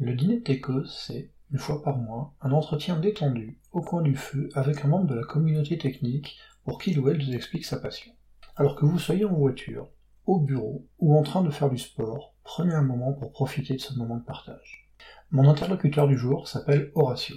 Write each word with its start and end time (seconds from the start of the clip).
Le 0.00 0.14
dîner 0.14 0.38
de 0.38 0.84
c'est, 0.84 1.32
une 1.50 1.58
fois 1.58 1.82
par 1.82 1.98
mois, 1.98 2.32
un 2.40 2.52
entretien 2.52 3.00
détendu, 3.00 3.58
au 3.72 3.80
coin 3.80 4.00
du 4.00 4.14
feu, 4.14 4.48
avec 4.54 4.84
un 4.84 4.88
membre 4.88 5.08
de 5.08 5.16
la 5.16 5.24
communauté 5.24 5.76
technique 5.76 6.38
pour 6.64 6.78
qu'il 6.78 7.00
ou 7.00 7.08
elle 7.08 7.18
nous 7.18 7.34
explique 7.34 7.64
sa 7.64 7.78
passion. 7.80 8.12
Alors 8.54 8.76
que 8.76 8.86
vous 8.86 9.00
soyez 9.00 9.24
en 9.24 9.34
voiture, 9.34 9.88
au 10.24 10.38
bureau 10.38 10.86
ou 11.00 11.18
en 11.18 11.24
train 11.24 11.42
de 11.42 11.50
faire 11.50 11.68
du 11.68 11.78
sport, 11.78 12.36
prenez 12.44 12.74
un 12.74 12.82
moment 12.82 13.12
pour 13.12 13.32
profiter 13.32 13.74
de 13.74 13.80
ce 13.80 13.94
moment 13.94 14.18
de 14.18 14.24
partage. 14.24 14.88
Mon 15.32 15.48
interlocuteur 15.48 16.06
du 16.06 16.16
jour 16.16 16.46
s'appelle 16.46 16.92
Horatio. 16.94 17.34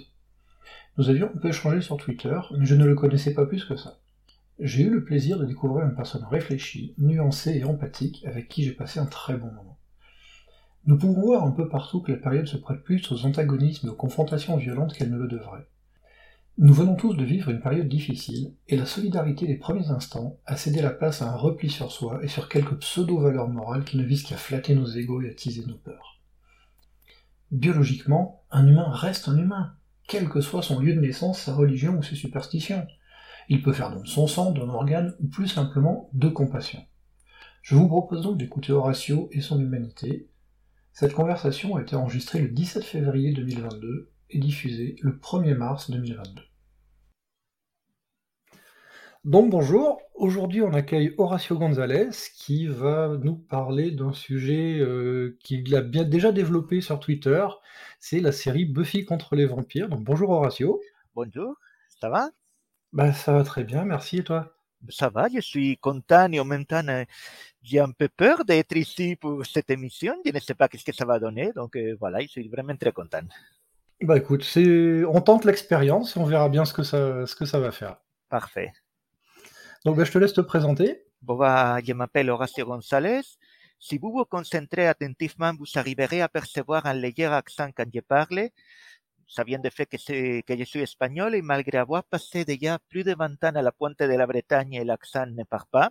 Nous 0.98 1.10
avions 1.10 1.32
un 1.34 1.38
peu 1.38 1.48
échangé 1.48 1.80
sur 1.80 1.96
Twitter, 1.96 2.38
mais 2.56 2.64
je 2.64 2.76
ne 2.76 2.86
le 2.86 2.94
connaissais 2.94 3.34
pas 3.34 3.46
plus 3.46 3.64
que 3.64 3.74
ça. 3.74 3.98
J'ai 4.60 4.84
eu 4.84 4.90
le 4.90 5.02
plaisir 5.02 5.36
de 5.36 5.46
découvrir 5.46 5.84
une 5.84 5.96
personne 5.96 6.24
réfléchie, 6.30 6.94
nuancée 6.96 7.56
et 7.56 7.64
empathique 7.64 8.24
avec 8.24 8.46
qui 8.46 8.62
j'ai 8.62 8.72
passé 8.72 9.00
un 9.00 9.06
très 9.06 9.36
bon 9.36 9.50
moment. 9.50 9.78
Nous 10.84 10.98
pouvons 10.98 11.20
voir 11.20 11.44
un 11.44 11.52
peu 11.52 11.68
partout 11.68 12.00
que 12.00 12.10
la 12.10 12.18
période 12.18 12.48
se 12.48 12.56
prête 12.56 12.82
plus 12.82 13.12
aux 13.12 13.24
antagonismes 13.24 13.86
et 13.86 13.90
aux 13.90 13.96
confrontations 13.96 14.56
violentes 14.56 14.94
qu'elle 14.94 15.10
ne 15.10 15.18
le 15.18 15.28
devrait. 15.28 15.68
Nous 16.58 16.74
venons 16.74 16.96
tous 16.96 17.14
de 17.14 17.24
vivre 17.24 17.50
une 17.50 17.60
période 17.60 17.88
difficile, 17.88 18.52
et 18.68 18.76
la 18.76 18.84
solidarité 18.84 19.46
des 19.46 19.56
premiers 19.56 19.90
instants 19.90 20.38
a 20.44 20.56
cédé 20.56 20.82
la 20.82 20.90
place 20.90 21.22
à 21.22 21.32
un 21.32 21.36
repli 21.36 21.70
sur 21.70 21.92
soi 21.92 22.18
et 22.22 22.28
sur 22.28 22.48
quelques 22.48 22.78
pseudo-valeurs 22.80 23.48
morales 23.48 23.84
qui 23.84 23.96
ne 23.96 24.02
visent 24.02 24.24
qu'à 24.24 24.36
flatter 24.36 24.74
nos 24.74 24.86
égaux 24.86 25.22
et 25.22 25.30
à 25.30 25.34
teaser 25.34 25.64
nos 25.66 25.76
peurs. 25.76 26.20
Biologiquement, 27.52 28.42
un 28.50 28.66
humain 28.66 28.90
reste 28.90 29.28
un 29.28 29.38
humain, 29.38 29.74
quel 30.08 30.28
que 30.28 30.40
soit 30.40 30.62
son 30.62 30.80
lieu 30.80 30.94
de 30.94 31.00
naissance, 31.00 31.40
sa 31.40 31.54
religion 31.54 31.96
ou 31.96 32.02
ses 32.02 32.16
superstitions. 32.16 32.86
Il 33.48 33.62
peut 33.62 33.72
faire 33.72 33.90
don 33.90 34.00
de 34.00 34.08
son 34.08 34.26
sang, 34.26 34.50
d'un 34.50 34.68
organe, 34.68 35.14
ou 35.20 35.28
plus 35.28 35.48
simplement 35.48 36.10
de 36.12 36.28
compassion. 36.28 36.80
Je 37.62 37.76
vous 37.76 37.86
propose 37.86 38.22
donc 38.22 38.36
d'écouter 38.36 38.72
Horatio 38.72 39.28
et 39.32 39.40
son 39.40 39.60
humanité, 39.60 40.28
cette 40.92 41.14
conversation 41.14 41.76
a 41.76 41.82
été 41.82 41.96
enregistrée 41.96 42.40
le 42.40 42.48
17 42.48 42.84
février 42.84 43.32
2022 43.32 44.10
et 44.30 44.38
diffusée 44.38 44.96
le 45.00 45.12
1er 45.12 45.54
mars 45.54 45.90
2022. 45.90 46.42
Donc 49.24 49.50
bonjour, 49.50 50.00
aujourd'hui 50.14 50.62
on 50.62 50.74
accueille 50.74 51.14
Horacio 51.16 51.56
Gonzalez 51.56 52.10
qui 52.34 52.66
va 52.66 53.16
nous 53.22 53.36
parler 53.36 53.92
d'un 53.92 54.12
sujet 54.12 54.80
euh, 54.80 55.38
qu'il 55.44 55.74
a 55.76 55.80
bien 55.80 56.02
déjà 56.02 56.32
développé 56.32 56.80
sur 56.80 56.98
Twitter, 56.98 57.46
c'est 58.00 58.20
la 58.20 58.32
série 58.32 58.64
Buffy 58.64 59.04
contre 59.04 59.36
les 59.36 59.46
vampires. 59.46 59.88
Donc 59.88 60.02
bonjour 60.02 60.30
Horacio. 60.30 60.80
Bonjour, 61.14 61.54
ça 62.00 62.10
va? 62.10 62.30
Bah 62.92 63.12
ça 63.12 63.32
va 63.32 63.44
très 63.44 63.62
bien, 63.64 63.84
merci. 63.84 64.18
Et 64.18 64.24
toi? 64.24 64.51
Ça 64.88 65.08
va, 65.08 65.28
je 65.32 65.40
suis 65.40 65.76
content 65.78 66.30
et 66.32 66.40
en 66.40 66.44
même 66.44 66.66
temps 66.66 66.82
j'ai 67.62 67.78
un 67.78 67.90
peu 67.90 68.08
peur 68.08 68.44
d'être 68.44 68.76
ici 68.76 69.16
pour 69.16 69.46
cette 69.46 69.70
émission. 69.70 70.14
Je 70.24 70.32
ne 70.32 70.38
sais 70.40 70.54
pas 70.54 70.68
qu'est-ce 70.68 70.84
que 70.84 70.94
ça 70.94 71.04
va 71.04 71.18
donner. 71.18 71.52
Donc 71.54 71.76
euh, 71.76 71.96
voilà, 72.00 72.20
je 72.20 72.26
suis 72.26 72.48
vraiment 72.48 72.76
très 72.76 72.92
content. 72.92 73.22
Bah 74.00 74.16
écoute, 74.16 74.42
c'est... 74.42 75.04
on 75.04 75.20
tente 75.20 75.44
l'expérience 75.44 76.16
et 76.16 76.20
on 76.20 76.24
verra 76.24 76.48
bien 76.48 76.64
ce 76.64 76.72
que 76.72 76.82
ça, 76.82 77.24
ce 77.26 77.36
que 77.36 77.44
ça 77.44 77.60
va 77.60 77.70
faire. 77.70 77.98
Parfait. 78.28 78.72
Donc 79.84 79.96
bah, 79.96 80.04
je 80.04 80.12
te 80.12 80.18
laisse 80.18 80.32
te 80.32 80.40
présenter. 80.40 81.04
Bon, 81.22 81.36
bah, 81.36 81.78
je 81.84 81.92
m'appelle 81.92 82.30
Horacio 82.30 82.66
González. 82.66 83.22
Si 83.78 83.98
vous 83.98 84.12
vous 84.12 84.24
concentrez 84.24 84.86
attentivement, 84.86 85.52
vous 85.58 85.66
arriverez 85.74 86.22
à 86.22 86.28
percevoir 86.28 86.86
un 86.86 86.94
léger 86.94 87.26
accent 87.26 87.70
quand 87.76 87.86
je 87.92 88.00
parle. 88.00 88.48
Ça 89.32 89.44
vient 89.44 89.58
du 89.58 89.70
fait 89.70 89.86
que, 89.86 89.96
que 90.42 90.58
je 90.58 90.64
suis 90.64 90.80
espagnol 90.80 91.34
et 91.34 91.40
malgré 91.40 91.78
avoir 91.78 92.04
passé 92.04 92.44
déjà 92.44 92.78
plus 92.90 93.02
de 93.02 93.14
20 93.14 93.42
ans 93.44 93.56
à 93.60 93.62
la 93.62 93.72
pointe 93.72 93.98
de 93.98 94.04
la 94.04 94.26
Bretagne, 94.26 94.82
l'accent 94.84 95.24
ne 95.24 95.44
part 95.44 95.66
pas. 95.68 95.88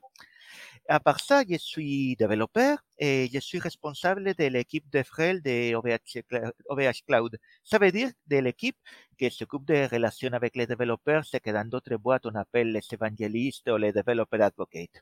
À 0.88 1.00
part 1.00 1.20
ça, 1.20 1.42
je 1.50 1.58
suis 1.58 2.16
développeur 2.18 2.78
et 3.00 3.32
je 3.34 3.40
suis 3.40 3.58
responsable 3.58 4.36
de 4.36 4.46
l'équipe 4.46 4.88
de 4.92 5.02
Frel 5.02 5.42
de 5.42 5.74
OVH 5.74 7.02
Cloud. 7.08 7.36
Ça 7.64 7.80
veut 7.80 7.92
dire 7.92 8.12
de 8.28 8.38
l'équipe 8.38 8.78
qui 9.18 9.32
s'occupe 9.32 9.66
des 9.66 9.88
relations 9.88 10.34
avec 10.34 10.56
les 10.56 10.68
développeurs, 10.68 11.26
ce 11.26 11.38
que 11.38 11.50
dans 11.50 11.68
d'autres 11.68 11.96
boîtes 11.96 12.28
on 12.28 12.36
appelle 12.36 12.72
les 12.72 12.86
évangélistes 12.92 13.68
ou 13.72 13.78
les 13.78 13.92
developer 13.92 14.40
advocates. 14.40 15.02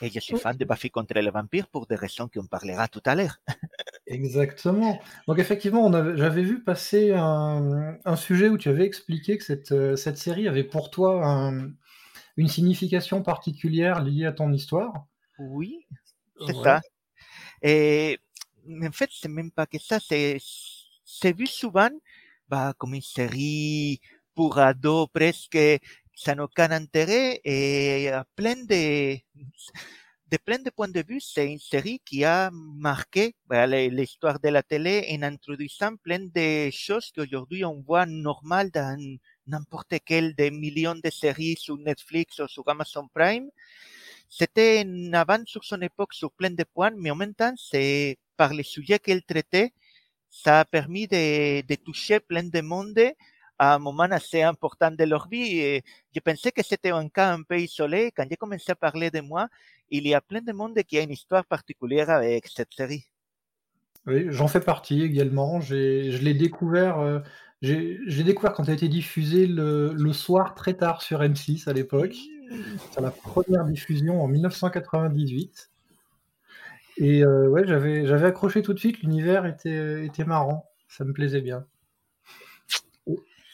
Et 0.00 0.08
je 0.08 0.20
suis 0.20 0.38
fan 0.38 0.56
de 0.56 0.64
Buffy 0.64 0.90
contre 0.90 1.18
les 1.18 1.30
vampires 1.30 1.68
pour 1.68 1.86
des 1.86 1.96
raisons 1.96 2.30
qu'on 2.32 2.46
parlera 2.46 2.88
tout 2.88 3.02
à 3.04 3.14
l'heure. 3.14 3.36
Exactement. 4.10 5.00
Donc 5.28 5.38
effectivement, 5.38 5.90
j'avais 6.16 6.42
vu 6.42 6.62
passer 6.62 7.12
un, 7.12 7.96
un, 8.04 8.16
sujet 8.16 8.48
où 8.48 8.58
tu 8.58 8.68
avais 8.68 8.84
expliqué 8.84 9.38
que 9.38 9.44
cette, 9.44 9.70
euh, 9.70 9.94
cette 9.94 10.18
série 10.18 10.48
avait 10.48 10.64
pour 10.64 10.90
toi 10.90 11.24
un, 11.24 11.70
une 12.36 12.48
signification 12.48 13.22
particulière 13.22 14.02
liée 14.02 14.26
à 14.26 14.32
ton 14.32 14.52
histoire 14.52 15.06
Oui, 15.38 15.86
c'est 16.44 16.54
ça. 16.54 16.80
Et 17.62 18.18
en 18.68 18.90
fait, 18.90 19.10
c'est 19.12 19.28
même 19.28 19.52
pas 19.52 19.66
que 19.66 19.78
ça, 19.78 19.98
c'est 20.00 21.32
vu 21.32 21.46
souvent 21.46 21.90
bah, 22.48 22.74
comme 22.78 22.94
une 22.94 23.02
série 23.02 24.00
pour 24.34 24.58
ados 24.58 25.06
presque 25.12 25.58
ça 26.20 26.34
n'a 26.34 26.44
aucun 26.44 26.70
intérêt 26.70 27.40
et 27.44 28.08
à 28.08 28.26
plein 28.36 28.56
de, 28.56 29.16
de 30.30 30.36
plein 30.36 30.58
de 30.58 30.70
points 30.70 30.88
de 30.88 31.04
vue, 31.06 31.20
c'est 31.20 31.50
une 31.50 31.58
série 31.58 32.00
qui 32.04 32.24
a 32.24 32.50
marqué 32.52 33.34
l'histoire 33.90 34.38
de 34.38 34.48
la 34.48 34.62
télé 34.62 35.08
en 35.10 35.22
introduisant 35.22 35.96
plein 35.96 36.20
de 36.20 36.70
choses 36.70 37.10
qu'aujourd'hui 37.12 37.64
on 37.64 37.80
voit 37.80 38.06
normales 38.06 38.70
dans 38.70 38.96
n'importe 39.48 39.94
quelle 40.04 40.34
des 40.36 40.52
millions 40.52 40.94
de 40.94 41.10
séries 41.10 41.56
sur 41.58 41.76
Netflix 41.78 42.38
ou 42.38 42.46
sur 42.46 42.62
Amazon 42.68 43.08
Prime. 43.12 43.50
C'était 44.28 44.82
une 44.82 45.14
avance 45.16 45.46
sur 45.46 45.64
son 45.64 45.82
époque 45.82 46.14
sur 46.14 46.30
plein 46.30 46.50
de 46.50 46.62
points, 46.62 46.92
mais 46.96 47.10
en 47.10 47.16
même 47.16 47.34
temps, 47.34 47.54
c'est 47.56 48.16
par 48.36 48.54
les 48.54 48.62
sujets 48.62 49.00
qu'elle 49.00 49.24
traitait, 49.24 49.72
ça 50.30 50.60
a 50.60 50.64
permis 50.64 51.08
de, 51.08 51.66
de 51.66 51.74
toucher 51.74 52.20
plein 52.20 52.44
de 52.44 52.60
monde 52.60 53.00
un 53.68 53.78
moment 53.78 54.04
assez 54.10 54.42
important 54.42 54.90
de 54.90 55.04
leur 55.04 55.28
vie. 55.28 55.58
Et 55.58 55.82
je 56.14 56.20
pensais 56.20 56.52
que 56.52 56.62
c'était 56.62 56.90
un 56.90 57.08
cas 57.08 57.32
un 57.32 57.42
peu 57.42 57.58
isolé. 57.58 58.12
Quand 58.16 58.26
j'ai 58.28 58.36
commencé 58.36 58.72
à 58.72 58.74
parler 58.74 59.10
de 59.10 59.20
moi, 59.20 59.48
il 59.90 60.06
y 60.06 60.14
a 60.14 60.20
plein 60.20 60.40
de 60.40 60.52
monde 60.52 60.78
qui 60.86 60.98
a 60.98 61.02
une 61.02 61.10
histoire 61.10 61.44
particulière 61.44 62.10
avec 62.10 62.46
cette 62.48 62.72
série. 62.74 63.04
Oui, 64.06 64.26
j'en 64.30 64.48
fais 64.48 64.60
partie 64.60 65.02
également. 65.02 65.60
Je 65.60 66.16
l'ai 66.18 66.34
découvert 66.34 66.98
euh, 67.00 67.20
j'ai 67.62 68.24
découvert 68.24 68.54
quand 68.54 68.64
elle 68.64 68.70
a 68.70 68.74
été 68.74 68.88
diffusée 68.88 69.46
le, 69.46 69.92
le, 69.92 70.12
soir 70.14 70.54
très 70.54 70.74
tard 70.74 71.02
sur 71.02 71.20
M6 71.20 71.68
à 71.68 71.74
l'époque. 71.74 72.16
C'est 72.90 73.00
la 73.00 73.10
première 73.10 73.64
diffusion 73.66 74.22
en 74.22 74.28
1998. 74.28 75.70
Et 76.96 77.22
euh, 77.22 77.48
ouais, 77.48 77.66
j'avais, 77.66 78.06
j'avais 78.06 78.26
accroché 78.26 78.62
tout 78.62 78.72
de 78.72 78.78
suite, 78.78 79.00
l'univers 79.00 79.46
était, 79.46 80.04
était 80.04 80.24
marrant, 80.24 80.70
ça 80.88 81.04
me 81.04 81.12
plaisait 81.12 81.40
bien. 81.40 81.64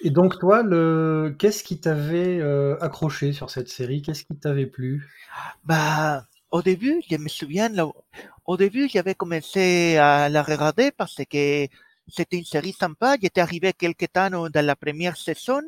Et 0.07 0.11
donc 0.11 0.39
toi, 0.39 0.63
le... 0.63 1.35
qu'est-ce 1.39 1.65
qui 1.65 1.81
t'avait 1.81 2.39
euh, 2.41 2.79
accroché 2.81 3.33
sur 3.33 3.51
cette 3.51 3.69
série? 3.69 4.03
Qu'est-ce 4.03 4.25
qui 4.25 4.37
t'avait 4.39 4.67
plu? 4.67 5.05
Bah, 5.65 6.27
au 6.51 6.63
début, 6.63 7.03
je 7.09 7.17
me 7.17 7.29
souviens, 7.29 7.69
là, 7.69 7.87
au 8.47 8.57
début, 8.57 8.89
j'avais 8.89 9.15
commencé 9.15 9.97
à 9.99 10.29
la 10.29 10.43
regarder 10.43 10.93
parce 10.93 11.17
que 11.17 11.67
c'était 12.09 12.39
une 12.39 12.45
série 12.45 12.73
sympa. 12.73 13.17
J'étais 13.21 13.41
arrivé 13.41 13.73
quelque 13.73 14.07
temps 14.07 14.31
dans 14.31 14.67
la 14.67 14.77
première 14.77 15.17
saison. 15.17 15.63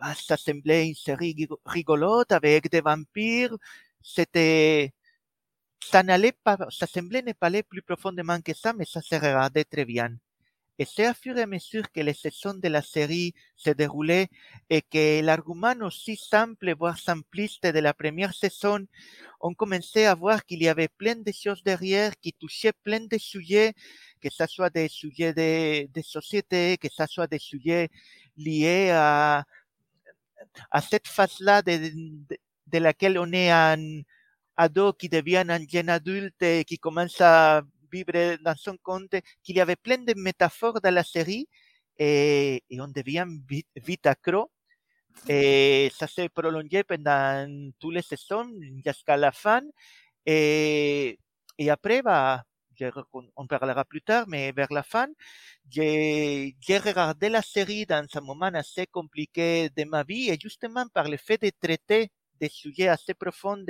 Bah, 0.00 0.14
ça 0.14 0.36
semblait 0.36 0.88
une 0.88 0.94
série 0.94 1.36
rigolote 1.66 2.32
avec 2.32 2.70
des 2.70 2.80
vampires. 2.80 3.56
C'était, 4.02 4.92
ça 5.80 6.02
n'allait 6.02 6.32
pas, 6.44 6.58
ça 6.70 6.86
semblait 6.86 7.22
ne 7.22 7.32
pas 7.32 7.48
aller 7.48 7.62
plus 7.62 7.82
profondément 7.82 8.40
que 8.42 8.54
ça, 8.54 8.72
mais 8.74 8.86
ça 8.86 9.02
se 9.02 9.14
regardait 9.16 9.64
très 9.64 9.84
bien. 9.86 10.10
Et 10.78 10.84
c'est 10.84 11.06
à 11.06 11.14
fur 11.14 11.36
et 11.38 11.46
mesure 11.46 11.90
que 11.92 12.00
les 12.00 12.14
saisons 12.14 12.54
de 12.54 12.68
la 12.68 12.82
série 12.82 13.32
se 13.56 13.70
déroulaient 13.70 14.28
et 14.68 14.82
que 14.82 15.20
l'argument 15.22 15.74
aussi 15.82 16.16
simple, 16.16 16.74
voire 16.76 16.98
simpliste 16.98 17.64
de 17.64 17.78
la 17.78 17.94
première 17.94 18.34
saison, 18.34 18.84
on 19.40 19.54
commençait 19.54 20.06
à 20.06 20.14
voir 20.14 20.44
qu'il 20.44 20.62
y 20.62 20.68
avait 20.68 20.88
plein 20.88 21.14
de 21.16 21.32
choses 21.32 21.62
derrière 21.62 22.12
qui 22.20 22.32
touchaient 22.32 22.72
plein 22.82 23.00
de 23.00 23.18
sujets 23.18 23.72
que 24.24 24.30
ce 24.30 24.46
soit 24.46 24.70
des 24.70 24.88
sujets 24.88 25.34
de, 25.34 25.86
de 25.92 26.02
société, 26.02 26.78
que 26.78 26.88
ce 26.90 27.04
soit 27.06 27.26
des 27.26 27.38
sujets 27.38 27.90
liés 28.38 28.90
à, 28.90 29.44
à 30.70 30.80
cette 30.80 31.06
phase-là 31.06 31.60
de, 31.60 31.76
de, 32.30 32.36
de, 32.68 32.78
laquelle 32.78 33.18
on 33.18 33.30
est 33.32 33.50
un 33.50 34.00
ado 34.56 34.94
qui 34.94 35.10
devient 35.10 35.44
un 35.46 35.60
jeune 35.68 35.90
adulte 35.90 36.42
et 36.42 36.64
qui 36.64 36.78
commence 36.78 37.20
à 37.20 37.62
vivre 37.96 38.36
dans 38.46 38.56
son 38.56 38.76
compte, 38.88 39.14
qu'il 39.42 39.56
y 39.56 39.60
avait 39.60 39.76
plein 39.86 39.98
de 39.98 40.14
métaphores 40.16 40.80
dans 40.80 40.94
la 40.94 41.04
série 41.04 41.46
et, 41.98 42.62
et 42.70 42.80
on 42.80 42.88
devient 42.88 43.26
vite, 43.48 43.68
vite 43.76 44.06
accro. 44.06 44.50
Et 45.28 45.90
ça 45.98 46.06
s'est 46.06 46.28
prolongé 46.28 46.82
pendant 46.84 47.46
toutes 47.78 47.94
les 47.94 48.02
saisons 48.02 48.50
jusqu'à 48.84 49.16
la 49.16 49.32
fin. 49.32 49.62
Et, 50.26 51.18
et 51.58 51.70
après, 51.70 52.02
bah, 52.02 52.42
on 53.36 53.46
parlera 53.46 53.84
plus 53.84 54.02
tard, 54.02 54.24
mais 54.26 54.52
vers 54.52 54.72
la 54.72 54.82
fin, 54.82 55.08
j'ai 55.70 56.78
regardé 56.88 57.28
la 57.28 57.42
série 57.42 57.86
dans 57.86 58.06
un 58.12 58.20
moment 58.20 58.52
assez 58.54 58.86
compliqué 58.86 59.70
de 59.76 59.84
ma 59.84 60.02
vie 60.02 60.30
et 60.30 60.38
justement 60.40 60.86
par 60.92 61.08
le 61.08 61.16
fait 61.16 61.40
de 61.40 61.50
traiter 61.60 62.10
des 62.40 62.48
sujets 62.48 62.88
assez 62.88 63.14
profonds 63.14 63.64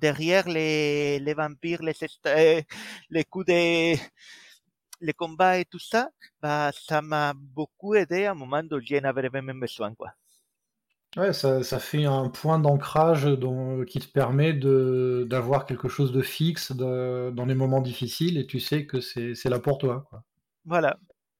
derrière 0.00 0.48
les, 0.48 1.18
les 1.18 1.34
vampires, 1.34 1.82
les, 1.82 1.94
euh, 2.26 2.62
les 3.10 3.24
coups 3.24 3.46
de 3.46 3.96
les 5.00 5.12
combats 5.12 5.58
et 5.58 5.64
tout 5.64 5.78
ça, 5.78 6.10
bah, 6.42 6.70
ça 6.72 7.02
m'a 7.02 7.32
beaucoup 7.34 7.94
aidé 7.94 8.24
à 8.24 8.32
un 8.32 8.34
moment 8.34 8.62
où 8.70 8.80
j'en 8.80 9.04
avais 9.04 9.28
vraiment 9.28 9.54
besoin, 9.54 9.94
quoi. 9.94 10.12
Ouais, 11.16 11.32
ça, 11.32 11.62
ça 11.62 11.78
fait 11.78 12.04
un 12.04 12.28
point 12.28 12.58
d'ancrage 12.58 13.26
qui 13.86 13.98
te 13.98 14.08
permet 14.08 14.52
d'avoir 14.52 15.64
quelque 15.64 15.88
chose 15.88 16.12
de 16.12 16.20
fixe 16.20 16.72
dans 16.72 17.46
les 17.46 17.54
moments 17.54 17.80
difficiles 17.80 18.36
et 18.36 18.46
tu 18.46 18.60
sais 18.60 18.84
que 18.86 19.00
c'est, 19.00 19.44
là 19.46 19.58
pour 19.58 19.78
toi. 19.78 20.04
Quoi. 20.10 20.22
Voilà, 20.66 20.98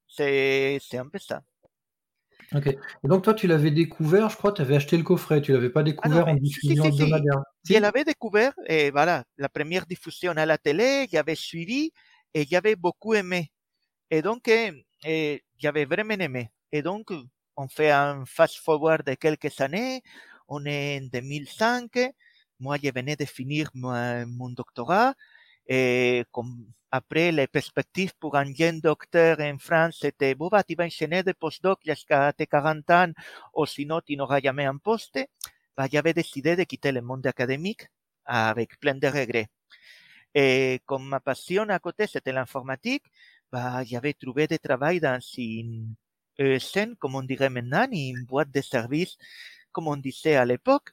c'est, 0.08 0.78
c'est 0.80 0.96
un 0.96 1.06
peu 1.06 1.18
ça. 1.18 1.42
Ok. 2.54 2.66
Et 2.66 3.08
donc 3.08 3.24
toi, 3.24 3.34
tu 3.34 3.46
l'avais 3.46 3.70
découvert, 3.70 4.30
je 4.30 4.36
crois, 4.36 4.52
tu 4.52 4.62
avais 4.62 4.76
acheté 4.76 4.96
le 4.96 5.02
coffret, 5.02 5.42
tu 5.42 5.52
l'avais 5.52 5.68
pas 5.68 5.82
découvert 5.82 6.24
Ah 6.26 6.30
non, 6.30 6.32
en 6.32 6.40
diffusion 6.40 6.84
si, 6.84 6.92
si, 6.92 7.14
si. 7.64 7.78
l'avais 7.78 8.04
découvert, 8.04 8.52
et 8.66 8.90
voilà, 8.90 9.24
la 9.36 9.48
première 9.48 9.84
diffusion 9.84 10.32
à 10.32 10.46
la 10.46 10.56
télé, 10.56 11.06
j'avais 11.12 11.34
suivi 11.34 11.90
et 12.32 12.46
j'avais 12.46 12.74
beaucoup 12.74 13.14
aimé. 13.14 13.52
Et 14.10 14.22
donc, 14.22 14.48
euh, 14.48 14.72
euh, 15.06 15.36
j'avais 15.58 15.84
vraiment 15.84 16.14
aimé. 16.14 16.50
Et 16.72 16.80
donc, 16.80 17.12
on 17.56 17.68
fait 17.68 17.90
un 17.90 18.24
fast-forward 18.24 19.04
de 19.04 19.14
quelques 19.14 19.60
années, 19.60 20.02
on 20.48 20.64
est 20.64 21.00
en 21.02 21.06
2005, 21.12 21.90
moi, 22.60 22.76
je 22.82 22.90
venais 22.92 23.16
de 23.16 23.24
finir 23.24 23.70
mon, 23.74 24.26
mon 24.26 24.48
doctorat, 24.48 25.14
et 25.68 26.24
comme 26.32 26.66
après, 26.90 27.32
les 27.32 27.46
perspectives 27.46 28.14
pour 28.18 28.36
un 28.36 28.52
jeune 28.54 28.80
docteur 28.80 29.38
en 29.40 29.58
France, 29.58 29.98
c'était, 30.00 30.34
bon, 30.34 30.48
bah, 30.48 30.62
tu 30.64 30.74
vas 30.74 30.84
enchaîner 30.84 31.22
des 31.22 31.34
postdocs 31.34 31.80
jusqu'à 31.84 32.32
tes 32.32 32.46
40 32.46 32.88
ans, 32.90 33.12
ou 33.54 33.66
sinon, 33.66 34.00
tu 34.00 34.16
n'auras 34.16 34.40
jamais 34.40 34.64
un 34.64 34.78
poste. 34.78 35.18
Bah, 35.76 35.86
j'avais 35.92 36.14
décidé 36.14 36.56
de 36.56 36.64
quitter 36.64 36.90
le 36.92 37.02
monde 37.02 37.26
académique 37.26 37.88
avec 38.24 38.80
plein 38.80 38.94
de 38.94 39.06
regrets. 39.06 39.48
Et 40.34 40.80
comme 40.86 41.08
ma 41.08 41.20
passion 41.20 41.68
à 41.68 41.78
côté, 41.78 42.06
c'était 42.06 42.32
l'informatique, 42.32 43.04
bah, 43.52 43.84
j'avais 43.84 44.14
trouvé 44.14 44.46
du 44.46 44.58
travail 44.58 45.00
dans 45.00 45.20
une 45.36 45.94
ESN, 46.38 46.96
comme 46.96 47.16
on 47.16 47.22
dirait 47.22 47.50
maintenant, 47.50 47.86
une 47.90 48.24
boîte 48.24 48.50
de 48.50 48.60
services, 48.62 49.18
comme 49.72 49.88
on 49.88 49.96
disait 49.96 50.36
à 50.36 50.44
l'époque, 50.44 50.90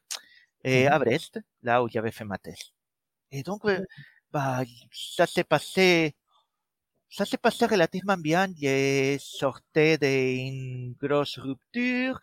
et 0.63 0.87
à 0.87 0.99
Brest, 0.99 1.39
là 1.63 1.83
où 1.83 1.89
j'avais 1.89 2.11
fait 2.11 2.25
ma 2.25 2.37
thèse. 2.37 2.73
Et 3.31 3.43
donc, 3.43 3.65
euh, 3.65 3.79
bah, 4.35 4.63
ça 4.91 5.25
s'est 5.25 5.45
passé, 5.45 6.13
ça 7.09 7.25
s'est 7.25 7.37
passé 7.37 7.65
relativement 7.65 8.17
bien. 8.17 8.47
J'ai 8.59 9.17
sorti 9.19 9.97
d'une 9.99 10.93
grosse 11.01 11.37
rupture. 11.39 12.19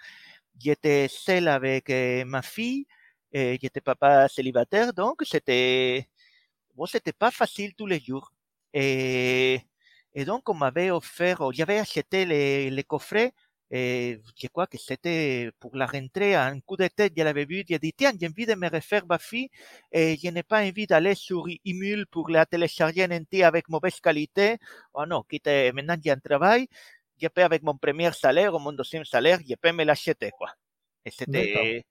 J'étais 0.59 1.09
seul 1.09 1.49
avec 1.49 1.91
euh, 1.91 2.25
ma 2.27 2.43
fille. 2.43 2.87
Et 3.33 3.59
j'étais 3.63 3.81
papa 3.81 4.29
célibataire, 4.29 4.93
donc 4.95 5.23
c'était, 5.25 6.09
bon, 6.77 6.87
c'était 6.87 7.13
pas 7.15 7.31
facile 7.33 7.75
tous 7.75 7.87
les 7.87 8.01
jours. 8.01 8.33
Et, 8.75 9.61
et 10.15 10.25
donc, 10.27 10.49
on 10.51 10.55
m'avait 10.55 10.91
offert, 10.91 11.53
j'avais 11.53 11.79
acheté 11.81 12.27
les, 12.27 12.71
les 12.71 12.85
coffrets, 12.85 13.33
et 13.75 14.21
je 14.37 14.47
crois 14.49 14.67
que 14.67 14.77
c'était 14.77 15.51
pour 15.59 15.75
la 15.75 15.87
rentrée, 15.87 16.35
un 16.35 16.61
coup 16.61 16.77
de 16.77 16.87
tête, 16.89 17.15
je 17.17 17.23
l'avais 17.23 17.47
vu, 17.47 17.65
j'ai 17.67 17.79
dit, 17.79 17.95
tiens, 17.95 18.13
j'ai 18.21 18.29
envie 18.29 18.45
de 18.45 18.55
me 18.55 18.69
refaire 18.69 19.07
ma 19.07 19.19
fille, 19.19 19.49
et 19.91 20.17
je 20.23 20.29
n'ai 20.29 20.43
pas 20.43 20.63
envie 20.63 20.87
d'aller 20.87 21.15
sur 21.15 21.47
Imul 21.65 22.07
pour 22.07 22.29
la 22.29 22.45
télécharger 22.45 23.05
en 23.05 23.11
entier 23.13 23.45
avec 23.45 23.69
mauvaise 23.71 23.99
qualité. 23.99 24.59
Oh 24.93 25.07
non, 25.07 25.23
quitte, 25.23 25.47
maintenant 25.73 25.97
j'ai 26.05 26.11
un 26.11 26.19
travail, 26.19 26.69
je 27.21 27.29
peux 27.29 27.43
avec 27.43 27.63
mon 27.63 27.77
premier 27.77 28.13
salaire 28.13 28.55
ou 28.55 28.59
mon 28.59 28.73
deuxième 28.73 29.07
salaire, 29.07 29.41
je 29.49 29.55
peux 29.55 29.73
me 29.73 29.85
l'acheter, 29.85 30.31
quoi. 30.37 30.51
Et 31.05 31.11
c'était, 31.11 31.85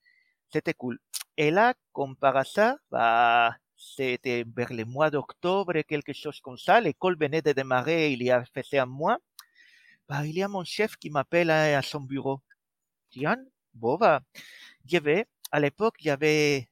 c'était 0.52 0.74
cool. 0.74 0.98
Et 1.36 1.50
là, 1.50 1.74
comme 1.92 2.14
par 2.16 2.36
hasard, 2.36 2.76
bah, 2.90 3.56
c'était 3.76 4.44
vers 4.56 4.72
le 4.72 4.84
mois 4.84 5.10
d'octobre, 5.10 5.82
quelque 5.82 6.12
chose 6.12 6.38
comme 6.40 6.58
ça. 6.58 6.80
L'école 6.80 7.16
venait 7.18 7.42
de 7.42 7.52
démarrer 7.52 8.12
il 8.12 8.22
y 8.22 8.30
a 8.30 8.44
fait 8.44 8.78
un 8.78 8.86
mois. 8.86 9.18
Il 10.24 10.36
y 10.36 10.42
a 10.42 10.48
mon 10.48 10.64
chef 10.64 10.96
qui 10.96 11.10
m'appelle 11.10 11.50
à, 11.50 11.78
à 11.78 11.82
son 11.82 12.00
bureau. 12.00 12.40
Tiens, 13.10 13.36
bon, 13.74 13.96
bah, 13.96 14.20
vais. 14.84 15.26
À 15.50 15.60
l'époque, 15.60 15.96
il 16.00 16.06
y 16.06 16.10
avait, 16.10 16.68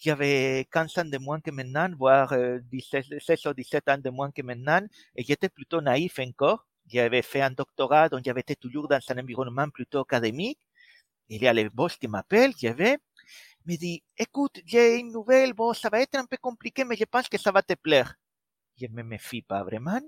il 0.00 0.08
y 0.08 0.10
avait 0.10 0.66
15 0.70 0.98
ans 0.98 1.04
de 1.04 1.18
moins 1.18 1.40
que 1.40 1.50
maintenant, 1.50 1.90
voire 1.96 2.32
euh, 2.32 2.58
17, 2.70 3.20
16 3.20 3.46
ou 3.46 3.54
17 3.54 3.88
ans 3.88 3.98
de 3.98 4.10
moins 4.10 4.30
que 4.30 4.42
maintenant. 4.42 4.82
Et 5.16 5.24
j'étais 5.24 5.48
plutôt 5.48 5.80
naïf 5.80 6.18
encore. 6.18 6.66
J'avais 6.88 7.22
fait 7.22 7.42
un 7.42 7.50
doctorat, 7.50 8.08
donc 8.08 8.22
j'avais 8.24 8.40
été 8.40 8.54
toujours 8.56 8.88
dans 8.88 9.00
un 9.08 9.18
environnement 9.18 9.68
plutôt 9.70 10.00
académique. 10.00 10.60
Il 11.28 11.42
y 11.42 11.48
a 11.48 11.52
le 11.52 11.68
boss 11.68 11.96
qui 11.96 12.06
m'appelle, 12.06 12.52
je 12.60 12.68
vais, 12.68 12.98
me 13.66 13.76
dit, 13.76 14.02
écoute, 14.16 14.60
j'ai 14.64 14.98
une 14.98 15.10
nouvelle, 15.10 15.52
bon, 15.52 15.74
ça 15.74 15.88
va 15.90 16.00
être 16.00 16.14
un 16.16 16.26
peu 16.26 16.36
compliqué, 16.36 16.84
mais 16.84 16.96
je 16.96 17.04
pense 17.04 17.28
que 17.28 17.38
ça 17.38 17.50
va 17.50 17.62
te 17.62 17.74
plaire. 17.74 18.14
Je 18.80 18.86
me 18.86 19.02
méfie 19.02 19.42
pas 19.42 19.64
vraiment. 19.64 20.00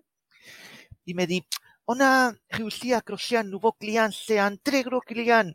Il 1.07 1.17
me 1.17 1.25
dit, 1.27 1.43
on 1.89 2.01
a 2.01 2.33
réussi 2.51 2.93
à 2.93 2.99
accrocher 2.99 3.39
un 3.39 3.45
nouveau 3.45 3.73
client, 3.73 4.11
c'est 4.13 4.39
un 4.39 4.57
très 4.57 4.83
gros 4.83 5.01
client. 5.01 5.51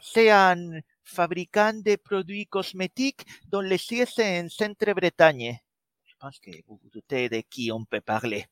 C'est 0.00 0.30
un 0.30 0.80
fabricant 1.04 1.74
de 1.74 1.96
produits 1.96 2.46
cosmétiques 2.46 3.26
dont 3.48 3.60
le 3.60 3.76
siège 3.76 4.18
est 4.18 4.40
en 4.40 4.48
Centre-Bretagne. 4.48 5.58
Je 6.04 6.14
pense 6.18 6.38
que 6.38 6.50
vous 6.66 6.78
vous 6.82 6.90
doutez 6.90 7.28
de 7.28 7.42
qui 7.50 7.70
on 7.72 7.84
peut 7.84 8.00
parler. 8.00 8.46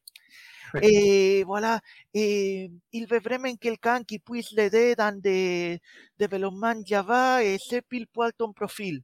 Oui. 0.75 0.81
Et 0.83 1.45
voilà, 1.45 1.81
et 2.15 2.71
il 2.93 3.07
veut 3.07 3.19
vraiment 3.21 3.55
quelqu'un 3.57 4.05
qui 4.05 4.19
puisse 4.21 4.53
l'aider 4.53 4.95
dans 4.95 5.17
des 5.21 5.81
développements 6.19 6.81
Java 6.85 7.43
et 7.43 7.59
c'est 7.59 7.83
pile 7.83 8.07
poil 8.07 8.33
ton 8.37 8.53
profil. 8.53 9.03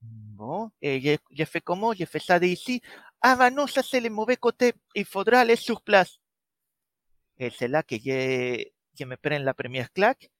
Bon, 0.00 0.70
et 0.80 1.18
j'ai 1.32 1.44
fait 1.44 1.60
comment? 1.60 1.92
J'ai 1.92 2.06
fait 2.06 2.20
ça 2.20 2.38
d'ici. 2.38 2.80
Ah 3.20 3.36
bah 3.36 3.50
non, 3.50 3.66
ça 3.66 3.82
c'est 3.82 4.00
le 4.00 4.08
mauvais 4.08 4.36
côté. 4.36 4.72
Il 4.94 5.04
faudra 5.04 5.40
aller 5.40 5.56
sur 5.56 5.82
place. 5.82 6.18
Et 7.38 7.50
c'est 7.50 7.68
là 7.68 7.82
que 7.82 7.96
je, 7.96 8.64
je 8.98 9.04
me 9.04 9.16
prends 9.16 9.38
la 9.38 9.54
claque. 9.88 10.30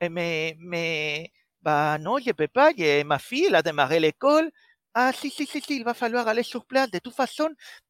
Et 0.00 0.08
mais, 0.08 0.56
mais, 0.60 1.32
bah 1.62 1.98
non, 1.98 2.18
je 2.18 2.32
peux 2.32 2.48
pas. 2.48 2.72
j'ai- 2.76 3.04
ma 3.04 3.18
fille, 3.18 3.46
elle 3.46 3.54
a 3.56 3.62
démarré 3.62 4.00
l'école. 4.00 4.50
Ah 4.94 5.12
si, 5.12 5.30
si, 5.30 5.46
si, 5.46 5.60
si, 5.60 5.76
il 5.78 5.84
va 5.84 5.94
falloir 5.94 6.28
aller 6.28 6.42
sur 6.42 6.66
place. 6.66 6.90
De 6.90 6.98
toute 7.00 7.14
façon, 7.14 7.48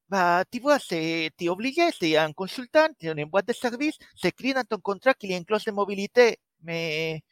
bah 0.08 0.44
tu 0.50 0.60
vois, 0.60 0.78
c'est, 0.78 1.30
t'es 1.36 1.48
obligé, 1.48 1.82
c'est 1.98 2.16
un 2.16 2.32
consultant, 2.32 2.88
c'est 3.00 3.08
une 3.12 3.24
boîte 3.26 3.48
de 3.48 3.52
service. 3.54 3.96
C'est 4.16 4.28
écrit 4.28 4.54
dans 4.54 4.64
ton 4.64 4.78
contrat 4.78 5.14
qu'il 5.14 5.30
y 5.30 5.34
a 5.34 5.38
une 5.38 5.44
clause 5.44 5.64
de 5.64 5.72
mobilité. 5.72 6.38
Mais, 6.62 7.22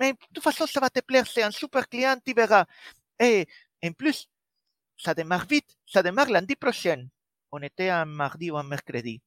mais 0.00 0.12
de 0.14 0.18
toute 0.34 0.44
façon, 0.44 0.66
ça 0.66 0.80
va 0.80 0.90
te 0.90 1.00
plaire. 1.00 1.26
C'est 1.26 1.42
un 1.42 1.50
super 1.50 1.88
client, 1.88 2.16
tu 2.24 2.34
verras. 2.34 2.66
Et 3.20 3.46
en 3.84 3.92
plus, 3.92 4.28
ça 4.96 5.14
démarre 5.14 5.46
vite. 5.46 5.76
Ça 5.86 6.02
démarre 6.02 6.30
lundi 6.30 6.56
prochain. 6.56 7.06
On 7.52 7.62
était 7.62 7.90
un 7.90 8.06
mardi 8.06 8.50
ou 8.50 8.58
un 8.58 8.64
mercredi. 8.64 9.20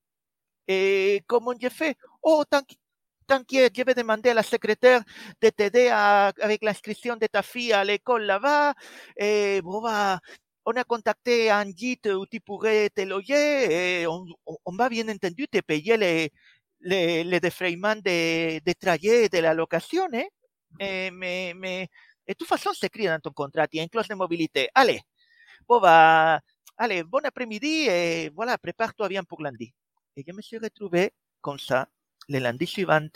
Et 0.68 1.21
comment 1.27 1.54
j'ai 1.60 1.69
fait 1.69 1.95
Oh, 2.21 2.44
t'inqui- 2.50 2.80
t'inquiète, 3.27 3.74
je 3.77 3.84
vais 3.84 3.93
demander 3.96 4.29
à 4.29 4.34
la 4.34 4.43
secrétaire 4.43 5.01
de 5.41 5.50
t'aider 5.50 5.88
avec 5.89 6.63
l'inscription 6.63 7.15
de 7.17 7.27
ta 7.27 7.41
fille 7.43 7.74
à 7.74 7.84
l'école 7.84 8.24
là-bas. 8.24 8.74
Et 9.17 9.62
bon, 9.62 9.82
on 10.65 10.72
a 10.77 10.84
contacté 10.86 11.50
un 11.51 11.65
gîte 11.72 12.08
où 12.08 12.25
te 12.25 13.01
loger 13.01 14.01
et 14.03 14.08
on, 14.08 14.25
on- 14.46 14.75
va 14.75 14.89
bien 14.89 15.08
entendu 15.10 15.48
te 15.48 15.60
payer 15.62 15.98
les, 15.98 16.32
les, 16.82 17.24
les 17.24 17.39
défraiements 17.39 17.96
de, 17.96 18.60
de 18.60 18.74
trajet 18.74 19.25
et 19.25 19.29
de 19.29 19.39
la 19.39 19.53
location. 19.53 20.08
Hein? 20.13 20.24
Et, 20.79 21.12
mais, 21.12 21.53
mais, 21.55 21.88
de 22.27 22.34
toute 22.34 22.48
façon, 22.48 22.72
c'est 22.74 22.88
écrit 22.88 23.05
dans 23.08 23.20
ton 23.20 23.32
contrat, 23.32 23.67
y 23.74 23.79
a 23.79 23.84
une 23.84 23.89
clause 23.89 24.08
de 24.08 24.15
mobilité. 24.15 24.70
Allez, 24.75 25.01
bon, 25.67 25.79
bah, 25.82 26.39
allez, 26.77 27.03
bon 27.03 27.22
après-midi 27.25 27.88
et 27.89 28.29
voilà, 28.36 28.58
prépare-toi 28.58 29.10
bien 29.10 29.24
pour 29.24 29.41
lundi. 29.43 29.74
Me 30.15 30.41
suis 30.43 30.60
retrouvé 30.60 31.12
comme 31.41 31.58
ça, 31.58 31.89
le 32.29 32.38
lundi 32.38 32.67
suivant, 32.67 33.08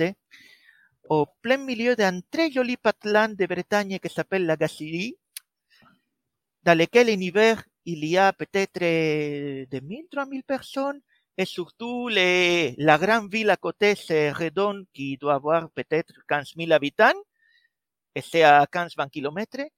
au 1.09 1.27
plein 1.43 1.57
milieu 1.57 1.95
d'un 1.95 2.21
très 2.21 2.51
joli 2.51 2.75
patelin 2.75 3.29
de 3.29 3.45
Bretagne 3.45 3.99
qui 3.99 4.09
s'appelle 4.09 4.47
la 4.47 4.57
Gacilly, 4.57 5.15
dans 6.63 6.75
lequel 6.75 7.09
en 7.09 7.19
hiver 7.19 7.63
il 7.85 8.03
y 8.03 8.17
a 8.17 8.33
peut-être 8.33 8.81
euh, 8.81 9.67
2000, 9.69 10.07
3000 10.09 10.43
personnes, 10.43 10.99
et 11.37 11.45
surtout 11.45 12.07
les, 12.07 12.73
la 12.79 12.97
grande 12.97 13.31
ville 13.31 13.51
à 13.51 13.57
côté, 13.57 13.93
c'est 13.93 14.31
Redon, 14.31 14.83
qui 14.91 15.17
doit 15.17 15.35
avoir 15.35 15.69
peut-être 15.69 16.15
15 16.27 16.53
000 16.57 16.71
habitants, 16.71 17.21
et 18.15 18.21
c'est 18.21 18.41
à 18.41 18.65
15-20 18.65 19.11
kilomètres, 19.11 19.69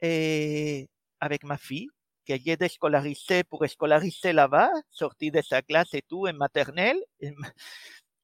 et 0.00 0.88
avec 1.20 1.44
ma 1.44 1.58
fille, 1.58 1.90
que 2.26 2.34
j'ai 2.44 2.56
déscolarisé 2.56 3.44
pour 3.44 3.66
scolariser 3.68 4.32
là-bas, 4.32 4.70
sortie 4.90 5.30
de 5.30 5.42
sa 5.42 5.62
classe 5.62 5.94
et 5.94 6.02
tout, 6.02 6.26
en 6.26 6.32
maternelle, 6.34 6.98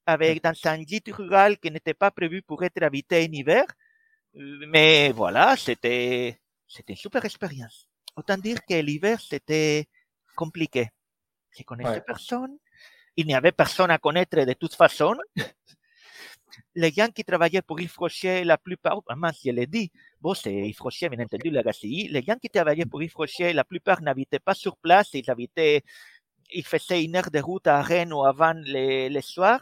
avec 0.07 0.43
dans 0.43 0.53
un 0.65 0.83
gîte 0.83 1.11
rural 1.13 1.59
qui 1.59 1.71
n'était 1.71 1.95
pas 1.95 2.11
prévu 2.11 2.43
pour 2.43 2.63
être 2.63 2.83
habité 2.83 3.27
en 3.29 3.33
hiver. 3.33 3.65
Mais 4.35 5.11
voilà, 5.13 5.57
c'était, 5.57 6.39
c'était 6.67 6.93
une 6.93 6.99
super 6.99 7.25
expérience. 7.25 7.89
Autant 8.17 8.37
dire 8.37 8.59
que 8.69 8.75
l'hiver, 8.75 9.21
c'était 9.21 9.87
compliqué. 10.37 10.89
Je 11.57 11.63
connaissais 11.65 11.91
Ouais. 11.91 12.01
personne. 12.01 12.57
Il 13.17 13.27
n'y 13.27 13.35
avait 13.35 13.53
personne 13.53 13.91
à 13.91 13.99
connaître 13.99 14.37
de 14.45 14.53
toute 14.53 14.75
façon. 14.75 15.17
Les 16.75 16.93
gens 16.93 17.09
qui 17.09 17.25
travaillaient 17.25 17.63
pour 17.63 17.81
Yves 17.81 17.97
Rocher, 17.99 18.45
la 18.45 18.59
plupart, 18.59 19.01
ah 19.09 19.17
mince, 19.17 19.41
je 19.45 19.51
l'ai 19.51 19.67
dit, 19.67 19.91
bon, 20.21 20.35
c'est 20.35 20.53
Yves 20.53 20.81
Rocher, 20.81 21.09
bien 21.09 21.25
entendu, 21.25 21.51
la 21.51 21.63
GACI. 21.63 22.09
Les 22.09 22.23
gens 22.23 22.37
qui 22.37 22.49
travaillaient 22.49 22.87
pour 22.87 23.03
Yves 23.03 23.17
Rocher, 23.17 23.53
la 23.53 23.65
plupart 23.65 24.03
n'habitaient 24.03 24.39
pas 24.39 24.55
sur 24.55 24.77
place, 24.77 25.11
ils 25.15 25.31
habitaient 25.31 25.83
il 26.51 26.65
faisait 26.65 27.05
une 27.05 27.17
heure 27.17 27.31
de 27.31 27.41
route 27.41 27.67
à 27.67 27.83
Rennes 27.83 28.13
ou 28.13 28.25
avant 28.25 28.55
le, 28.55 29.09
le 29.09 29.21
soir. 29.21 29.61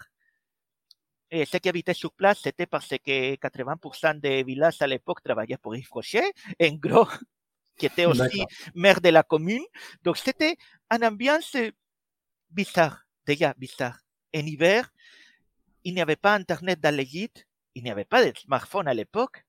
Et 1.30 1.44
ceux 1.44 1.58
qui 1.58 1.68
habitaient 1.68 1.94
sur 1.94 2.12
place, 2.12 2.40
c'était 2.42 2.66
parce 2.66 2.88
que 2.88 3.34
80% 3.34 4.20
des 4.20 4.44
villages 4.44 4.80
à 4.80 4.86
l'époque 4.86 5.22
travaillaient 5.22 5.56
pour 5.56 5.74
Yves 5.74 5.90
Rocher, 5.90 6.24
en 6.62 6.74
gros, 6.74 7.08
qui 7.76 7.86
était 7.86 8.06
aussi 8.06 8.44
maire 8.74 9.00
de 9.00 9.08
la 9.08 9.22
commune. 9.22 9.64
Donc 10.04 10.16
c'était 10.18 10.56
une 10.90 11.04
ambiance 11.04 11.56
bizarre, 12.50 13.06
déjà 13.26 13.54
bizarre. 13.58 13.98
En 14.34 14.40
hiver, 14.40 14.88
il 15.82 15.94
n'y 15.94 16.00
avait 16.00 16.16
pas 16.16 16.34
Internet 16.34 16.80
dans 16.80 16.94
les 16.94 17.06
gîtes, 17.06 17.46
il 17.74 17.82
n'y 17.82 17.90
avait 17.90 18.04
pas 18.04 18.24
de 18.24 18.36
smartphone 18.36 18.86
à 18.86 18.94
l'époque. 18.94 19.45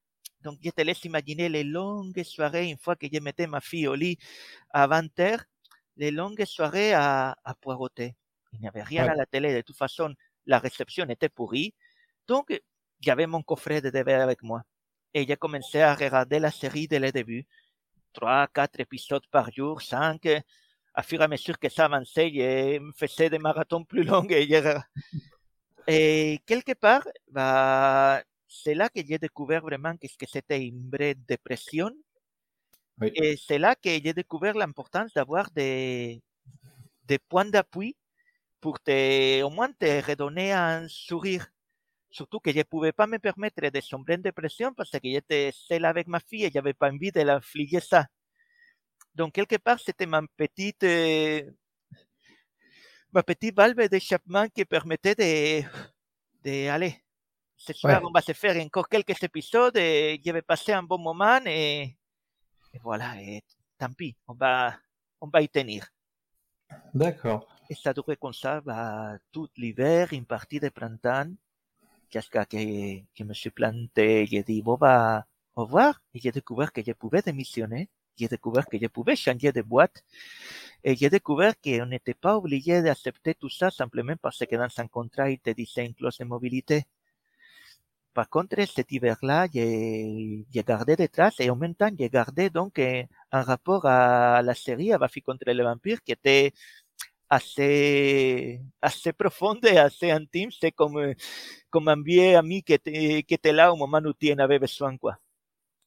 Donc, 0.48 0.60
je 0.64 0.70
te 0.70 0.82
laisse 0.82 1.04
imaginer 1.04 1.50
les 1.50 1.66
longues 1.66 2.24
soirées, 2.24 2.70
une 2.70 2.78
fois 2.78 2.96
que 2.96 3.06
je 3.12 3.20
mettais 3.20 3.48
ma 3.48 3.60
fille 3.60 3.86
au 3.88 3.96
lit 3.96 4.18
à 4.70 4.88
20 4.88 5.20
heures, 5.20 5.44
les 5.98 6.10
longues 6.10 6.46
soirées 6.46 6.94
à, 6.94 7.36
à 7.44 7.54
poireauter. 7.54 8.16
Il 8.54 8.62
n'y 8.62 8.68
avait 8.70 8.82
rien 8.94 9.04
Ouais. 9.04 9.10
à 9.10 9.16
la 9.16 9.26
télé. 9.26 9.54
De 9.54 9.62
toute 9.62 9.76
façon, 9.76 10.14
la 10.46 10.60
réception 10.60 11.06
était 11.10 11.28
pourrie. 11.28 11.74
Donc, 12.30 12.48
j'avais 13.02 13.28
mon 13.28 13.42
coffret 13.44 13.82
de 13.82 13.90
DVD 13.90 14.14
avec 14.22 14.42
moi. 14.42 14.62
Et 15.14 15.26
j'ai 15.28 15.36
commencé 15.36 15.82
à 15.82 15.94
regarder 15.94 16.40
la 16.40 16.52
série 16.52 16.88
dès 16.88 17.00
le 17.00 17.12
début. 17.12 17.46
Trois, 18.14 18.48
quatre 18.48 18.80
épisodes 18.80 19.28
par 19.30 19.52
jour, 19.52 19.82
cinq. 19.82 20.22
À 20.94 21.04
fur 21.04 21.20
et 21.22 21.26
à 21.26 21.28
mesure 21.28 21.60
que 21.60 21.68
ça 21.70 21.86
avançait, 21.86 22.30
je 22.34 22.80
me 22.80 22.94
faisais 22.94 23.30
des 23.30 23.38
marathons 23.40 23.84
plus 23.84 24.04
longs. 24.04 24.26
Et, 24.30 24.48
je- 24.48 24.80
et 25.88 26.40
quelque 26.46 26.74
part, 26.74 27.06
bah, 27.32 28.24
c'est 28.48 28.74
là 28.74 28.90
que 28.90 29.02
j'ai 29.06 29.18
découvert 29.18 29.62
vraiment 29.62 29.96
qu'est-ce 29.98 30.18
que 30.18 30.28
c'était 30.28 30.66
une 30.66 30.90
vraie 30.90 31.16
dépression. 31.16 31.92
Oui. 33.02 33.12
Et 33.16 33.38
c'est 33.38 33.60
là 33.60 33.76
que 33.76 33.90
j'ai 33.90 34.14
découvert 34.14 34.56
l'importance 34.56 35.14
d'avoir 35.14 35.52
des, 35.52 36.22
des 37.06 37.20
points 37.20 37.46
d'appui 37.46 37.96
pour 38.62 38.80
te, 38.82 39.42
au 39.44 39.50
moins 39.50 39.72
te 39.72 40.06
redonner 40.08 40.54
un 40.54 40.88
sourire. 40.90 41.48
Surtout 42.12 42.40
que 42.40 42.52
je 42.52 42.60
ne 42.60 42.64
pouvais 42.64 42.94
pas 42.94 43.08
me 43.08 43.20
permettre 43.20 43.62
de 43.70 43.82
sombrer 43.82 44.16
en 44.16 44.20
dépression 44.20 44.74
parce 44.74 44.92
que 44.92 45.00
j'étais 45.04 45.52
seul 45.54 45.86
avec 45.86 46.08
ma 46.08 46.20
fille 46.20 46.46
et 46.46 46.52
j'avais 46.52 46.74
pas 46.74 46.92
envie 46.92 47.12
de 47.12 47.22
l'infliger 47.22 47.80
ça. 47.82 48.08
Donc, 49.16 49.34
quelque 49.34 49.58
part, 49.58 49.80
c'était 49.80 50.06
ma 50.06 50.22
petite, 50.38 50.84
euh, 50.84 51.42
ma 53.12 53.24
petite 53.24 53.56
valve 53.56 53.90
d'échappement 53.90 54.48
qui 54.48 54.64
permettait 54.66 55.16
de, 55.16 55.68
de 56.44 56.70
aller. 56.70 56.96
Ouais. 57.84 58.00
on 58.04 58.12
va 58.12 58.22
se 58.22 58.34
faire 58.34 58.56
encore 58.64 58.88
quelques 58.88 59.22
épisodes 59.24 59.76
et 59.78 60.22
je 60.24 60.32
vais 60.32 60.42
passer 60.42 60.74
un 60.74 60.84
bon 60.84 61.00
moment 61.00 61.40
et, 61.46 61.98
et 62.74 62.80
voilà, 62.84 63.20
et 63.22 63.44
tant 63.78 63.92
pis, 63.92 64.16
on 64.28 64.34
va, 64.34 64.76
on 65.20 65.28
va 65.28 65.42
y 65.42 65.50
tenir. 65.50 65.88
D'accord. 66.94 67.48
Et 67.70 67.76
ça 67.76 67.94
durait 67.94 68.16
comme 68.16 68.34
ça 68.34 68.62
bah, 68.62 69.18
tout 69.32 69.50
l'hiver, 69.58 70.14
une 70.14 70.26
partie 70.26 70.60
de 70.60 70.70
printemps, 70.70 71.34
jusqu'à 72.12 72.46
que 72.46 72.58
je 72.58 73.24
me 73.24 73.34
suis 73.34 73.50
planté. 73.50 74.26
J'ai 74.26 74.44
dit, 74.44 74.62
bon, 74.62 74.78
bah, 74.78 75.26
au 75.56 75.64
revoir. 75.64 76.02
Et 76.14 76.20
j'ai 76.20 76.32
découvert 76.32 76.72
que 76.72 76.82
je 76.86 76.94
pouvais 76.94 77.22
démissionner. 77.22 77.90
J'ai 78.16 78.28
découvert 78.28 78.66
que 78.66 78.78
je 78.80 78.88
pouvais 78.88 79.16
changer 79.16 79.52
de 79.52 79.62
boîte. 79.62 80.04
Et 80.84 80.96
j'ai 80.96 81.10
découvert 81.10 81.54
qu'on 81.60 81.86
n'était 81.86 82.14
pas 82.14 82.38
obligé 82.38 82.82
d'accepter 82.82 83.36
tout 83.36 83.50
ça 83.50 83.70
simplement 83.70 84.16
parce 84.22 84.40
que 84.40 84.56
dans 84.56 84.70
un 84.78 84.88
contrat, 84.88 85.30
il 85.30 85.40
te 85.40 85.50
disait 85.52 85.86
une 85.86 85.94
clause 85.94 86.18
de 86.18 86.26
mobilité. 86.26 86.86
Par 88.18 88.30
contre, 88.36 88.56
cet 88.76 88.92
hiver-là, 88.92 89.48
j'ai 89.54 90.46
j'ai 90.52 90.64
gardé 90.72 90.96
des 91.02 91.08
traces 91.16 91.40
et 91.40 91.50
en 91.52 91.56
même 91.64 91.76
temps, 91.76 91.92
j'ai 92.00 92.10
gardé 92.10 92.50
donc 92.50 92.74
eh, 92.80 93.06
un 93.32 93.44
rapport 93.52 93.86
à 93.86 94.42
la 94.42 94.56
série 94.66 94.92
à 94.92 94.98
Buffy 94.98 95.22
contre 95.22 95.46
les 95.58 95.64
vampires 95.70 96.02
qui 96.04 96.14
était 96.14 96.52
assez, 97.30 98.60
assez 98.82 99.14
profonde 99.14 99.64
et 99.66 99.78
assez 99.78 100.10
intime. 100.10 100.50
C'est 100.60 100.72
comme, 100.72 101.14
comme 101.70 101.88
un 101.90 102.02
vieil 102.02 102.36
ami 102.36 102.64
qui 102.64 102.74
était, 102.74 103.24
qui 103.28 103.34
était 103.36 103.54
là 103.54 103.72
au 103.74 103.76
moment 103.76 104.02
où 104.04 104.14
tu 104.14 104.34
en 104.34 104.40
avais 104.40 104.60
besoin, 104.60 104.98
quoi. 104.98 105.16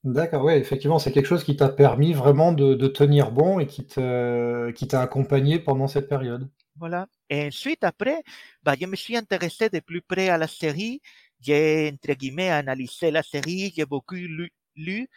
D'accord, 0.05 0.45
ouais, 0.45 0.59
effectivement, 0.59 0.99
c'est 1.01 1.13
quelque 1.13 1.27
chose 1.27 1.45
qui 1.45 1.57
t'a 1.57 1.69
permis 1.69 2.13
vraiment 2.15 2.53
de, 2.53 2.75
de 2.75 2.89
tenir 2.89 3.33
bon 3.33 3.59
et 3.61 3.67
qui 3.67 3.87
te, 3.87 4.71
qui 4.71 4.87
t'a 4.89 5.03
accompagné 5.03 5.59
pendant 5.59 5.89
cette 5.89 6.09
période. 6.09 6.49
Voilà. 6.77 7.07
Et 7.29 7.47
ensuite, 7.49 7.85
après, 7.85 8.23
bah, 8.63 8.75
je 8.81 8.87
me 8.87 8.97
suis 8.97 9.17
intéressé 9.17 9.69
de 9.69 9.81
plus 9.81 10.01
près 10.03 10.29
à 10.31 10.39
la 10.39 10.47
série. 10.49 11.03
J'ai, 11.41 11.91
entre 11.93 12.15
guillemets, 12.15 12.51
analysé 12.51 13.11
la 13.11 13.23
série, 13.23 13.73
j'ai 13.77 13.87
beaucoup 13.87 14.15
lu, 14.17 14.53
lu 14.77 15.09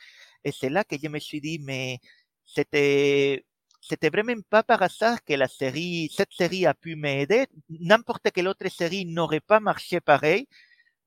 et 0.43 0.51
c'est 0.51 0.69
là 0.69 0.83
que 0.83 0.95
je 1.01 1.07
me 1.07 1.19
suis 1.19 1.41
dit, 1.41 1.59
mais 1.59 1.99
c'était, 2.45 3.45
c'était 3.81 4.09
vraiment 4.09 4.41
pas 4.49 4.63
par 4.63 4.81
hasard 4.83 5.23
que 5.23 5.33
la 5.33 5.47
série, 5.47 6.09
cette 6.15 6.33
série 6.33 6.65
a 6.65 6.73
pu 6.73 6.95
m'aider. 6.95 7.47
N'importe 7.69 8.31
quelle 8.31 8.47
autre 8.47 8.67
série 8.69 9.05
n'aurait 9.05 9.41
pas 9.41 9.59
marché 9.59 10.01
pareil 10.01 10.47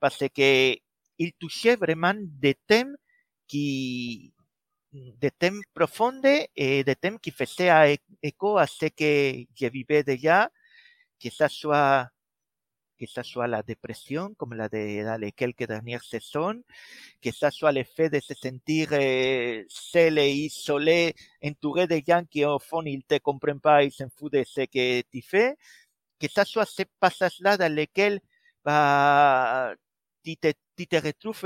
parce 0.00 0.18
que 0.34 0.76
il 1.18 1.32
touchait 1.38 1.76
vraiment 1.76 2.14
des 2.18 2.54
thèmes 2.66 2.96
qui, 3.48 4.32
des 4.92 5.30
thèmes 5.30 5.62
profonds 5.74 6.20
et 6.56 6.84
des 6.84 6.96
thèmes 6.96 7.18
qui 7.20 7.30
faisaient 7.30 7.98
écho 8.22 8.58
à 8.58 8.66
ce 8.66 8.86
que 8.86 9.44
je 9.54 9.66
vivais 9.68 10.02
déjà, 10.02 10.50
que 11.20 11.30
ça 11.30 11.48
soit 11.48 12.08
que 12.98 13.06
ça 13.06 13.22
soit 13.22 13.46
la 13.46 13.62
dépression, 13.62 14.34
comme 14.36 14.54
la 14.54 14.68
de 14.68 15.04
dans 15.04 15.20
les 15.20 15.32
quelques 15.32 15.66
dernières 15.66 16.04
saisons, 16.04 16.62
que 17.22 17.30
ça 17.32 17.50
soit 17.50 17.72
le 17.72 17.84
fait 17.84 18.10
de 18.10 18.20
se 18.20 18.34
sentir 18.34 18.88
euh, 18.92 19.64
seul 19.68 20.18
et 20.18 20.32
isolé, 20.32 21.14
entouré 21.44 21.86
de 21.86 22.00
gens 22.06 22.24
qui 22.30 22.44
au 22.44 22.58
fond 22.58 22.82
ils 22.82 23.04
te 23.04 23.18
comprennent 23.18 23.60
pas, 23.60 23.84
ils 23.84 23.92
s'en 23.92 24.08
foutent 24.16 24.34
de 24.34 24.44
ce 24.44 24.62
que 24.62 25.02
tu 25.02 25.22
fais, 25.22 25.56
que 26.20 26.28
ça 26.30 26.44
soit 26.44 26.66
ces 26.66 26.86
passages-là 27.00 27.56
dans 27.56 27.72
lesquels 27.72 28.20
bah, 28.64 29.74
tu, 30.24 30.36
te, 30.36 30.52
tu 30.76 30.86
te 30.86 30.96
retrouves 30.96 31.44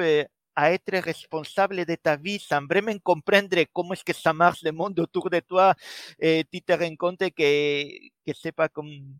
à 0.56 0.72
être 0.72 0.96
responsable 0.98 1.84
de 1.86 1.94
ta 1.94 2.16
vie 2.16 2.38
sans 2.38 2.64
vraiment 2.66 2.98
comprendre 3.02 3.64
comment 3.72 3.92
est-ce 3.94 4.04
que 4.04 4.12
ça 4.12 4.32
marche 4.32 4.62
le 4.62 4.72
monde 4.72 4.98
autour 5.00 5.30
de 5.30 5.40
toi 5.40 5.74
et 6.18 6.44
tu 6.52 6.60
te 6.62 6.72
rends 6.72 6.96
compte 6.96 7.18
que, 7.18 7.82
que 8.26 8.32
c'est 8.34 8.52
pas 8.52 8.68
comme, 8.68 9.16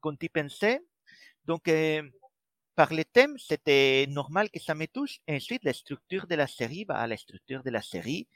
comme 0.00 0.16
tu 0.18 0.28
pensais. 0.28 0.80
Donc, 1.46 1.68
euh, 1.68 2.02
par 2.74 2.92
les 2.92 3.04
thèmes, 3.04 3.36
c'était 3.38 4.06
normal 4.08 4.50
que 4.50 4.60
ça 4.60 4.74
me 4.74 4.86
touche. 4.86 5.20
Ensuite, 5.28 5.64
la 5.64 5.72
structure 5.72 6.26
de 6.26 6.34
la 6.36 6.46
série, 6.46 6.84
bah, 6.84 7.06
la 7.06 7.16
structure 7.16 7.62
de 7.62 7.70
la 7.70 7.82
série, 7.82 8.28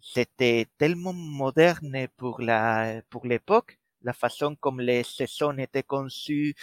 c'était 0.00 0.66
tellement 0.78 1.12
moderne 1.14 2.08
pour 2.16 2.40
la, 2.42 3.02
pour 3.10 3.26
l'époque, 3.26 3.78
la 4.02 4.12
façon 4.12 4.56
comme 4.56 4.80
les 4.80 5.04
saisons 5.04 5.56
étaient 5.58 5.82
conçues, 5.82 6.54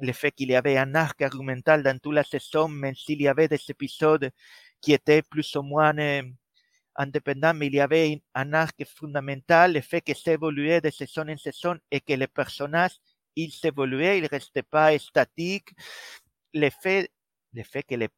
le 0.00 0.12
fait 0.12 0.32
qu'il 0.32 0.50
y 0.50 0.56
avait 0.56 0.78
un 0.78 0.94
arc 0.94 1.22
argumental 1.22 1.82
dans 1.82 1.98
toute 1.98 2.14
la 2.14 2.24
saison, 2.24 2.68
même 2.68 2.94
s'il 2.96 3.22
y 3.22 3.28
avait 3.28 3.48
des 3.48 3.60
épisodes 3.68 4.30
qui 4.80 4.92
étaient 4.92 5.22
plus 5.22 5.56
ou 5.56 5.62
moins 5.62 5.96
euh, 5.98 6.22
indépendants, 6.96 7.54
mais 7.54 7.66
il 7.68 7.74
y 7.74 7.80
avait 7.80 8.22
un 8.34 8.52
arc 8.52 8.84
fondamental, 8.86 9.74
le 9.74 9.80
fait 9.80 10.00
que 10.00 10.14
ça 10.14 10.32
évoluait 10.32 10.80
de 10.80 10.90
saison 10.90 11.28
en 11.28 11.36
saison 11.36 11.76
et 11.90 12.00
que 12.00 12.12
les 12.14 12.26
personnages 12.28 12.98
il 13.36 13.52
s'évoluait, 13.52 14.18
il 14.18 14.26
restait 14.26 14.62
pas 14.62 14.98
statique. 14.98 15.70
Le 16.54 16.70
fait, 16.70 17.10
le 17.52 17.62
fait 17.64 17.82
que, 17.82 17.94
les, 17.96 18.08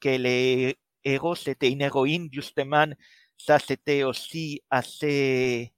que 0.00 0.08
les 0.10 0.76
héros 1.04 1.34
c'était 1.34 1.70
une 1.70 1.82
héroïne, 1.82 2.28
justement, 2.32 2.86
ça 3.36 3.58
c'était 3.58 4.04
aussi 4.04 4.62
assez, 4.70 5.72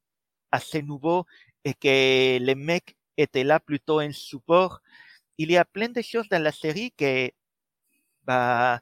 assez 0.53 0.83
nouveau 0.83 1.27
et 1.65 1.75
que 1.75 2.39
les 2.39 2.55
mecs 2.55 2.97
étaient 3.17 3.45
là 3.45 3.61
plutôt 3.61 4.01
en 4.01 4.13
support. 4.13 4.81
Il 5.39 5.51
y 5.53 5.57
a 5.57 5.65
plein 5.65 5.89
de 5.91 6.03
choses 6.03 6.29
dans 6.31 6.43
la 6.43 6.53
série 6.53 6.93
que, 6.93 7.31
bah, 8.25 8.81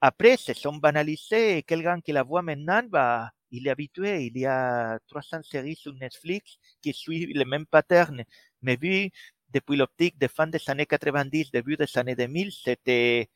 après, 0.00 0.36
se 0.36 0.52
sont 0.54 0.76
banalisées 0.76 1.58
et 1.58 1.62
quelqu'un 1.62 2.00
qui 2.00 2.12
la 2.12 2.22
voit 2.22 2.42
maintenant, 2.42 2.82
bah, 2.88 3.30
il 3.50 3.66
est 3.66 3.70
habitué. 3.70 4.26
Il 4.26 4.38
y 4.38 4.46
a 4.46 4.98
300 5.08 5.42
séries 5.42 5.76
sur 5.76 5.94
Netflix 5.94 6.58
qui 6.82 6.92
suivent 6.92 7.30
le 7.34 7.44
même 7.44 7.66
pattern. 7.66 8.24
Mais 8.62 8.76
vu 8.76 9.10
depuis 9.52 9.76
l'optique 9.76 10.18
de 10.18 10.28
fin 10.28 10.46
des 10.46 10.60
années 10.68 10.86
90, 10.86 11.50
début 11.52 11.76
des 11.76 11.86
années 11.98 12.16
2000, 12.16 12.52
c'était, 12.52 13.30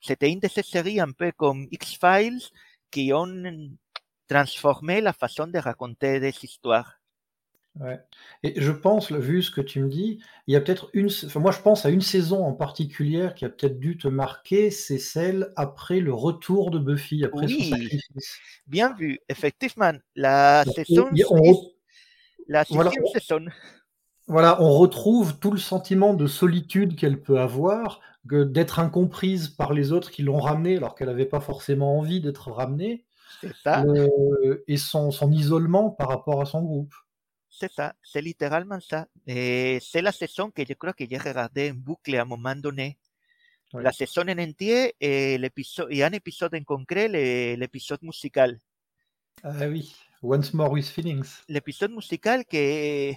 c'était 0.00 0.30
une 0.30 0.40
de 0.40 0.48
ces 0.48 0.62
séries 0.62 1.00
un 1.00 1.10
peu 1.12 1.32
comme 1.32 1.66
X-Files 1.72 2.42
qui 2.90 3.12
ont 3.12 3.70
transformé 4.28 5.00
la 5.00 5.12
façon 5.12 5.46
de 5.46 5.58
raconter 5.58 6.20
des 6.20 6.34
histoires. 6.44 7.00
Ouais. 7.80 7.98
Et 8.44 8.60
je 8.60 8.70
pense, 8.70 9.10
vu 9.10 9.42
ce 9.42 9.50
que 9.50 9.60
tu 9.60 9.80
me 9.80 9.88
dis, 9.88 10.22
il 10.46 10.54
y 10.54 10.56
a 10.56 10.60
peut-être 10.60 10.90
une. 10.92 11.08
Enfin, 11.24 11.40
moi, 11.40 11.50
je 11.50 11.60
pense 11.60 11.84
à 11.84 11.90
une 11.90 12.02
saison 12.02 12.44
en 12.44 12.52
particulier 12.52 13.30
qui 13.34 13.44
a 13.44 13.48
peut-être 13.48 13.80
dû 13.80 13.98
te 13.98 14.06
marquer, 14.06 14.70
c'est 14.70 14.98
celle 14.98 15.52
après 15.56 15.98
le 15.98 16.14
retour 16.14 16.70
de 16.70 16.78
Buffy, 16.78 17.24
après 17.24 17.48
oui, 17.48 17.64
son 17.64 17.76
sacrifice. 17.76 18.38
Bien 18.66 18.94
vu, 18.94 19.18
effectivement. 19.28 19.92
La 20.14 20.64
Donc, 20.66 20.76
saison 20.76 21.08
on 21.08 21.16
6, 21.16 21.24
re- 21.24 21.72
la 22.48 22.64
Voilà, 22.70 22.92
saison. 23.12 23.46
Voilà, 24.26 24.60
on 24.62 24.70
retrouve 24.72 25.38
tout 25.38 25.50
le 25.50 25.58
sentiment 25.58 26.14
de 26.14 26.26
solitude 26.26 26.96
qu'elle 26.96 27.20
peut 27.20 27.38
avoir, 27.40 28.00
que 28.28 28.42
d'être 28.44 28.78
incomprise 28.78 29.48
par 29.48 29.72
les 29.74 29.92
autres 29.92 30.10
qui 30.10 30.22
l'ont 30.22 30.40
ramenée 30.40 30.78
alors 30.78 30.94
qu'elle 30.94 31.08
n'avait 31.08 31.26
pas 31.26 31.40
forcément 31.40 31.98
envie 31.98 32.20
d'être 32.22 32.50
ramenée, 32.50 33.04
C'est 33.40 33.54
ça, 33.62 33.84
le- 33.84 34.64
et 34.66 34.78
son, 34.78 35.10
son 35.10 35.30
isolement 35.30 35.90
par 35.90 36.08
rapport 36.08 36.40
à 36.40 36.46
son 36.46 36.62
groupe. 36.62 36.94
C'est 37.50 37.70
ça, 37.70 37.94
c'est 38.02 38.22
littéralement 38.22 38.80
ça. 38.80 39.06
Et 39.26 39.78
c'est 39.80 40.02
la 40.02 40.10
saison 40.10 40.50
que 40.50 40.64
je 40.66 40.72
crois 40.72 40.92
que 40.92 41.04
j'ai 41.08 41.18
regardé 41.18 41.70
en 41.70 41.74
boucle 41.74 42.16
à 42.16 42.22
un 42.22 42.24
moment 42.24 42.56
donné. 42.56 42.98
La 43.74 43.92
saison 43.92 44.22
en 44.22 44.38
entier 44.38 44.94
et 45.00 45.36
l'épisode, 45.36 45.88
y 45.92 46.02
a 46.02 46.06
un 46.06 46.12
épisode 46.12 46.54
en 46.54 46.62
concret, 46.64 47.08
l'épisode 47.56 48.02
musical. 48.02 48.58
Ah 49.42 49.66
oui, 49.68 49.94
Once 50.22 50.54
More 50.54 50.70
with 50.70 50.86
Feelings. 50.86 51.42
L'épisode 51.48 51.90
musical 51.90 52.44
que, 52.44 53.12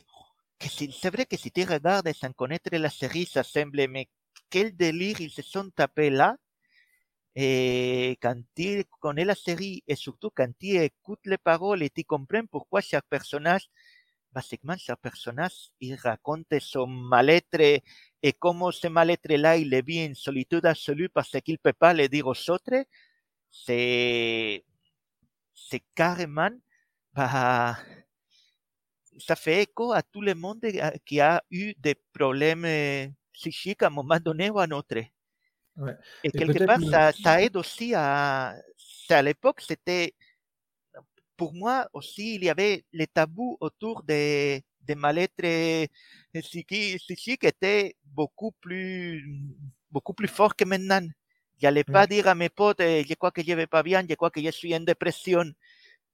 que 0.59 0.67
c'est 0.69 1.09
vrai 1.09 1.25
que 1.25 1.37
si 1.37 1.51
tu 1.51 1.63
regardes 1.63 2.11
sans 2.13 2.31
connaître 2.33 2.69
la 2.75 2.89
ça 2.89 3.43
semble, 3.43 3.87
mais 3.87 4.07
quel 4.49 4.75
délire 4.75 5.21
ils 5.21 5.31
se 5.31 5.41
sont 5.41 5.69
tapés 5.69 6.09
là. 6.09 6.35
Quand 7.35 8.41
tu 8.55 8.83
connais 8.99 9.25
la 9.25 9.35
série 9.35 9.83
et 9.87 9.95
surtout 9.95 10.31
quand 10.33 10.51
tu 10.59 10.75
écoutes 10.77 11.25
les 11.25 11.37
paroles 11.37 11.83
et 11.83 11.89
tu 11.91 12.03
comprends 12.03 12.45
pourquoi 12.49 12.81
chaque 12.81 13.05
personnage, 13.07 13.69
básicamente 14.31 14.79
chaque 14.79 15.01
personnage, 15.01 15.69
il 15.79 15.95
raconte 15.95 16.59
son 16.59 16.87
mal-être 16.87 17.59
et 18.23 18.33
comment 18.39 18.71
ce 18.71 18.87
mal-être-là, 18.87 19.57
il 19.57 19.69
le 19.69 19.81
vit 19.83 20.09
en 20.09 20.15
solitude 20.15 20.65
absolue 20.65 21.09
parce 21.09 21.39
qu'il 21.41 21.59
peut 21.59 21.73
pas 21.73 21.93
le 21.93 22.07
dire 22.07 22.25
aux 22.27 22.49
autres, 22.49 22.85
c'est, 23.51 24.63
c'est 25.53 25.83
carrément, 25.93 26.49
bah, 27.13 27.77
ça 29.17 29.35
fait 29.35 29.63
écho 29.63 29.91
à 29.91 30.01
tout 30.01 30.21
le 30.21 30.35
monde 30.35 30.61
qui 31.05 31.19
a 31.19 31.41
eu 31.51 31.73
des 31.77 31.95
problèmes 32.13 33.13
psychiques 33.33 33.83
à 33.83 33.87
un 33.87 33.91
moment 33.91 34.19
donné 34.19 34.49
ou 34.49 34.59
à 34.59 34.63
un 34.63 34.71
autre. 34.71 34.97
Et, 36.23 36.31
quelque 36.31 36.65
part, 36.65 36.81
ça, 36.81 37.11
ça, 37.11 37.41
aide 37.41 37.55
aussi 37.55 37.93
à... 37.93 38.55
À 39.09 39.21
l'époque, 39.21 39.61
c'était... 39.61 40.13
Pour 41.35 41.53
moi 41.53 41.87
aussi, 41.93 42.35
il 42.35 42.43
y 42.45 42.49
avait 42.49 42.83
les 42.91 43.05
tabous 43.05 43.57
autour 43.59 44.01
des, 44.01 44.63
des 44.81 44.95
mal-être 44.95 45.87
psychiques 46.33 47.41
qui 47.41 47.47
étaient 47.47 47.95
beaucoup 48.03 48.53
plus, 48.59 49.23
beaucoup 49.91 50.13
plus 50.13 50.27
forts 50.27 50.55
que 50.55 50.65
maintenant. 50.65 51.07
J'allais 51.59 51.83
pas 51.83 52.07
dire 52.07 52.27
à 52.27 52.35
mes 52.35 52.49
potes, 52.49 52.81
je 52.81 53.13
crois 53.15 53.31
que 53.31 53.43
je 53.43 53.53
vais 53.53 53.67
pas 53.67 53.83
bien, 53.83 54.05
je 54.07 54.15
crois 54.15 54.31
que 54.31 54.41
je 54.41 54.51
suis 54.51 54.75
en 54.75 54.79
dépression. 54.79 55.45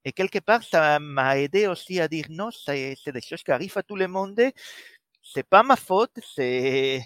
Et 0.04 0.12
quelque 0.12 0.38
part, 0.38 0.62
ça 0.62 0.98
m'a 0.98 1.38
aidé 1.38 1.66
aussi 1.66 2.00
à 2.00 2.08
dire 2.08 2.26
non, 2.30 2.50
c'est 2.50 2.96
des 3.06 3.20
choses 3.20 3.42
qui 3.42 3.52
arrivent 3.52 3.76
à 3.76 3.82
tout 3.82 3.96
le 3.96 4.08
monde. 4.08 4.40
C'est 5.22 5.48
pas 5.48 5.62
ma 5.62 5.76
faute, 5.76 6.18
c'est 6.34 7.02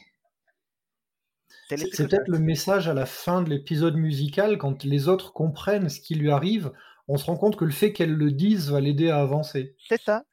c'est 1.69 2.09
peut-être 2.09 2.29
le 2.29 2.39
message 2.39 2.89
à 2.89 2.95
la 2.95 3.05
fin 3.05 3.43
de 3.43 3.51
l'épisode 3.51 3.97
musical, 3.97 4.57
quand 4.57 4.85
les 4.85 5.09
autres 5.09 5.33
comprennent 5.33 5.91
ce 5.91 6.01
qui 6.01 6.15
lui 6.15 6.31
arrive, 6.31 6.73
on 7.09 7.19
se 7.19 7.27
rend 7.27 7.37
compte 7.37 7.57
que 7.57 7.65
le 7.65 7.73
fait 7.73 7.93
qu'elle 7.93 8.15
le 8.15 8.33
dise 8.33 8.71
va 8.71 8.81
l'aider 8.81 9.11
à 9.11 9.21
avancer. 9.21 9.75
C'est 9.87 10.01
ça. 10.01 10.25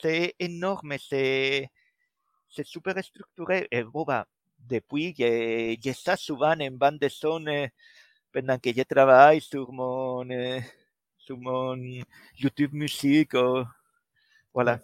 C'est 0.00 0.34
énorme, 0.38 0.94
c'est 0.98 1.70
super 2.64 3.02
structuré. 3.02 3.68
Et 3.70 3.82
bon, 3.82 4.04
bah, 4.04 4.26
depuis, 4.58 5.14
j'ai 5.16 5.92
ça 5.92 6.16
souvent 6.16 6.58
en 6.58 6.70
bande 6.70 6.98
de 6.98 7.08
son 7.08 7.44
pendant 8.32 8.58
que 8.58 8.72
je 8.72 8.82
travaille 8.82 9.40
sur 9.40 9.72
mon, 9.72 10.22
sur 10.24 10.62
mon 11.36 11.76
YouTube 12.38 12.72
musique. 12.72 13.36
voilà. 14.54 14.78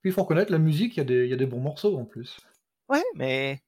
Puis 0.00 0.10
il 0.10 0.12
faut 0.12 0.22
reconnaître, 0.22 0.52
la 0.52 0.58
musique, 0.58 0.96
il 0.96 1.10
y, 1.10 1.28
y, 1.28 1.32
a 1.32 1.36
des 1.36 1.46
bons 1.46 1.60
morceaux 1.60 1.96
en 1.98 2.04
plus. 2.04 2.38
Ouais, 2.88 3.02
mais 3.14 3.62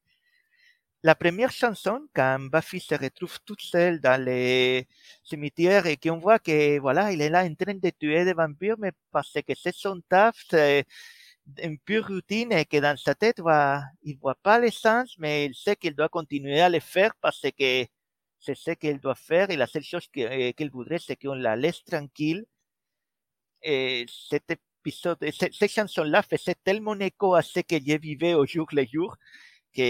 la 1.03 1.15
première 1.15 1.53
chanson, 1.53 2.09
quand 2.15 2.41
Buffy 2.51 2.81
se 2.81 2.95
retrouve 2.95 3.39
toute 3.45 3.63
seule 3.63 4.01
dans 4.01 4.21
les 4.21 4.89
cimetières 5.23 5.87
et 5.87 5.97
qu'on 5.97 6.19
voit 6.19 6.39
que, 6.41 6.79
voilà, 6.81 7.13
il 7.13 7.21
est 7.23 7.31
là 7.31 7.45
en 7.45 7.55
train 7.55 7.75
de 7.75 7.91
tuer 7.91 8.25
des 8.25 8.33
vampires, 8.33 8.77
mais 8.79 8.93
parce 9.13 9.33
que 9.33 9.55
c'est 9.55 9.75
son 9.75 10.01
taf, 10.09 10.35
c'est 10.51 10.85
une 11.63 11.79
pure 11.79 12.09
routine 12.09 12.53
et 12.53 12.65
que 12.65 12.79
dans 12.79 12.97
sa 12.97 13.15
tête, 13.15 13.41
il 14.03 14.19
voit 14.19 14.35
pas 14.43 14.59
les 14.59 14.73
sens, 14.73 15.15
mais 15.19 15.47
il 15.47 15.55
sait 15.55 15.77
qu'il 15.77 15.95
doit 15.95 16.09
continuer 16.09 16.61
à 16.61 16.69
le 16.69 16.81
faire 16.81 17.15
parce 17.21 17.41
que 17.41 17.87
c'est 18.47 18.55
ce 18.55 18.71
qu'il 18.73 19.01
doit 19.01 19.17
faire 19.17 19.51
et 19.51 19.57
la 19.57 19.67
seule 19.67 19.83
chose 19.83 20.07
qu'il 20.09 20.71
voudrait, 20.71 20.99
c'est 20.99 21.17
qu'on 21.17 21.35
la 21.35 21.57
laisse 21.57 21.83
tranquille. 21.85 22.45
Et 23.63 24.07
cet 24.09 24.51
épisode, 24.51 25.19
cette, 25.33 25.71
chanson-là 25.71 26.23
faisait 26.23 26.55
tellement 26.63 26.99
écho 27.01 27.35
à 27.35 27.43
ce 27.43 27.61
que 27.61 27.77
je 27.77 27.99
vivais 27.99 28.35
au 28.35 28.47
jour 28.47 28.69
le 28.73 28.85
jour 28.87 29.17
que 29.75 29.83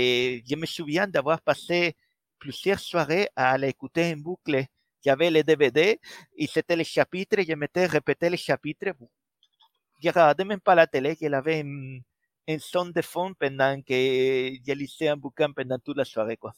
je 0.48 0.56
me 0.56 0.66
souviens 0.66 1.06
d'avoir 1.06 1.40
passé 1.42 1.94
plusieurs 2.38 2.80
soirées 2.80 3.28
à 3.36 3.58
l'écouter 3.58 4.14
en 4.14 4.16
boucle. 4.16 4.64
J'avais 5.04 5.30
les 5.30 5.44
DVD 5.44 6.00
et 6.36 6.46
c'était 6.46 6.76
les 6.76 6.84
chapitres, 6.84 7.38
je 7.46 7.54
m'étais 7.54 7.86
répété 7.86 8.30
les 8.30 8.36
chapitres. 8.36 8.92
Je 10.02 10.08
regardais 10.08 10.44
même 10.44 10.60
pas 10.60 10.74
la 10.74 10.86
télé, 10.86 11.16
je 11.20 11.26
l'avais 11.28 11.62
en, 11.62 12.58
son 12.58 12.86
de 12.86 13.02
fond 13.02 13.32
pendant 13.34 13.80
que 13.82 13.94
je 13.94 14.72
lisais 14.72 15.08
un 15.08 15.16
bouquin 15.16 15.52
pendant 15.52 15.78
toute 15.78 15.96
la 15.98 16.04
soirée. 16.04 16.36
Quoi. 16.36 16.52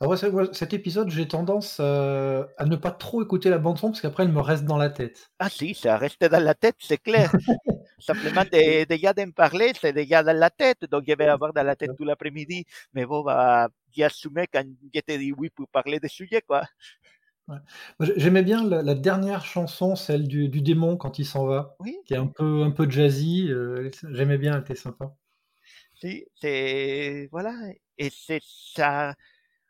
Alors, 0.00 0.16
cet 0.52 0.74
épisode, 0.74 1.08
j'ai 1.10 1.28
tendance 1.28 1.78
euh, 1.80 2.44
à 2.58 2.64
ne 2.64 2.76
pas 2.76 2.90
trop 2.90 3.22
écouter 3.22 3.48
la 3.48 3.58
bande 3.58 3.78
son 3.78 3.88
parce 3.88 4.00
qu'après, 4.00 4.24
elle 4.24 4.32
me 4.32 4.40
reste 4.40 4.64
dans 4.64 4.76
la 4.76 4.90
tête. 4.90 5.30
Ah 5.38 5.48
si, 5.48 5.74
ça 5.74 5.96
reste 5.96 6.24
dans 6.24 6.42
la 6.42 6.54
tête, 6.54 6.76
c'est 6.78 6.98
clair. 6.98 7.30
Simplement, 7.98 8.44
déjà 8.50 9.12
d'en 9.12 9.30
parler, 9.30 9.72
c'est 9.80 9.92
déjà 9.92 10.22
dans 10.22 10.36
la 10.36 10.50
tête. 10.50 10.84
Donc, 10.90 11.04
je 11.06 11.14
vais 11.14 11.28
avoir 11.28 11.52
dans 11.52 11.62
la 11.62 11.76
tête 11.76 11.92
tout 11.96 12.04
l'après-midi. 12.04 12.64
Mais 12.92 13.06
bon, 13.06 13.22
bah, 13.22 13.68
assumé 14.02 14.46
quand 14.52 14.64
je 14.92 15.00
t'ai 15.00 15.18
dit 15.18 15.32
oui 15.32 15.50
pour 15.50 15.68
parler 15.68 16.00
des 16.00 16.08
sujets, 16.08 16.42
quoi. 16.42 16.64
J'aimais 18.00 18.42
bien 18.42 18.66
la, 18.66 18.94
dernière 18.94 19.44
chanson, 19.44 19.96
celle 19.96 20.26
du, 20.26 20.48
démon 20.48 20.96
quand 20.96 21.18
il 21.18 21.26
s'en 21.26 21.46
va, 21.46 21.76
oui. 21.80 21.96
qui 22.06 22.14
est 22.14 22.18
un 22.18 22.26
peu, 22.26 22.62
un 22.62 22.70
peu 22.70 22.90
jazzy. 22.90 23.48
Euh, 23.50 23.90
j'aimais 24.10 24.38
bien, 24.38 24.54
elle 24.54 24.62
était 24.62 24.74
sympa. 24.74 25.14
Si, 25.94 26.26
c'est. 26.34 27.28
Voilà. 27.30 27.54
Et 27.98 28.10
c'est 28.10 28.40
ça 28.42 29.14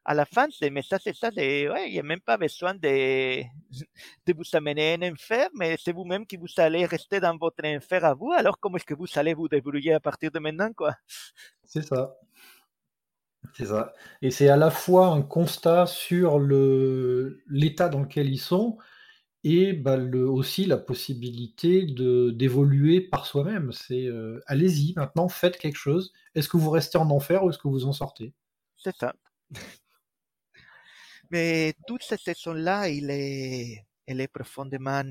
à 0.05 0.15
la 0.15 0.25
fin, 0.27 0.49
mais 0.71 0.83
ça, 0.83 0.99
c'est 1.03 1.17
ça, 1.17 1.31
ouais, 1.37 1.89
il 1.89 1.93
n'y 1.93 2.01
a 2.01 2.03
même 2.03 2.21
pas 2.21 2.37
besoin 2.37 2.75
de, 2.75 3.43
de 3.43 4.35
vous 4.37 4.45
amener 4.53 4.97
en 4.97 5.13
enfer, 5.13 5.49
mais 5.55 5.77
c'est 5.83 5.93
vous-même 5.93 6.27
qui 6.27 6.37
vous 6.37 6.47
allez 6.59 6.85
rester 6.87 7.21
dans 7.21 7.37
votre 7.37 7.65
enfer 7.65 8.05
à 8.05 8.15
vous, 8.15 8.33
alors 8.33 8.59
comment 8.61 8.77
est-ce 8.77 8.85
que 8.85 8.95
vous 8.95 9.07
allez 9.15 9.35
vous 9.35 9.49
débrouiller 9.49 9.95
à 9.95 10.01
partir 10.01 10.31
de 10.31 10.39
maintenant, 10.39 10.73
quoi? 10.73 10.95
C'est 11.65 11.83
ça. 11.83 12.17
C'est 13.55 13.67
ça. 13.67 13.93
Et 14.23 14.31
c'est 14.31 14.49
à 14.49 14.57
la 14.57 14.71
fois 14.71 15.09
un 15.09 15.23
constat 15.23 15.87
sur 15.87 16.39
le, 16.39 17.43
l'état 17.47 17.89
dans 17.89 18.01
lequel 18.01 18.29
ils 18.29 18.39
sont 18.39 18.79
et 19.45 19.75
bah, 19.75 19.97
le, 19.97 20.29
aussi 20.29 20.65
la 20.65 20.79
possibilité 20.79 21.85
de, 21.85 22.31
d'évoluer 22.31 23.01
par 23.01 23.27
soi-même. 23.27 23.71
C'est 23.73 24.07
euh, 24.07 24.41
allez-y, 24.47 24.95
maintenant, 24.97 25.29
faites 25.29 25.59
quelque 25.59 25.77
chose. 25.77 26.13
Est-ce 26.35 26.49
que 26.49 26.57
vous 26.57 26.71
restez 26.71 26.99
en 26.99 27.11
enfer 27.11 27.45
ou 27.45 27.51
est-ce 27.51 27.59
que 27.59 27.69
vous 27.69 27.85
en 27.85 27.93
sortez? 27.93 28.33
C'est 28.77 28.97
ça. 28.97 29.15
Mais 31.35 31.75
toute 31.85 32.05
cette 32.05 32.21
saison-là, 32.21 32.89
il 32.89 33.11
est, 33.11 33.85
elle 34.07 34.21
est 34.21 34.29
profondément 34.29 35.03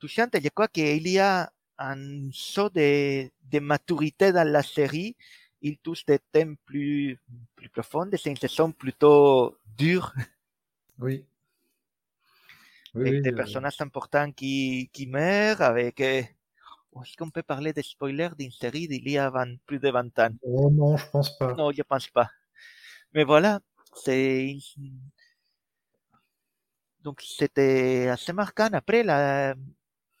touchante. 0.00 0.30
Je 0.34 0.48
crois 0.48 0.66
qu'il 0.66 1.06
y 1.06 1.20
a 1.20 1.48
un 1.78 2.28
saut 2.32 2.70
de, 2.70 3.30
de, 3.44 3.58
maturité 3.60 4.32
dans 4.32 4.48
la 4.48 4.64
série. 4.64 5.14
Il 5.62 5.78
touche 5.78 6.04
des 6.06 6.18
thèmes 6.32 6.56
plus, 6.56 7.20
plus 7.54 7.68
profonds. 7.68 8.10
C'est 8.20 8.30
une 8.30 8.36
saison 8.36 8.72
plutôt 8.72 9.56
dure. 9.78 10.12
Oui. 10.98 11.24
oui 12.96 13.08
avec 13.08 13.22
des 13.22 13.32
euh... 13.32 13.36
personnages 13.36 13.80
importants 13.80 14.32
qui, 14.32 14.90
qui 14.92 15.06
meurent, 15.06 15.60
avec. 15.60 16.00
Euh, 16.00 16.22
est-ce 17.02 17.16
qu'on 17.16 17.30
peut 17.30 17.44
parler 17.44 17.72
de 17.72 17.82
spoilers 17.82 18.30
d'une 18.36 18.50
série 18.50 18.88
d'il 18.88 19.08
y 19.08 19.18
a 19.18 19.30
20, 19.30 19.58
plus 19.66 19.78
de 19.78 19.88
20 19.88 20.18
ans? 20.18 20.30
Oh 20.42 20.68
non, 20.68 20.96
je 20.96 21.06
pense 21.10 21.38
pas. 21.38 21.54
Non, 21.54 21.70
je 21.70 21.82
pense 21.82 22.08
pas. 22.08 22.28
Mais 23.12 23.22
voilà, 23.22 23.60
donc 27.02 27.22
c'était 27.22 28.08
assez 28.08 28.32
marquant. 28.32 28.68
Après, 28.72 29.02
la, 29.02 29.54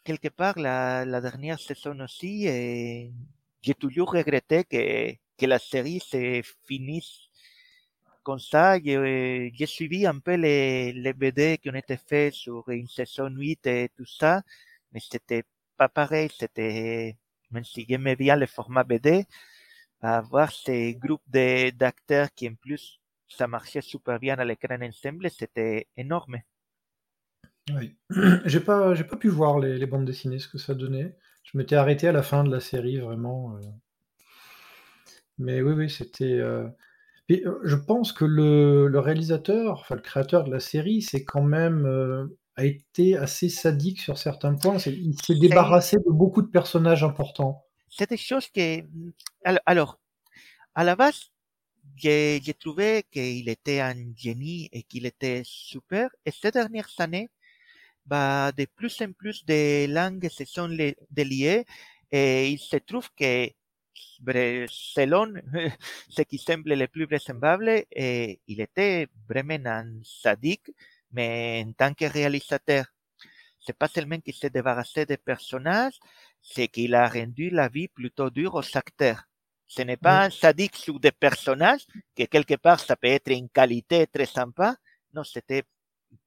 quelque 0.04 0.28
part, 0.28 0.58
la, 0.58 1.04
la 1.04 1.20
dernière 1.20 1.58
saison 1.60 1.98
aussi, 2.00 2.46
et 2.46 3.12
j'ai 3.62 3.74
toujours 3.74 4.12
regretté 4.12 4.64
que, 4.64 5.12
que 5.38 5.46
la 5.46 5.58
série 5.58 6.00
se 6.00 6.42
finisse 6.66 7.28
comme 8.22 8.38
ça. 8.38 8.78
J'ai 8.80 9.66
suivi 9.66 10.06
un 10.06 10.18
peu 10.20 10.34
les, 10.34 10.92
les 10.92 11.12
BD 11.12 11.58
qui 11.58 11.70
ont 11.70 11.74
été 11.74 11.96
faits 11.96 12.34
sur 12.34 12.68
une 12.68 12.88
saison 12.88 13.28
8 13.30 13.66
et 13.66 13.90
tout 13.96 14.06
ça, 14.06 14.42
mais 14.92 15.00
c'était 15.00 15.44
pas 15.76 15.88
pareil. 15.88 16.30
C'était, 16.38 17.16
même 17.50 17.64
si 17.64 17.86
j'aimais 17.88 18.16
bien 18.16 18.36
le 18.36 18.46
format 18.46 18.84
BD, 18.84 19.26
avoir 20.02 20.52
ces 20.52 20.94
groupes 20.96 21.28
d'acteurs 21.30 22.28
qui 22.34 22.48
en 22.48 22.54
plus 22.54 23.00
ça 23.28 23.46
marchait 23.46 23.80
super 23.80 24.18
bien 24.18 24.36
à 24.36 24.44
l'écran 24.44 24.80
ensemble, 24.80 25.30
c'était 25.30 25.88
énorme. 25.96 26.38
Oui. 27.74 27.96
J'ai 28.44 28.60
pas, 28.60 28.94
j'ai 28.94 29.04
pas 29.04 29.16
pu 29.16 29.28
voir 29.28 29.58
les, 29.58 29.84
bandes 29.86 30.04
dessinées, 30.04 30.38
ce 30.38 30.48
que 30.48 30.58
ça 30.58 30.74
donnait. 30.74 31.16
Je 31.42 31.58
m'étais 31.58 31.74
arrêté 31.76 32.06
à 32.08 32.12
la 32.12 32.22
fin 32.22 32.44
de 32.44 32.50
la 32.50 32.60
série, 32.60 32.98
vraiment. 32.98 33.56
Euh. 33.56 33.60
Mais 35.38 35.62
oui, 35.62 35.72
oui, 35.72 35.90
c'était. 35.90 36.38
Euh, 36.38 36.68
euh, 37.30 37.58
je 37.64 37.74
pense 37.74 38.12
que 38.12 38.24
le, 38.24 38.98
réalisateur, 38.98 39.80
enfin 39.80 39.96
le 39.96 40.00
créateur 40.00 40.44
de 40.44 40.50
la 40.50 40.60
série, 40.60 41.02
c'est 41.02 41.24
quand 41.24 41.42
même 41.42 42.30
a 42.56 42.64
été 42.64 43.16
assez 43.16 43.48
sadique 43.48 44.00
sur 44.00 44.16
certains 44.16 44.54
points. 44.54 44.78
Il 44.86 45.14
s'est 45.20 45.38
débarrassé 45.38 45.98
de 45.98 46.10
beaucoup 46.10 46.40
de 46.40 46.48
personnages 46.48 47.04
importants. 47.04 47.64
C'est 47.88 48.08
des 48.08 48.16
choses 48.16 48.48
que... 48.48 48.82
Alors, 49.66 50.00
à 50.74 50.82
la 50.82 50.96
base, 50.96 51.30
j'ai 51.96 52.54
trouvé 52.58 53.04
qu'il 53.10 53.48
était 53.48 53.80
un 53.80 53.96
génie 54.16 54.68
et 54.72 54.82
qu'il 54.82 55.06
était 55.06 55.42
super. 55.44 56.10
Et 56.24 56.30
ces 56.30 56.50
dernières 56.50 56.90
années, 56.98 57.30
bah, 58.06 58.52
de 58.52 58.66
plus 58.66 59.00
en 59.02 59.12
plus 59.12 59.44
de 59.46 59.86
langues 59.92 60.28
se 60.28 60.44
sont 60.44 60.68
déliées 61.10 61.64
et 62.12 62.50
il 62.50 62.58
se 62.58 62.76
trouve 62.76 63.08
que 63.18 63.48
selon 64.68 65.34
ce 66.08 66.22
qui 66.22 66.38
semble 66.38 66.74
le 66.74 66.86
plus 66.88 67.06
vraisemblable, 67.06 67.84
il 67.92 68.60
était 68.60 69.08
vraiment 69.28 69.66
un 69.66 70.00
sadique, 70.04 70.70
mais 71.12 71.64
en 71.66 71.72
tant 71.72 71.94
que 71.94 72.04
réalisateur. 72.06 72.86
C'est 73.60 73.76
pas 73.76 73.88
seulement 73.88 74.20
qu'il 74.20 74.34
s'est 74.34 74.50
débarrassé 74.50 75.06
des 75.06 75.16
personnages, 75.16 75.98
c'est 76.40 76.68
qu'il 76.68 76.94
a 76.94 77.08
rendu 77.08 77.50
la 77.50 77.68
vie 77.68 77.88
plutôt 77.88 78.30
dure 78.30 78.54
aux 78.54 78.76
acteurs. 78.76 79.24
Ce 79.66 79.82
n'est 79.82 79.96
pas 79.96 80.24
un 80.24 80.30
sadique 80.30 80.76
sur 80.76 81.00
des 81.00 81.12
personnages, 81.12 81.86
que 82.16 82.24
quelque 82.24 82.54
part 82.54 82.80
ça 82.80 82.96
peut 82.96 83.08
être 83.08 83.30
une 83.30 83.48
qualité 83.48 84.06
très 84.06 84.26
sympa. 84.26 84.76
Non, 85.12 85.24
c'était 85.24 85.64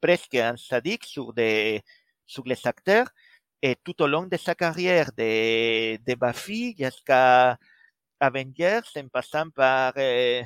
presque 0.01 0.35
un 0.35 0.57
sadique 0.57 1.05
sur 1.05 1.33
des, 1.33 1.81
sur 2.25 2.43
les 2.45 2.67
acteurs. 2.67 3.09
Et 3.61 3.75
tout 3.83 4.01
au 4.01 4.07
long 4.07 4.25
de 4.25 4.37
sa 4.37 4.55
carrière 4.55 5.11
de, 5.17 5.97
de 5.97 6.15
Buffy 6.15 6.75
jusqu'à 6.77 7.57
Avengers, 8.19 8.81
en 8.95 9.07
passant 9.09 9.49
par 9.49 9.97
eh, 9.97 10.43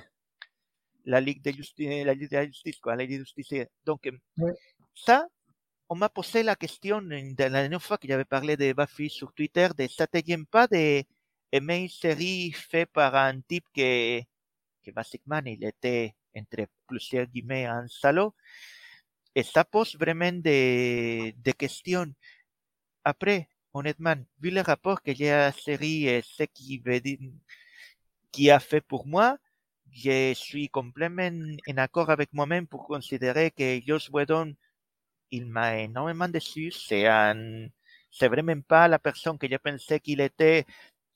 la 1.06 1.21
Ligue 1.21 1.41
de 1.43 1.51
Justice, 1.51 2.06
la 2.06 2.13
Ligue 2.13 2.32
de 2.32 2.38
la 2.38 2.45
Justice, 2.45 2.79
quoi, 2.79 2.95
la 2.95 3.06
Ligue 3.06 3.19
de 3.19 3.25
Justice. 3.25 3.67
Donc, 3.86 4.10
ouais. 4.38 4.53
ça, 4.95 5.27
on 5.89 5.95
m'a 5.95 6.10
posé 6.10 6.41
la 6.43 6.56
question 6.56 7.01
la 7.01 7.21
dernière 7.21 7.82
fois 7.82 7.97
que 7.97 8.08
j'avais 8.08 8.25
parlé 8.25 8.58
de 8.58 8.73
Buffy 8.73 9.10
sur 9.10 9.32
Twitter, 9.34 9.69
de 9.77 9.88
ça 9.88 10.08
te 10.08 10.17
vient 10.23 10.43
pas 10.43 10.67
de 10.67 11.03
aimer 11.54 11.84
une 11.84 11.89
série 11.89 12.52
faite 12.52 12.89
par 12.92 13.16
un 13.16 13.39
type 13.42 13.66
que, 13.76 14.22
que 14.84 14.92
basiquement 14.92 15.42
il 15.46 15.63
était 15.63 16.16
entre 16.36 16.66
plusieurs 16.88 17.28
guillemets 17.28 17.66
un 17.66 17.88
salaud. 17.88 18.34
Et 19.36 19.44
ça 19.44 19.63
pose 19.63 19.96
vraiment 19.96 20.32
des, 20.32 21.34
des 21.38 21.54
questions. 21.54 22.12
Après, 23.04 23.50
honnêtement, 23.74 24.16
vu 24.39 24.50
le 24.50 24.62
rapport 24.62 25.02
que 25.02 25.13
j'ai 25.13 25.32
à 25.32 25.48
la 25.48 25.52
série 25.52 26.08
et 26.08 26.22
ce 26.24 26.44
qui, 26.44 26.82
qui 28.32 28.50
a 28.52 28.60
fait 28.60 28.82
pour 28.82 29.06
moi, 29.08 29.38
je 29.92 30.34
suis 30.34 30.70
complètement 30.70 31.30
en 31.70 31.78
accord 31.78 32.10
avec 32.10 32.34
moi-même 32.34 32.68
pour 32.68 32.88
considérer 32.88 33.52
que 33.52 33.80
Josh 33.86 34.10
Whedon, 34.12 34.56
il 35.32 35.46
m'a 35.46 35.78
énormément 35.78 36.28
déçu. 36.28 36.72
C'est 36.72 37.08
un, 37.08 37.68
c'est 38.12 38.28
vraiment 38.28 38.62
pas 38.62 38.88
la 38.88 39.00
personne 39.00 39.38
que 39.38 39.48
je 39.50 39.58
pensais 39.58 40.00
qu'il 40.00 40.22
était. 40.22 40.66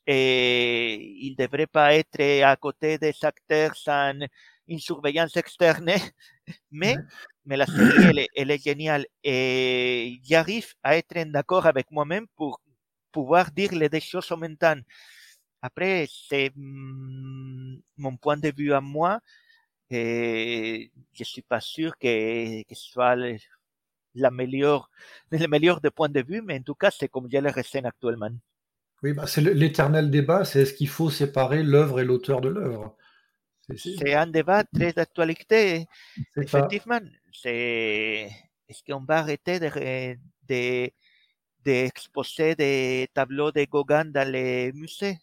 Et 0.08 1.18
il 1.22 1.36
devrait 1.36 1.68
pas 1.68 1.94
être 1.94 2.44
à 2.44 2.56
côté 2.56 2.98
des 2.98 3.14
acteurs 3.24 3.76
sans 3.76 4.18
une 4.68 4.80
surveillance 4.80 5.36
externe. 5.38 5.86
Mais, 6.72 6.96
mais 7.46 7.58
la 7.58 7.66
série, 7.66 8.06
elle 8.10 8.20
est, 8.20 8.30
elle 8.34 8.52
est 8.52 8.64
géniale. 8.64 9.06
Et 9.22 10.22
j'arrive 10.24 10.74
à 10.82 10.96
être 10.96 11.18
en 11.18 11.34
accord 11.34 11.66
avec 11.66 11.92
moi-même 11.92 12.26
pour 12.38 12.62
pouvoir 13.12 13.52
dire 13.52 13.74
les 13.74 13.90
deux 13.90 14.00
choses 14.00 14.32
en 14.32 14.38
même 14.38 14.56
temps. 14.56 14.80
Après, 15.62 16.08
c'est 16.30 16.52
mm, 16.56 17.80
mon 17.98 18.16
point 18.18 18.38
de 18.38 18.54
vue 18.56 18.72
à 18.74 18.80
moi. 18.80 19.20
Et 19.90 20.92
je 21.14 21.24
suis 21.26 21.42
pas 21.42 21.60
sûr 21.62 21.98
que, 21.98 22.64
que 22.64 22.76
ce 22.76 22.92
soit 22.92 23.16
le, 23.16 23.38
la 24.16 24.32
meilleure, 24.32 24.90
le 25.32 25.48
meilleur 25.48 25.82
de 25.82 25.90
point 25.90 26.10
de 26.10 26.22
vue, 26.22 26.42
mais 26.42 26.60
en 26.60 26.64
tout 26.64 26.76
cas, 26.76 26.92
c'est 26.92 27.08
comme 27.08 27.30
je 27.32 27.38
le 27.38 27.50
ressens 27.52 27.84
actuellement. 27.86 28.32
Oui, 29.04 29.14
bah 29.14 29.28
c'est 29.28 29.42
l'éternel 29.42 30.10
débat, 30.10 30.44
c'est 30.44 30.62
est-ce 30.62 30.74
qu'il 30.74 30.90
faut 30.90 31.10
séparer 31.10 31.62
l'œuvre 31.64 32.00
et 32.00 32.06
l'auteur 32.06 32.42
de 32.42 32.50
l'œuvre? 32.50 32.96
C'est 33.76 34.14
un 34.14 34.28
débat 34.28 34.64
très 34.64 34.94
d'actualité, 34.94 35.86
effectivement. 36.36 37.02
C'est 37.32 38.30
est-ce 38.70 38.84
qu'on 38.84 39.02
va 39.02 39.20
arrêter 39.20 39.60
de, 39.60 39.70
de, 40.50 40.90
d'exposer 41.64 42.56
des 42.56 43.10
tableaux 43.14 43.52
de 43.52 43.66
Gauguin 43.66 44.06
dans 44.06 44.30
les 44.30 44.72
musées? 44.74 45.20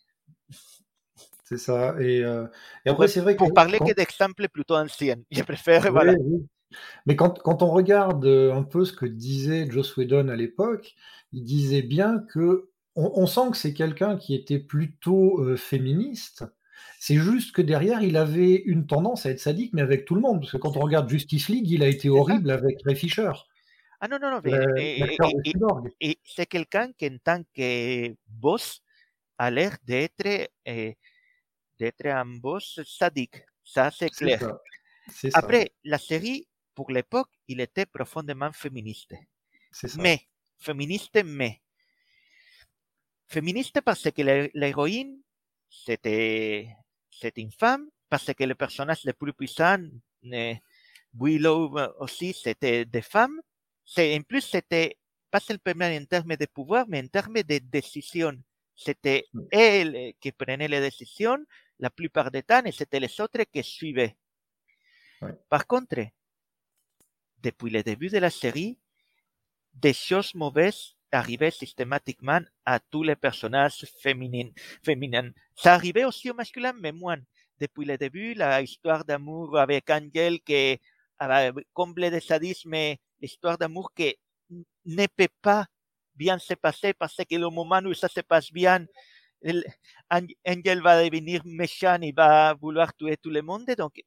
C'est 1.44 1.58
ça. 1.58 1.94
Et, 2.00 2.24
euh, 2.24 2.46
et 2.84 2.90
après, 2.90 3.08
c'est 3.08 3.20
vrai 3.20 3.34
que. 3.34 3.38
Pour 3.38 3.52
parler 3.52 3.78
que 3.78 3.92
d'exemples 3.92 4.48
plutôt 4.48 4.76
anciens, 4.76 5.16
je 5.30 5.42
préfère. 5.42 5.90
voilà. 5.92 6.14
Mais 7.06 7.16
quand, 7.16 7.38
quand, 7.42 7.62
on 7.62 7.70
regarde 7.70 8.24
euh, 8.24 8.52
un 8.52 8.62
peu 8.62 8.84
ce 8.84 8.92
que 8.92 9.06
disait 9.06 9.70
Joss 9.70 9.96
Whedon 9.96 10.28
à 10.28 10.36
l'époque, 10.36 10.94
il 11.32 11.44
disait 11.44 11.82
bien 11.82 12.24
que. 12.32 12.70
On, 12.96 13.26
sent 13.26 13.50
que 13.50 13.56
c'est 13.56 13.74
quelqu'un 13.74 14.16
qui 14.16 14.34
était 14.34 14.60
plutôt 14.60 15.40
euh, 15.40 15.56
féministe. 15.56 16.44
C'est 17.00 17.16
juste 17.16 17.52
que 17.52 17.60
derrière, 17.60 18.02
il 18.02 18.16
avait 18.16 18.54
une 18.54 18.86
tendance 18.86 19.26
à 19.26 19.30
être 19.30 19.40
sadique, 19.40 19.72
mais 19.72 19.82
avec 19.82 20.04
tout 20.04 20.14
le 20.14 20.20
monde. 20.20 20.40
Parce 20.40 20.52
que 20.52 20.58
quand 20.58 20.76
on 20.76 20.80
regarde 20.80 21.08
Justice 21.08 21.48
League, 21.48 21.68
il 21.68 21.82
a 21.82 21.88
été 21.88 22.08
horrible 22.08 22.50
avec 22.50 22.80
Ray 22.84 22.94
Fisher. 22.94 23.32
Ah 24.00 24.06
non, 24.06 24.18
non, 24.20 24.30
non. 24.30 24.40
et, 26.00 26.18
c'est 26.24 26.46
quelqu'un 26.46 26.92
qui, 26.92 27.06
en 27.06 27.16
tant 27.22 27.42
que 27.54 28.14
boss, 28.28 28.80
a 29.38 29.50
l'air 29.50 29.76
d'être 29.84 30.50
d'être 31.78 32.06
un 32.06 32.26
boss 32.26 32.80
sadique. 32.86 33.44
Ça, 33.64 33.90
c'est 33.90 34.10
clair. 34.10 34.56
Après, 35.32 35.72
la 35.84 35.98
série, 35.98 36.46
pour 36.74 36.90
l'époque, 36.90 37.30
il 37.48 37.60
était 37.60 37.86
profondément 37.86 38.52
féministe. 38.52 39.14
Mais, 39.96 40.20
féministe, 40.58 41.20
mais. 41.24 41.60
Féministe 43.28 43.80
parce 43.80 44.10
que 44.10 44.50
l'héroïne, 44.54 45.20
c'était, 45.68 46.68
c'était 47.10 47.40
une 47.40 47.52
femme, 47.52 47.88
parce 48.08 48.32
que 48.32 48.44
le 48.44 48.54
personnage 48.54 49.04
le 49.04 49.12
plus 49.12 49.32
puissant, 49.32 49.78
Willow 51.14 51.76
aussi, 51.98 52.32
c'était 52.32 52.84
des 52.84 53.02
femmes. 53.02 53.40
En 53.98 54.22
plus, 54.22 54.42
c'était 54.42 54.96
pas 55.30 55.40
seulement 55.40 55.86
en 55.86 56.04
termes 56.04 56.36
de 56.36 56.46
pouvoir, 56.46 56.86
mais 56.88 57.00
en 57.02 57.08
termes 57.08 57.42
de 57.42 57.58
décision. 57.58 58.36
C'était 58.76 59.26
elle 59.50 60.14
qui 60.20 60.32
prenait 60.32 60.68
les 60.68 60.80
décisions, 60.80 61.44
la 61.78 61.90
plupart 61.90 62.30
du 62.30 62.42
temps, 62.42 62.64
et 62.64 62.72
c'était 62.72 63.00
les 63.00 63.20
autres 63.20 63.42
qui 63.52 63.62
suivaient. 63.62 64.16
Par 65.48 65.66
contre, 65.66 66.06
depuis 67.38 67.70
le 67.70 67.82
début 67.82 68.08
de 68.08 68.18
la 68.18 68.30
série, 68.30 68.78
des 69.72 69.92
choses 69.92 70.34
mauvaises 70.34 70.93
arrivaient 71.14 71.50
systématiquement 71.50 72.40
à 72.64 72.78
tous 72.80 73.02
les 73.02 73.16
personnages 73.16 73.84
féminins. 74.00 74.50
féminins. 74.84 75.30
Ça 75.56 75.74
arrivait 75.74 76.04
aussi 76.04 76.30
au 76.30 76.34
masculin, 76.34 76.72
mais 76.80 76.92
moins. 76.92 77.18
Depuis 77.60 77.84
le 77.84 77.96
début, 77.96 78.34
la 78.34 78.62
histoire 78.62 79.04
d'amour 79.04 79.58
avec 79.58 79.88
Angel 79.90 80.40
qui 80.40 80.80
comble 81.72 82.10
de 82.10 82.20
sadisme, 82.20 82.96
l'histoire 83.20 83.56
d'amour 83.56 83.92
qui 83.94 84.16
ne 84.84 85.06
peut 85.06 85.28
pas 85.40 85.66
bien 86.14 86.38
se 86.38 86.54
passer 86.54 86.92
parce 86.92 87.16
que 87.16 87.36
le 87.36 87.48
moment 87.48 87.80
où 87.84 87.94
ça 87.94 88.08
se 88.08 88.20
passe 88.20 88.52
bien, 88.52 88.86
Angel 90.10 90.80
va 90.82 91.04
devenir 91.04 91.42
méchant 91.44 92.00
et 92.00 92.12
va 92.12 92.54
vouloir 92.54 92.94
tuer 92.94 93.16
tout 93.16 93.30
le 93.30 93.42
monde. 93.42 93.66
Donc, 93.76 94.02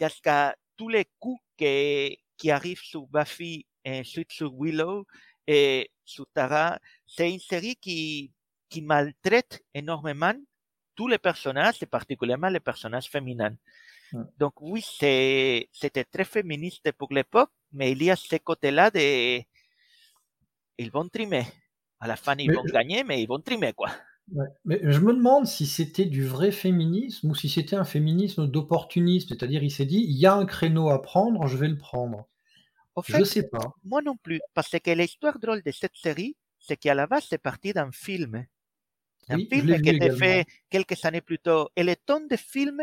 jusqu'à 0.00 0.54
tous 0.76 0.88
les 0.88 1.06
coups 1.18 1.42
qui, 1.56 2.18
qui 2.36 2.50
arrivent 2.50 2.82
sur 2.82 3.06
Buffy 3.06 3.66
et 3.84 4.00
ensuite 4.00 4.32
sur 4.32 4.52
Willow 4.54 5.04
et 5.48 5.90
sur 6.04 6.26
Tara, 6.34 6.78
c'est 7.06 7.32
une 7.32 7.40
série 7.40 7.74
qui, 7.76 8.30
qui 8.68 8.82
maltraite 8.82 9.64
énormément 9.72 10.34
tous 10.94 11.08
les 11.08 11.18
personnages 11.18 11.82
et 11.82 11.86
particulièrement 11.86 12.50
les 12.50 12.60
personnages 12.60 13.08
féminins. 13.08 13.56
Donc 14.36 14.60
oui, 14.60 14.82
c'était 14.82 16.04
très 16.12 16.24
féministe 16.24 16.92
pour 16.92 17.12
l'époque, 17.12 17.50
mais 17.72 17.92
il 17.92 18.02
y 18.02 18.10
a 18.10 18.16
ce 18.16 18.36
côté-là 18.36 18.90
de... 18.90 19.40
Ils 20.78 20.90
vont 20.90 21.08
trimer. 21.08 21.46
À 21.98 22.06
la 22.06 22.16
fin, 22.16 22.36
ils 22.38 22.52
vont 22.52 22.62
gagner, 22.64 23.02
mais 23.02 23.22
ils 23.22 23.26
vont 23.26 23.40
trimer, 23.40 23.72
quoi. 23.72 23.90
Mais 24.66 24.80
je 24.82 25.00
me 25.00 25.14
demande 25.14 25.46
si 25.46 25.66
c'était 25.66 26.04
du 26.04 26.24
vrai 26.26 26.52
féminisme 26.52 27.30
ou 27.30 27.34
si 27.34 27.48
c'était 27.48 27.76
un 27.76 27.84
féminisme 27.84 28.46
d'opportunisme, 28.46 29.28
c'est-à-dire 29.28 29.62
il 29.62 29.70
s'est 29.70 29.86
dit 29.86 30.04
il 30.06 30.16
y 30.18 30.26
a 30.26 30.34
un 30.34 30.44
créneau 30.44 30.90
à 30.90 31.00
prendre, 31.00 31.46
je 31.46 31.56
vais 31.56 31.68
le 31.68 31.78
prendre. 31.78 32.28
Je 33.06 33.16
ne 33.16 33.24
sais 33.24 33.48
pas. 33.48 33.72
Moi 33.84 34.02
non 34.02 34.16
plus, 34.16 34.40
parce 34.54 34.70
que 34.70 34.90
l'histoire 34.90 35.38
drôle 35.38 35.62
de 35.62 35.70
cette 35.70 35.96
série, 35.96 36.36
c'est 36.58 36.76
qu'à 36.76 36.94
la 36.94 37.06
base 37.06 37.26
c'est 37.28 37.38
parti 37.38 37.72
d'un 37.72 37.90
film, 37.92 38.44
un 39.28 39.38
film 39.38 39.80
qui 39.80 39.90
était 39.90 40.16
fait 40.16 40.46
quelques 40.70 41.04
années 41.04 41.20
plus 41.20 41.38
tôt, 41.38 41.68
et 41.76 41.82
le 41.82 41.96
ton 41.96 42.26
de 42.26 42.36
film, 42.36 42.80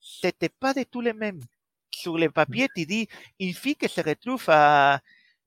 c'était 0.00 0.48
pas 0.48 0.74
du 0.74 0.84
tout 0.86 1.00
le 1.00 1.12
même. 1.14 1.40
Sur 1.90 2.16
le 2.16 2.30
papier, 2.30 2.68
tu 2.74 2.86
dis 2.86 3.06
une 3.38 3.52
fille 3.52 3.76
qui 3.76 3.88
se 3.88 4.00
retrouve 4.00 4.44
à 4.48 5.00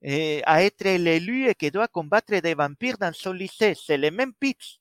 eh, 0.08 0.44
à 0.46 0.62
être 0.64 0.84
l'élu 0.84 1.48
et 1.48 1.56
qui 1.56 1.72
doit 1.72 1.88
combattre 1.88 2.40
des 2.40 2.54
vampires 2.54 2.98
dans 2.98 3.12
son 3.12 3.34
lycée. 3.34 3.74
C'est 3.76 3.98
le 3.98 4.12
même 4.12 4.34
pitch. 4.34 4.80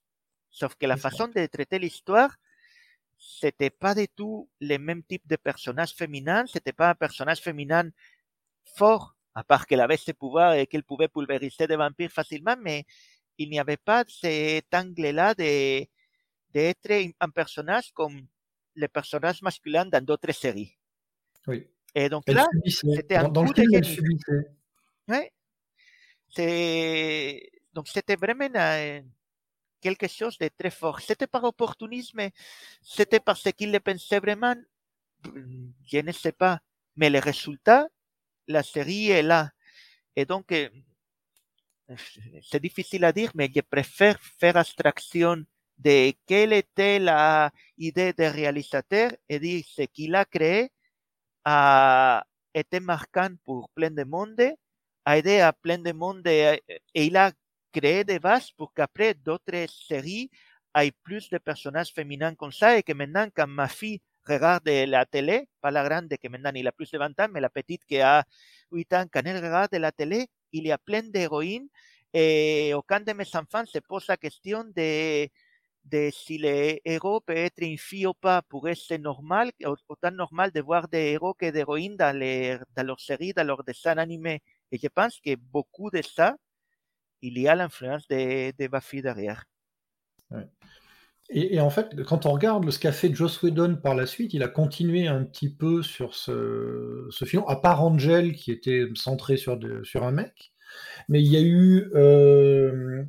Sauf 0.51 0.75
que 0.75 0.85
la 0.85 0.99
façon 0.99 1.29
de 1.29 1.47
traiter 1.47 1.79
l'histoire, 1.79 2.37
c'était 3.17 3.71
pas 3.71 3.95
du 3.95 4.07
tout 4.07 4.49
le 4.61 4.77
même 4.77 5.03
type 5.03 5.27
de 5.27 5.37
personnage 5.37 5.95
féminin, 5.95 6.45
c'était 6.47 6.75
pas 6.75 6.91
un 6.91 6.95
personnage 6.95 7.41
féminin 7.41 7.89
fort 8.65 9.15
à 9.35 9.43
part 9.43 9.67
qu'elle 9.67 9.81
avait 9.81 9.97
ses 9.97 10.13
pouvoirs 10.13 10.55
et 10.55 10.67
qu'elle 10.67 10.85
pouvait 10.85 11.09
pulvériser 11.09 11.67
des 11.67 11.77
vampires 11.77 12.11
facilement, 12.11 12.57
mais 12.61 12.85
il 13.37 13.51
n'y 13.51 13.59
avait 13.59 13.77
pas 13.77 14.05
cet 14.09 14.73
angle-là 14.73 15.35
de, 15.35 15.85
d'être 16.51 17.15
un 17.21 17.31
personnage 17.31 17.91
comme 17.93 18.21
les 18.77 18.89
personnages 18.89 19.43
masculins 19.43 19.87
dans 19.87 20.05
d'autres 20.05 20.33
séries. 20.33 20.77
Oui. 21.47 21.67
Et 21.95 22.09
donc 22.09 22.25
Elle 22.27 22.37
là, 22.37 22.47
c'était 22.67 23.17
un 23.17 23.25
Dans, 23.25 23.43
dans 23.43 23.47
coup 23.47 23.53
de 23.55 23.63
génie. 23.63 24.21
Ouais. 25.09 25.33
C'est 26.31 27.51
donc 27.73 27.89
c'était 27.89 28.17
vraiment 28.17 28.49
euh, 28.55 29.01
quelque 29.81 30.09
chose 30.09 30.39
de 30.39 30.49
très 30.57 30.71
fort. 30.71 31.01
C'était 31.01 31.27
par 31.27 31.45
opportunisme, 31.45 32.31
c'était 32.83 33.21
parce 33.21 33.51
qu'il 33.53 33.73
le 33.73 33.81
pensait 33.81 34.21
vraiment, 34.21 34.55
je 35.87 35.99
ne 35.99 36.13
sais 36.13 36.33
pas. 36.33 36.61
Mais 36.97 37.11
le 37.11 37.19
résultat, 37.19 37.89
la 38.49 38.63
série 38.63 39.11
est 39.11 39.23
là. 39.23 39.51
Et 40.17 40.25
donc, 40.25 40.53
c'est 41.89 42.61
difficile 42.63 43.05
à 43.05 43.13
dire, 43.13 43.31
mais 43.35 43.51
je 43.55 43.61
préfère 43.61 44.21
faire 44.21 44.57
abstraction 44.57 45.45
de 45.79 46.13
quelle 46.27 46.53
était 46.53 46.99
la 46.99 47.51
idée 47.79 48.13
du 48.13 48.27
réalisateur 48.27 49.11
et 49.29 49.39
dire 49.39 49.65
ce 49.67 49.83
qu'il 49.83 50.15
a 50.15 50.25
créé 50.25 50.71
a 51.45 52.25
été 52.55 52.81
marquant 52.81 53.31
pour 53.45 53.69
plein 53.71 53.91
de 53.91 54.05
monde, 54.05 54.41
a 55.05 55.19
aidé 55.19 55.41
à 55.41 55.53
plein 55.53 55.79
de 55.79 55.93
monde 55.93 56.27
et, 56.27 56.63
il 56.95 57.17
a 57.17 57.33
créé 57.73 58.05
des 58.05 58.19
bases 58.19 58.51
pour 58.53 58.73
qu'après 58.73 59.15
d'autres 59.15 59.67
séries 59.89 60.31
aient 60.77 60.93
plus 61.03 61.29
de 61.29 61.39
personnages 61.39 61.93
féminins 61.93 62.35
comme 62.35 62.53
que 62.53 62.93
maintenant 62.93 63.29
quand 63.35 63.49
ma 63.49 63.69
fille 63.69 64.01
regarde 64.27 64.69
la 64.69 65.07
télé, 65.07 65.49
pas 65.61 65.71
la 65.71 65.87
grande 65.89 66.09
que 66.09 66.29
maintenant 66.29 66.53
il 66.55 66.67
a 66.67 66.73
plus 66.73 66.91
de 66.91 66.99
20 66.99 67.19
ans, 67.21 67.29
mais 67.31 67.41
la 67.41 67.51
petite 67.51 67.85
qui 67.85 68.01
a 68.01 68.25
8 68.71 68.93
ans, 68.95 69.05
quand 69.13 69.23
elle 69.25 69.37
regarde 69.37 69.75
la 69.75 69.93
télé, 69.93 70.29
il 70.53 70.67
y 70.67 70.73
a 70.73 70.79
plein 70.79 71.03
d'héroïnes 71.03 71.69
et 72.13 72.73
aucun 72.75 73.01
de 73.01 73.13
mes 73.13 73.25
enfants 73.35 73.67
se 73.67 73.79
pose 73.79 74.07
la 74.07 74.17
question 74.17 74.65
de, 74.65 75.29
de 75.85 76.11
si 76.13 76.39
le 76.39 76.79
héros 76.85 77.21
peut 77.21 77.37
être 77.37 77.61
une 77.61 77.77
fille 77.77 78.07
ou 78.07 78.15
pas. 78.15 78.43
Pour 78.43 78.69
eux, 78.69 78.75
normal, 78.99 79.51
autant 79.89 80.11
normal 80.13 80.51
de 80.53 80.61
voir 80.61 80.89
des 80.89 81.13
héros 81.13 81.35
que 81.35 81.51
d'héroïnes 81.51 81.97
dans, 81.97 82.17
les, 82.17 82.59
dans 82.77 82.87
leurs 82.87 83.01
séries, 83.01 83.33
dans 83.33 83.45
leurs 83.45 83.65
dessins 83.65 83.99
animés. 83.99 84.43
Et 84.71 84.79
je 84.79 84.89
pense 84.89 85.21
que 85.21 85.35
beaucoup 85.35 85.91
de 85.91 86.03
ça, 86.03 86.37
il 87.21 87.39
y 87.39 87.49
a 87.49 87.55
l'influence 87.55 88.07
de, 88.09 88.53
de 88.57 88.67
Buffy 88.69 89.03
derrière. 89.03 89.45
Et, 91.31 91.55
et 91.55 91.61
en 91.61 91.71
fait, 91.71 92.03
quand 92.05 92.27
on 92.27 92.33
regarde 92.33 92.69
ce 92.71 92.79
qu'a 92.79 92.93
fait 92.93 93.13
Joss 93.15 93.43
Whedon 93.43 93.77
par 93.77 93.95
la 93.95 94.07
suite, 94.07 94.35
il 94.35 94.43
a 94.43 94.49
continué 94.49 95.07
un 95.09 95.25
petit 95.25 95.53
peu 95.53 95.83
sur 95.83 96.15
ce, 96.15 97.07
ce 97.11 97.25
film, 97.25 97.43
à 97.49 97.57
part 97.57 97.83
Angel 97.83 98.35
qui 98.35 98.53
était 98.53 98.87
centré 98.95 99.37
sur, 99.37 99.57
de- 99.57 99.83
sur 99.85 100.05
un 100.05 100.13
mec. 100.13 100.53
Mais 101.09 101.23
il 101.23 101.29
y 101.29 101.37
a 101.37 101.41
eu, 101.41 101.91
euh, 101.95 103.03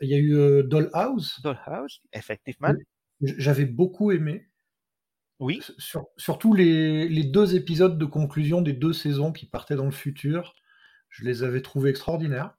il 0.00 0.08
y 0.08 0.14
a 0.14 0.18
eu 0.18 0.34
euh, 0.36 0.62
Dollhouse. 0.62 1.40
Dollhouse, 1.42 2.00
effectivement. 2.12 2.74
J'avais 3.20 3.66
beaucoup 3.66 4.10
aimé. 4.10 4.48
Oui, 5.40 5.60
Sur- 5.78 6.06
surtout 6.16 6.54
les, 6.54 7.08
les 7.08 7.24
deux 7.24 7.54
épisodes 7.56 7.98
de 7.98 8.04
conclusion 8.04 8.62
des 8.62 8.72
deux 8.72 8.92
saisons 8.92 9.32
qui 9.32 9.46
partaient 9.46 9.76
dans 9.76 9.84
le 9.84 9.90
futur. 9.90 10.54
Je 11.08 11.24
les 11.24 11.42
avais 11.42 11.60
trouvés 11.62 11.90
extraordinaires. 11.90 12.56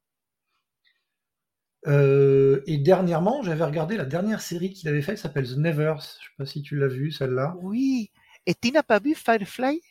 Euh, 1.88 2.64
et 2.66 2.78
dernièrement, 2.78 3.44
j'avais 3.44 3.64
regardé 3.64 3.98
la 3.98 4.06
dernière 4.06 4.42
série 4.42 4.74
qu'il 4.74 4.90
avait 4.90 5.02
faite, 5.02 5.18
s'appelle 5.18 5.48
The 5.48 5.58
Nevers. 5.58 6.02
Je 6.02 6.26
sais 6.26 6.34
pas 6.38 6.46
si 6.46 6.62
tu 6.62 6.78
l'as 6.78 6.88
vue, 6.88 7.12
celle-là. 7.12 7.56
oui. 7.62 8.12
Et 8.48 8.54
tu 8.54 8.72
n'as 8.72 8.84
pas 8.84 9.00
vu 9.00 9.16
Firefly? 9.16 9.82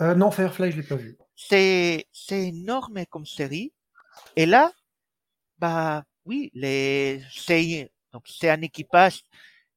Euh, 0.00 0.14
non, 0.14 0.30
Firefly, 0.30 0.70
je 0.70 0.76
l'ai 0.76 0.82
pas 0.86 0.94
vue. 0.94 1.18
C'est, 1.34 2.06
c'est 2.12 2.48
énorme 2.48 3.04
comme 3.06 3.26
série. 3.26 3.72
Et 4.36 4.46
là, 4.46 4.72
bah, 5.58 6.04
oui, 6.24 6.50
les, 6.54 7.20
c'est, 7.34 7.90
donc 8.12 8.22
c'est 8.28 8.50
un 8.50 8.62
équipage. 8.62 9.22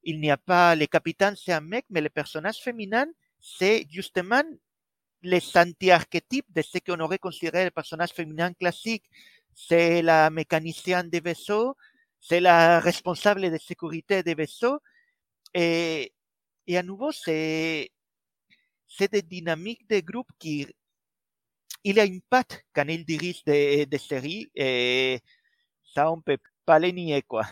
Il 0.03 0.19
n'y 0.19 0.29
a 0.29 0.37
pas, 0.37 0.75
le 0.75 0.85
capitaine, 0.85 1.35
c'est 1.35 1.53
un 1.53 1.61
mec, 1.61 1.85
mais 1.89 2.01
le 2.01 2.09
personnage 2.09 2.57
féminin, 2.57 3.07
c'est 3.39 3.87
justement 3.89 4.43
les 5.23 5.41
anti-archétypes 5.55 6.45
de 6.53 6.61
ce 6.61 6.77
qu'on 6.77 6.99
aurait 6.99 7.17
considéré 7.17 7.65
le 7.65 7.71
personnage 7.71 8.11
féminin 8.11 8.53
classique. 8.53 9.09
C'est 9.55 10.01
la 10.03 10.29
mécanicienne 10.29 11.09
des 11.09 11.21
vaisseaux, 11.21 11.75
c'est 12.19 12.41
la 12.41 12.79
responsable 12.79 13.49
de 13.49 13.57
sécurité 13.57 14.21
des 14.23 14.35
vaisseaux. 14.35 14.79
Et, 15.53 16.13
et 16.67 16.77
à 16.77 16.83
nouveau, 16.83 17.11
c'est, 17.11 17.89
c'est 18.87 19.11
des 19.11 19.21
dynamiques 19.23 19.87
de 19.89 19.99
groupe 20.01 20.29
qui, 20.39 20.67
il 21.83 21.99
a 21.99 22.05
une 22.05 22.21
patte 22.21 22.63
quand 22.73 22.85
il 22.87 23.05
dirige 23.05 23.43
des, 23.45 23.85
des 23.85 23.97
séries 23.97 24.49
et 24.55 25.21
ça, 25.83 26.11
on 26.11 26.21
peut 26.21 26.37
pas 26.65 26.79
le 26.79 26.89
nier, 26.89 27.21
quoi. 27.21 27.45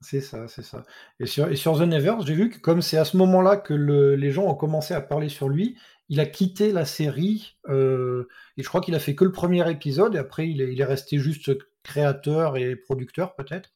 C'est 0.00 0.20
ça, 0.20 0.46
c'est 0.46 0.62
ça. 0.62 0.84
Et 1.18 1.26
sur, 1.26 1.50
et 1.50 1.56
The 1.56 1.80
Nevers, 1.80 2.20
j'ai 2.24 2.34
vu 2.34 2.50
que 2.50 2.58
comme 2.58 2.82
c'est 2.82 2.98
à 2.98 3.04
ce 3.04 3.16
moment-là 3.16 3.56
que 3.56 3.74
le- 3.74 4.14
les 4.14 4.30
gens 4.30 4.44
ont 4.44 4.54
commencé 4.54 4.94
à 4.94 5.00
parler 5.00 5.28
sur 5.28 5.48
lui, 5.48 5.76
il 6.08 6.20
a 6.20 6.26
quitté 6.26 6.72
la 6.72 6.84
série. 6.84 7.56
euh, 7.68 8.28
et 8.56 8.62
je 8.62 8.68
crois 8.68 8.80
qu'il 8.80 8.94
a 8.94 9.00
fait 9.00 9.14
que 9.14 9.24
le 9.24 9.32
premier 9.32 9.68
épisode. 9.70 10.14
Et 10.14 10.18
après, 10.18 10.48
il 10.50 10.60
est, 10.62 10.72
il 10.72 10.80
est 10.80 10.84
resté 10.84 11.18
juste 11.18 11.52
créateur 11.82 12.56
et 12.56 12.76
producteur, 12.76 13.34
peut-être. 13.36 13.70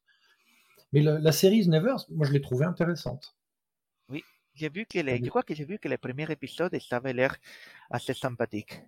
Mais 0.92 1.02
la, 1.02 1.18
la 1.18 1.32
série 1.32 1.64
The 1.66 1.68
Nevers, 1.70 2.06
moi, 2.10 2.26
je 2.26 2.32
l'ai 2.32 2.40
trouvée 2.40 2.66
intéressante. 2.66 3.36
J'ai 4.54 4.70
vu 4.70 4.86
que 4.86 4.98
les, 4.98 5.20
je 5.22 5.28
crois 5.28 5.42
que 5.42 5.54
j'ai 5.54 5.64
vu 5.66 5.78
que 5.78 5.88
le 5.88 5.98
premier 5.98 6.30
épisode, 6.30 6.78
ça 6.80 6.96
avait 6.96 7.12
l'air 7.12 7.36
assez 7.90 8.14
sympathique. 8.14 8.82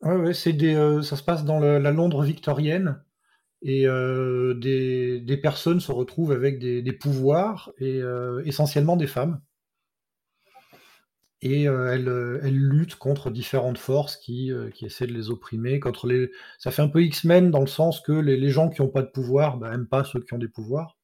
Ouais, 0.00 0.16
ouais, 0.16 0.34
c'est 0.34 0.52
des, 0.52 0.74
euh, 0.74 1.02
ça 1.02 1.16
se 1.16 1.22
passe 1.22 1.44
dans 1.44 1.60
le- 1.60 1.78
la 1.78 1.90
Londres 1.90 2.22
victorienne. 2.22 3.02
Et 3.62 3.86
euh, 3.88 4.54
des, 4.54 5.20
des 5.20 5.36
personnes 5.38 5.80
se 5.80 5.92
retrouvent 5.92 6.32
avec 6.32 6.58
des, 6.60 6.82
des 6.82 6.92
pouvoirs, 6.92 7.72
et 7.78 8.00
essentiellement 8.46 8.96
des 8.96 9.06
femmes. 9.08 9.40
Et 11.44 11.68
euh, 11.68 11.94
euh, 11.98 12.40
elles 12.42 12.56
luttent 12.56 12.96
contre 12.96 13.30
différentes 13.30 13.76
forces 13.76 14.16
qui, 14.16 14.50
euh, 14.50 14.70
qui 14.70 14.86
essaient 14.86 15.06
de 15.06 15.12
les 15.12 15.28
opprimer. 15.28 15.78
Contre 15.78 16.06
les... 16.06 16.30
Ça 16.58 16.70
fait 16.70 16.80
un 16.80 16.88
peu 16.88 17.02
X-Men 17.02 17.50
dans 17.50 17.60
le 17.60 17.66
sens 17.66 18.00
que 18.00 18.12
les, 18.12 18.38
les 18.38 18.48
gens 18.48 18.70
qui 18.70 18.80
n'ont 18.80 18.88
pas 18.88 19.02
de 19.02 19.10
pouvoir 19.10 19.58
bah, 19.58 19.70
aiment 19.74 19.86
pas 19.86 20.04
ceux 20.04 20.20
qui 20.20 20.32
ont 20.32 20.38
des 20.38 20.48
pouvoirs. 20.48 20.96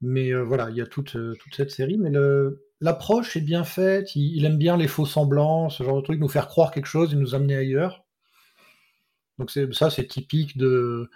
Mais 0.00 0.32
voilà, 0.32 0.70
il 0.70 0.76
y 0.76 0.80
a 0.80 0.86
toute, 0.86 1.16
toute 1.38 1.54
cette 1.54 1.70
série. 1.72 1.98
Mais 1.98 2.12
l'approche 2.80 3.36
est 3.36 3.40
bien 3.40 3.64
faite. 3.64 4.14
Il, 4.14 4.44
aime 4.44 4.58
bien 4.58 4.76
les 4.76 4.86
faux 4.88 5.06
semblants, 5.06 5.70
ce 5.70 5.82
genre 5.82 5.96
de 5.96 6.02
truc, 6.02 6.20
nous 6.20 6.28
faire 6.28 6.48
croire 6.48 6.70
quelque 6.70 6.86
chose 6.86 7.12
et 7.12 7.16
nous 7.16 7.34
amener 7.34 7.56
ailleurs. 7.56 8.04
Donc 9.38 9.50
ça, 9.50 9.90
c'est 9.90 10.06
typique 10.06 10.56
de 10.56 11.10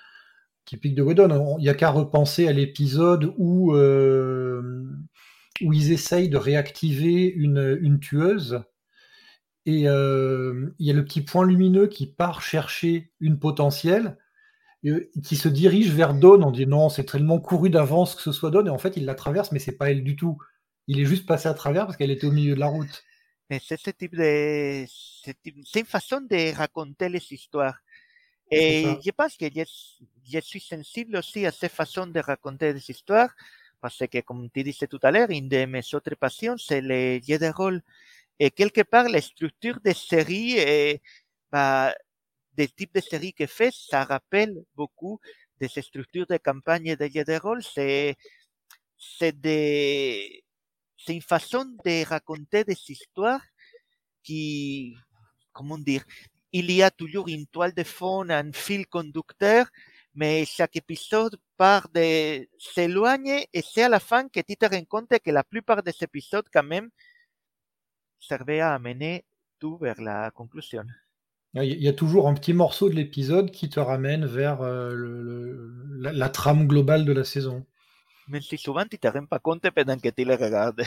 typique 0.64 0.94
de 0.94 1.02
Whedon. 1.02 1.30
On- 1.30 1.58
Il 1.58 1.62
n'y 1.62 1.68
a 1.68 1.74
qu'à 1.74 1.90
repenser 1.90 2.48
à 2.48 2.52
l'épisode 2.52 3.32
où 3.36 3.74
où 5.62 5.72
ils 5.72 5.92
essayent 5.92 6.28
de 6.28 6.36
réactiver 6.36 7.24
une, 7.24 7.78
une 7.80 8.00
tueuse. 8.00 8.62
Et 9.66 9.88
euh, 9.88 10.74
il 10.78 10.86
y 10.86 10.90
a 10.90 10.94
le 10.94 11.04
petit 11.04 11.20
point 11.20 11.46
lumineux 11.46 11.86
qui 11.86 12.06
part 12.06 12.42
chercher 12.42 13.12
une 13.20 13.38
potentielle, 13.38 14.16
et, 14.82 14.90
euh, 14.90 15.10
qui 15.22 15.36
se 15.36 15.48
dirige 15.48 15.92
vers 15.92 16.14
Dawn 16.14 16.42
en 16.42 16.50
disant 16.50 16.70
non, 16.70 16.88
c'est 16.88 17.04
tellement 17.04 17.38
couru 17.38 17.68
d'avance 17.68 18.14
que 18.14 18.22
ce 18.22 18.32
soit 18.32 18.50
Dawn, 18.50 18.66
et 18.66 18.70
en 18.70 18.78
fait 18.78 18.96
il 18.96 19.04
la 19.04 19.14
traverse, 19.14 19.52
mais 19.52 19.58
c'est 19.58 19.76
pas 19.76 19.90
elle 19.90 20.02
du 20.02 20.16
tout. 20.16 20.38
Il 20.86 20.98
est 20.98 21.04
juste 21.04 21.26
passé 21.26 21.48
à 21.48 21.54
travers 21.54 21.86
parce 21.86 21.96
qu'elle 21.96 22.10
était 22.10 22.26
au 22.26 22.32
milieu 22.32 22.54
de 22.54 22.60
la 22.60 22.68
route. 22.68 23.04
Mais 23.50 23.60
c'est 23.62 23.78
ce 23.78 23.90
type 23.90 24.16
de, 24.16 24.86
c'est 24.86 25.36
une 25.44 25.84
façon 25.84 26.20
de 26.20 26.56
raconter 26.56 27.08
les 27.08 27.32
histoires. 27.32 27.78
Et 28.50 28.84
je 29.04 29.10
pense 29.10 29.36
que 29.36 29.46
je, 29.46 29.62
je 30.24 30.40
suis 30.40 30.60
sensible 30.60 31.16
aussi 31.16 31.46
à 31.46 31.52
cette 31.52 31.70
façon 31.70 32.06
de 32.06 32.18
raconter 32.18 32.74
des 32.74 32.90
histoires, 32.90 33.30
parce 33.80 33.98
que, 34.10 34.20
comme 34.20 34.50
tu 34.50 34.62
disais 34.62 34.86
tout 34.86 35.00
à 35.02 35.10
l'heure, 35.10 35.30
une 35.30 35.48
de 35.48 35.64
mes 35.66 35.82
autres 35.94 36.14
passions, 36.16 36.56
c'est 36.58 36.80
les 36.80 37.20
jeux 37.22 37.38
de 37.38 37.48
rôle. 37.48 37.82
Et 38.38 38.50
quelque 38.50 38.82
part, 38.82 39.08
la 39.08 39.20
structure 39.20 39.80
des 39.80 39.94
séries 39.94 40.58
et, 40.58 41.02
bah, 41.52 41.94
des 42.54 42.68
types 42.68 42.94
de 42.94 43.00
séries 43.00 43.34
que 43.34 43.46
fait, 43.46 43.72
ça 43.74 44.04
rappelle 44.04 44.54
beaucoup 44.76 45.20
de 45.60 45.68
ces 45.68 45.82
structures 45.82 46.26
de 46.26 46.38
campagne 46.38 46.96
de 46.96 47.08
jeux 47.14 47.24
de 47.24 47.38
rôle. 47.38 47.62
C'est, 47.62 48.16
c'est 48.98 49.38
des, 49.40 50.44
c'est 50.96 51.14
une 51.14 51.22
façon 51.22 51.64
de 51.84 52.06
raconter 52.06 52.64
des 52.64 52.78
histoires 52.88 53.42
qui, 54.22 54.96
comment 55.52 55.78
dire, 55.78 56.04
il 56.52 56.70
y 56.72 56.82
a 56.82 56.90
toujours 56.90 57.28
une 57.28 57.46
toile 57.46 57.74
de 57.74 57.84
fond, 57.84 58.28
un 58.30 58.52
fil 58.52 58.86
conducteur, 58.86 59.66
mais 60.14 60.44
chaque 60.44 60.76
épisode 60.76 61.36
part 61.56 61.88
de 61.94 62.46
s'éloigner 62.58 63.48
et 63.52 63.62
c'est 63.62 63.84
à 63.84 63.88
la 63.88 64.00
fin 64.00 64.28
que 64.28 64.40
tu 64.40 64.56
te 64.56 64.66
rends 64.66 64.84
compte 64.84 65.08
que 65.24 65.30
la 65.30 65.44
plupart 65.44 65.82
des 65.82 65.94
épisodes, 66.02 66.46
quand 66.52 66.62
même, 66.62 66.90
servaient 68.18 68.60
à 68.60 68.74
amener 68.74 69.24
tout 69.58 69.76
vers 69.78 70.00
la 70.00 70.30
conclusion. 70.30 70.84
Il 71.54 71.64
y 71.82 71.88
a- 71.88 71.92
toujours 71.92 72.28
un 72.28 72.34
petit 72.34 72.52
morceau 72.52 72.88
de 72.88 72.94
l'épisode 72.94 73.50
qui 73.50 73.68
te 73.68 73.80
ramène 73.80 74.24
vers 74.24 74.62
euh, 74.62 74.94
le- 74.94 75.22
le- 75.22 75.72
la, 76.00 76.12
la 76.12 76.28
trame 76.28 76.66
globale 76.68 77.04
de 77.04 77.12
la 77.12 77.24
saison. 77.24 77.66
Même 78.28 78.40
si 78.42 78.56
souvent 78.56 78.84
tu 78.86 78.98
te 78.98 79.08
rends 79.08 79.26
pas 79.26 79.40
compte 79.40 79.68
pendant 79.70 79.98
que 79.98 80.08
tu 80.10 80.24
le 80.24 80.34
regardes. 80.36 80.82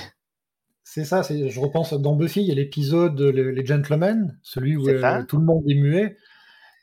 C'est 0.86 1.04
ça, 1.06 1.22
je 1.22 1.60
repense 1.60 1.94
dans 1.94 2.16
Buffy, 2.16 2.42
il 2.42 2.48
y 2.48 2.52
a 2.52 2.56
l'épisode 2.56 3.20
le- 3.20 3.52
Les 3.52 3.66
Gentlemen, 3.66 4.38
celui 4.42 4.78
où 4.78 4.88
euh, 4.88 5.24
tout 5.26 5.38
le 5.38 5.44
monde 5.44 5.64
est 5.70 5.76
muet. 5.76 6.18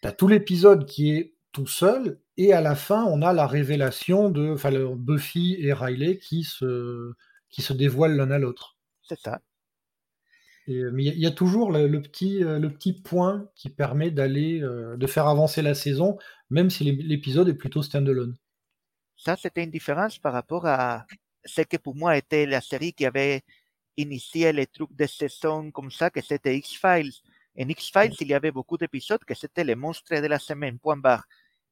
as 0.02 0.12
tout 0.12 0.28
l'épisode 0.28 0.86
qui 0.86 1.12
est 1.12 1.34
tout 1.52 1.66
seul, 1.66 2.20
et 2.36 2.52
à 2.52 2.60
la 2.60 2.74
fin, 2.74 3.04
on 3.04 3.22
a 3.22 3.32
la 3.32 3.46
révélation 3.46 4.30
de 4.30 4.52
enfin, 4.52 4.70
Buffy 4.96 5.56
et 5.58 5.72
Riley 5.72 6.18
qui 6.18 6.44
se, 6.44 7.12
qui 7.48 7.62
se 7.62 7.72
dévoilent 7.72 8.16
l'un 8.16 8.30
à 8.30 8.38
l'autre. 8.38 8.76
C'est 9.02 9.18
ça. 9.18 9.40
Et, 10.66 10.84
mais 10.92 11.04
il 11.04 11.18
y, 11.18 11.26
a 11.26 11.30
toujours 11.30 11.72
le, 11.72 11.88
le 11.88 12.00
petit, 12.00 12.44
euh, 12.44 12.58
le 12.58 12.70
petit 12.70 12.92
point 12.92 13.48
qui 13.56 13.70
permet 13.70 14.10
d'aller, 14.10 14.60
euh, 14.62 14.96
de 14.96 15.06
faire 15.06 15.26
avancer 15.26 15.62
la 15.62 15.74
saison, 15.74 16.18
même 16.50 16.70
si 16.70 16.84
l'ép- 16.84 17.02
l'épisode 17.02 17.48
est 17.48 17.54
plutôt 17.54 17.82
standalone. 17.82 18.36
Ça, 19.16 19.36
c'était 19.36 19.64
une 19.64 19.70
différence 19.70 20.18
par 20.18 20.32
rapport 20.32 20.66
à 20.66 21.06
ce 21.44 21.62
que 21.62 21.76
pour 21.76 21.96
moi 21.96 22.16
était 22.16 22.46
la 22.46 22.60
série 22.60 22.92
qui 22.92 23.04
avait 23.06 23.42
initié 23.96 24.52
les 24.52 24.66
trucs 24.66 24.94
de 24.94 25.06
saison 25.06 25.70
comme 25.72 25.90
ça, 25.90 26.10
que 26.10 26.20
c'était 26.20 26.56
X-Files. 26.56 27.12
En 27.58 27.68
X-Files, 27.68 28.14
il 28.20 28.28
y 28.28 28.34
avait 28.34 28.52
beaucoup 28.52 28.78
d'épisodes 28.78 29.24
que 29.24 29.34
c'était 29.34 29.64
les 29.64 29.74
monstres 29.74 30.14
de 30.20 30.26
la 30.26 30.38
semaine, 30.38 30.78
point 30.78 30.96
barre, 30.96 31.24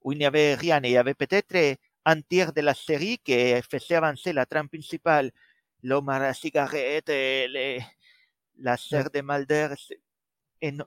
où 0.09 0.13
il 0.13 0.19
n'y 0.19 0.25
avait 0.25 0.55
rien. 0.55 0.83
Et 0.85 0.89
il 0.89 0.93
y 0.93 0.97
avait 0.97 1.15
peut-être 1.15 1.77
un 2.07 2.21
tiers 2.23 2.53
de 2.55 2.63
la 2.63 2.73
série 2.75 3.19
qui 3.19 3.35
faisait 3.71 3.97
avancer 3.97 4.33
la 4.33 4.47
trame 4.47 4.69
principale. 4.69 5.31
L'homme 5.83 6.09
à 6.09 6.19
la 6.19 6.33
cigarette, 6.35 7.09
et 7.11 7.47
les- 7.49 7.83
la 8.59 8.77
sœur 8.79 9.11
de 9.11 9.21
Mulder. 9.21 9.69
c'est- 9.77 10.01
En, 10.69 10.79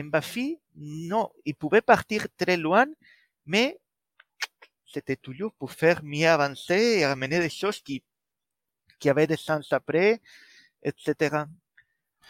en 0.00 0.04
Buffy, 0.04 0.58
non, 0.76 1.30
il 1.44 1.54
pouvait 1.56 1.80
partir 1.82 2.26
très 2.36 2.56
loin, 2.56 2.86
mais 3.46 3.80
c'était 4.86 5.16
toujours 5.16 5.52
pour 5.54 5.72
faire 5.72 6.00
mieux 6.04 6.28
avancer 6.28 6.98
et 6.98 7.04
amener 7.04 7.40
des 7.40 7.50
choses 7.50 7.80
qui, 7.80 8.02
qui 9.00 9.08
avaient 9.10 9.26
des 9.26 9.36
sens 9.48 9.72
après, 9.72 10.20
etc. 10.82 11.46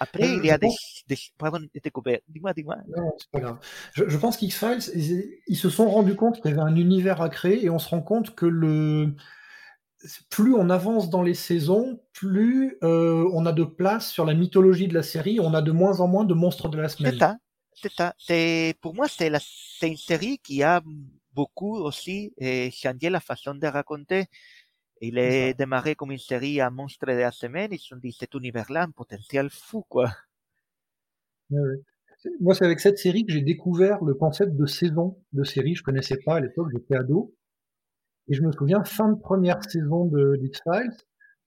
Après, 0.01 0.25
Euh, 0.25 0.39
il 0.43 0.47
y 0.47 0.51
a 0.51 0.59
des, 0.59 0.67
pense- 0.67 1.03
des, 1.07 1.19
pardon, 1.39 1.61
coupé. 1.93 2.23
Dis-moi, 2.29 2.53
dis-moi. 2.53 2.77
Non, 2.97 3.13
c'est 3.19 3.31
pas 3.31 3.41
grave. 3.41 3.59
Je, 3.95 4.09
je 4.09 4.17
pense 4.19 4.37
qu'X-Files, 4.37 4.81
ils, 4.95 5.39
ils 5.47 5.57
se 5.57 5.71
sont 5.71 5.89
rendus 5.89 6.17
compte 6.17 6.41
qu'il 6.41 6.51
y 6.51 6.55
avait 6.55 6.63
un 6.63 6.77
univers 6.77 7.23
à 7.23 7.29
créer 7.29 7.65
et 7.65 7.71
on 7.71 7.79
se 7.79 7.89
rend 7.89 8.03
compte 8.03 8.35
que 8.35 8.47
le 8.47 9.15
plus 10.31 10.55
on 10.55 10.69
avance 10.71 11.11
dans 11.11 11.23
les 11.23 11.35
saisons, 11.35 12.01
plus 12.13 12.77
euh, 12.83 13.29
on 13.33 13.47
a 13.47 13.53
de 13.53 13.65
place 13.65 14.11
sur 14.11 14.25
la 14.25 14.35
mythologie 14.35 14.89
de 14.89 14.95
la 14.95 15.03
série, 15.03 15.39
on 15.41 15.55
a 15.55 15.63
de 15.63 15.71
moins 15.73 16.01
en 16.01 16.09
moins 16.09 16.25
de 16.25 16.35
monstres 16.35 16.69
de 16.69 16.79
la 16.81 16.89
C'est 17.05 17.15
semaine. 17.15 17.19
ça, 17.19 17.37
c'est 17.75 17.93
ça. 17.93 18.15
C'est, 18.19 18.75
pour 18.81 18.95
moi, 18.95 19.09
c'est 19.09 19.31
la, 19.31 19.39
c'est 19.41 19.89
une 19.89 19.97
série 19.97 20.39
qui 20.39 20.63
a 20.63 20.83
beaucoup 21.33 21.77
aussi 21.77 22.33
eh, 22.39 22.71
changé 22.71 23.11
la 23.11 23.21
façon 23.21 23.55
de 23.55 23.67
raconter. 23.67 24.27
Il 25.03 25.19
est 25.19 25.49
ça. 25.49 25.55
démarré 25.55 25.97
comme 25.97 26.13
une 26.13 26.19
série 26.19 26.61
à 26.61 26.71
monstre 26.71 27.07
de 27.07 27.13
la 27.13 27.33
semaine. 27.33 27.71
Ils 27.73 27.79
se 27.79 27.89
sont 27.89 27.97
dit, 27.97 28.13
cet 28.13 28.35
univers-là, 28.35 28.85
un 28.85 28.91
potentiel 28.91 29.51
fou, 29.51 29.85
quoi. 29.89 30.11
Moi, 32.41 32.55
c'est 32.55 32.65
avec 32.65 32.79
cette 32.79 32.99
série 32.99 33.27
que 33.27 33.33
j'ai 33.33 33.43
découvert 33.43 34.03
le 34.05 34.15
concept 34.15 34.57
de 34.57 34.65
saison 34.65 35.19
de 35.33 35.43
série. 35.43 35.75
Je 35.75 35.83
connaissais 35.83 36.19
pas 36.25 36.37
à 36.37 36.41
l'époque, 36.41 36.69
j'étais 36.73 36.95
ado. 36.95 37.35
Et 38.29 38.35
je 38.35 38.43
me 38.43 38.53
souviens, 38.53 38.85
fin 38.85 39.11
de 39.11 39.19
première 39.19 39.63
saison 39.65 40.07
de 40.07 40.39
X-Files, 40.41 40.97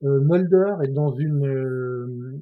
euh, 0.03 0.19
Mulder 0.19 0.75
est 0.83 0.89
dans 0.89 1.13
une 1.15 1.47
euh, 1.47 2.37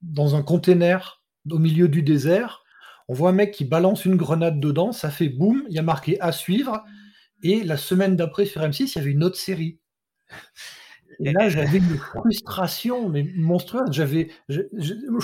dans 0.00 0.36
un 0.36 0.42
container 0.42 1.22
au 1.50 1.58
milieu 1.58 1.88
du 1.88 2.04
désert. 2.04 2.62
On 3.08 3.14
voit 3.14 3.30
un 3.30 3.34
mec 3.34 3.50
qui 3.50 3.64
balance 3.64 4.04
une 4.04 4.16
grenade 4.16 4.60
dedans, 4.60 4.92
ça 4.92 5.10
fait 5.10 5.28
boum, 5.28 5.64
il 5.68 5.74
y 5.74 5.78
a 5.80 5.82
marqué 5.82 6.20
à 6.20 6.30
suivre. 6.30 6.84
Et 7.42 7.64
la 7.64 7.76
semaine 7.76 8.14
d'après 8.14 8.46
sur 8.46 8.62
M6, 8.62 8.92
il 8.92 8.98
y 8.98 8.98
avait 9.00 9.10
une 9.10 9.24
autre 9.24 9.36
série. 9.36 9.80
Et 11.20 11.32
là, 11.32 11.48
j'avais 11.48 11.78
une 11.78 11.98
frustration 11.98 13.08
mais 13.08 13.24
monstrueuse. 13.34 13.92
J'avais, 13.92 14.30
je, 14.48 14.62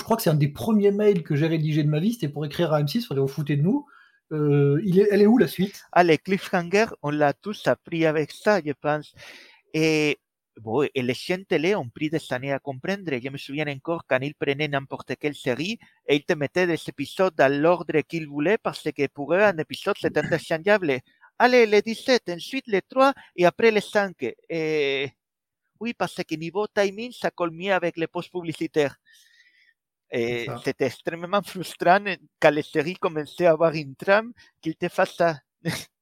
crois 0.03 0.17
que 0.17 0.23
c'est 0.23 0.29
un 0.29 0.35
des 0.35 0.47
premiers 0.47 0.91
mails 0.91 1.23
que 1.23 1.35
j'ai 1.35 1.47
rédigé 1.47 1.83
de 1.83 1.89
ma 1.89 1.99
vie, 1.99 2.13
c'était 2.13 2.29
pour 2.29 2.45
écrire 2.45 2.73
à 2.73 2.81
M6, 2.81 3.07
pour 3.07 3.15
dire, 3.15 3.23
vous 3.23 3.27
foutez 3.27 3.57
de 3.57 3.63
nous. 3.63 3.85
Euh, 4.31 4.79
il 4.85 4.99
elle 4.99 5.21
est 5.21 5.27
où 5.27 5.37
la 5.37 5.47
suite? 5.47 5.83
Ah, 5.91 6.03
les 6.03 6.19
on 7.01 7.09
l'a 7.09 7.33
tous 7.33 7.67
appris 7.67 8.05
avec 8.05 8.31
ça, 8.31 8.61
je 8.63 8.73
pense. 8.79 9.13
Et, 9.73 10.19
bon, 10.57 10.87
et 10.93 11.01
les 11.01 11.13
chaînes 11.15 11.45
télé 11.45 11.73
ont 11.73 11.89
pris 11.89 12.09
des 12.11 12.21
années 12.29 12.53
à 12.53 12.59
comprendre. 12.59 13.11
Je 13.11 13.29
me 13.29 13.37
souviens 13.37 13.67
encore 13.67 14.03
quand 14.07 14.19
ils 14.21 14.35
prenaient 14.35 14.67
n'importe 14.67 15.15
quelle 15.19 15.35
série 15.35 15.79
et 16.07 16.17
ils 16.17 16.23
te 16.23 16.33
mettaient 16.33 16.67
des 16.67 16.79
épisodes 16.87 17.33
dans 17.35 17.51
l'ordre 17.51 17.99
qu'ils 18.01 18.27
voulaient 18.27 18.59
parce 18.59 18.83
que 18.83 19.07
pour 19.07 19.33
eux, 19.33 19.41
un 19.41 19.57
épisode, 19.57 19.95
c'était 19.99 20.19
interchangeable. 20.19 20.99
Allez, 21.39 21.65
les 21.65 21.81
17, 21.81 22.29
ensuite 22.29 22.67
les 22.67 22.81
3 22.81 23.13
et 23.35 23.45
après 23.45 23.71
les 23.71 23.81
5. 23.81 24.15
Et, 24.49 25.09
oui, 25.79 25.93
parce 25.93 26.15
que 26.15 26.35
niveau 26.35 26.67
timing, 26.67 27.13
ça 27.13 27.31
colle 27.31 27.51
mieux 27.51 27.71
avec 27.71 27.95
les 27.95 28.07
postes 28.07 28.31
publicitaires. 28.31 28.97
Et 30.11 30.45
ça. 30.45 30.61
c'était 30.63 30.87
extrêmement 30.87 31.41
frustrant 31.41 32.03
quand 32.41 32.49
les 32.49 32.63
séries 32.63 32.95
commençaient 32.95 33.45
à 33.45 33.51
avoir 33.51 33.73
une 33.73 33.95
trame 33.95 34.33
qu'ils 34.61 34.75
te 34.75 34.89
fassent 34.89 35.15
ça. 35.15 35.39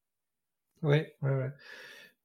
Ouais, 0.84 1.16
ouais, 1.24 1.32
ouais. 1.32 1.52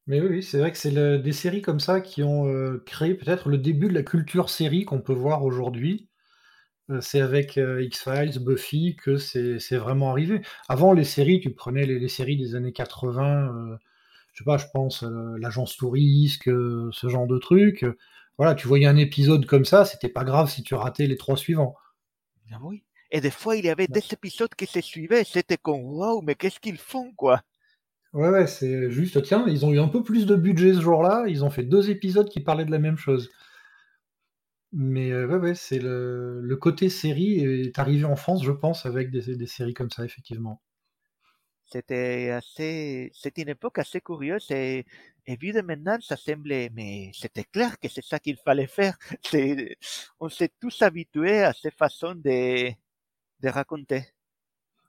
Mais 0.06 0.20
oui, 0.20 0.28
oui, 0.28 0.42
c'est 0.42 0.58
vrai 0.58 0.72
que 0.72 0.76
c'est 0.76 0.92
des 0.92 1.32
séries 1.32 1.62
comme 1.62 1.80
ça 1.80 2.02
qui 2.02 2.22
ont 2.22 2.46
euh, 2.46 2.82
créé 2.84 3.14
peut-être 3.14 3.48
le 3.48 3.56
début 3.56 3.88
de 3.88 3.94
la 3.94 4.02
culture 4.02 4.50
série 4.50 4.84
qu'on 4.84 5.00
peut 5.00 5.14
voir 5.14 5.42
aujourd'hui. 5.42 6.10
Euh, 6.92 7.00
c'est 7.00 7.20
avec 7.20 7.58
euh, 7.58 7.82
X-Files, 7.82 8.38
Buffy 8.40 8.96
que 8.96 9.16
c'est 9.16 9.76
vraiment 9.76 10.10
arrivé. 10.10 10.42
Avant, 10.68 10.92
les 10.92 11.04
séries, 11.04 11.40
tu 11.40 11.50
prenais 11.52 11.86
les, 11.86 11.98
les 11.98 12.08
séries 12.08 12.36
des 12.36 12.54
années 12.54 12.72
80, 12.72 13.48
euh, 13.74 13.76
je 14.34 14.40
sais 14.40 14.44
pas, 14.44 14.58
je 14.58 14.66
pense 14.72 15.04
euh, 15.04 15.38
l'agence 15.40 15.76
Tourisque, 15.76 16.48
euh, 16.48 16.90
ce 16.92 17.08
genre 17.08 17.26
de 17.28 17.38
trucs. 17.38 17.84
Euh, 17.84 17.98
Voilà, 18.38 18.54
tu 18.56 18.68
voyais 18.68 18.86
un 18.86 18.96
épisode 18.98 19.46
comme 19.46 19.64
ça, 19.66 19.84
c'était 19.86 20.08
pas 20.10 20.24
grave 20.24 20.50
si 20.50 20.62
tu 20.64 20.74
ratais 20.74 21.06
les 21.08 21.16
trois 21.18 21.36
suivants. 21.36 21.76
Ah 22.52 22.58
oui. 22.62 22.84
Et 23.10 23.20
des 23.20 23.32
fois, 23.32 23.56
il 23.56 23.64
y 23.64 23.68
avait 23.68 23.88
des 23.88 24.04
épisodes 24.12 24.54
qui 24.54 24.66
se 24.66 24.80
suivaient. 24.80 25.24
C'était 25.24 25.58
comme, 25.58 25.82
waouh, 25.82 26.22
mais 26.22 26.36
qu'est-ce 26.36 26.60
qu'ils 26.60 26.78
font, 26.78 27.12
quoi? 27.14 27.42
Ouais, 28.12 28.28
ouais, 28.28 28.46
c'est 28.46 28.90
juste, 28.90 29.22
tiens, 29.22 29.46
ils 29.48 29.64
ont 29.64 29.72
eu 29.72 29.78
un 29.80 29.88
peu 29.88 30.02
plus 30.02 30.26
de 30.26 30.36
budget 30.36 30.74
ce 30.74 30.80
jour-là, 30.82 31.24
ils 31.28 31.44
ont 31.44 31.50
fait 31.50 31.62
deux 31.62 31.90
épisodes 31.90 32.28
qui 32.28 32.40
parlaient 32.40 32.66
de 32.66 32.70
la 32.70 32.78
même 32.78 32.98
chose. 32.98 33.30
Mais 34.74 35.10
euh, 35.12 35.26
ouais, 35.26 35.36
ouais, 35.38 35.54
c'est 35.54 35.78
le, 35.78 36.40
le 36.42 36.56
côté 36.56 36.90
série 36.90 37.40
est 37.40 37.78
arrivé 37.78 38.04
en 38.04 38.16
France, 38.16 38.44
je 38.44 38.50
pense, 38.52 38.84
avec 38.86 39.10
des, 39.10 39.34
des 39.36 39.46
séries 39.46 39.72
comme 39.74 39.90
ça, 39.90 40.04
effectivement. 40.04 40.60
C'était 41.64 42.30
assez, 42.30 43.10
c'est 43.14 43.38
une 43.38 43.48
époque 43.48 43.78
assez 43.78 44.00
curieuse 44.02 44.50
et, 44.50 44.84
et 45.26 45.36
vu 45.36 45.52
de 45.52 45.62
maintenant, 45.62 45.98
ça 46.02 46.16
semblait, 46.18 46.70
mais 46.74 47.10
c'était 47.14 47.44
clair 47.44 47.78
que 47.80 47.88
c'est 47.88 48.04
ça 48.04 48.18
qu'il 48.18 48.36
fallait 48.36 48.66
faire. 48.66 48.96
C'est, 49.24 49.78
on 50.20 50.28
s'est 50.28 50.52
tous 50.60 50.82
habitués 50.82 51.42
à 51.42 51.52
ces 51.54 51.70
façons 51.70 52.14
de, 52.14 52.70
de 53.40 53.48
raconter. 53.50 54.04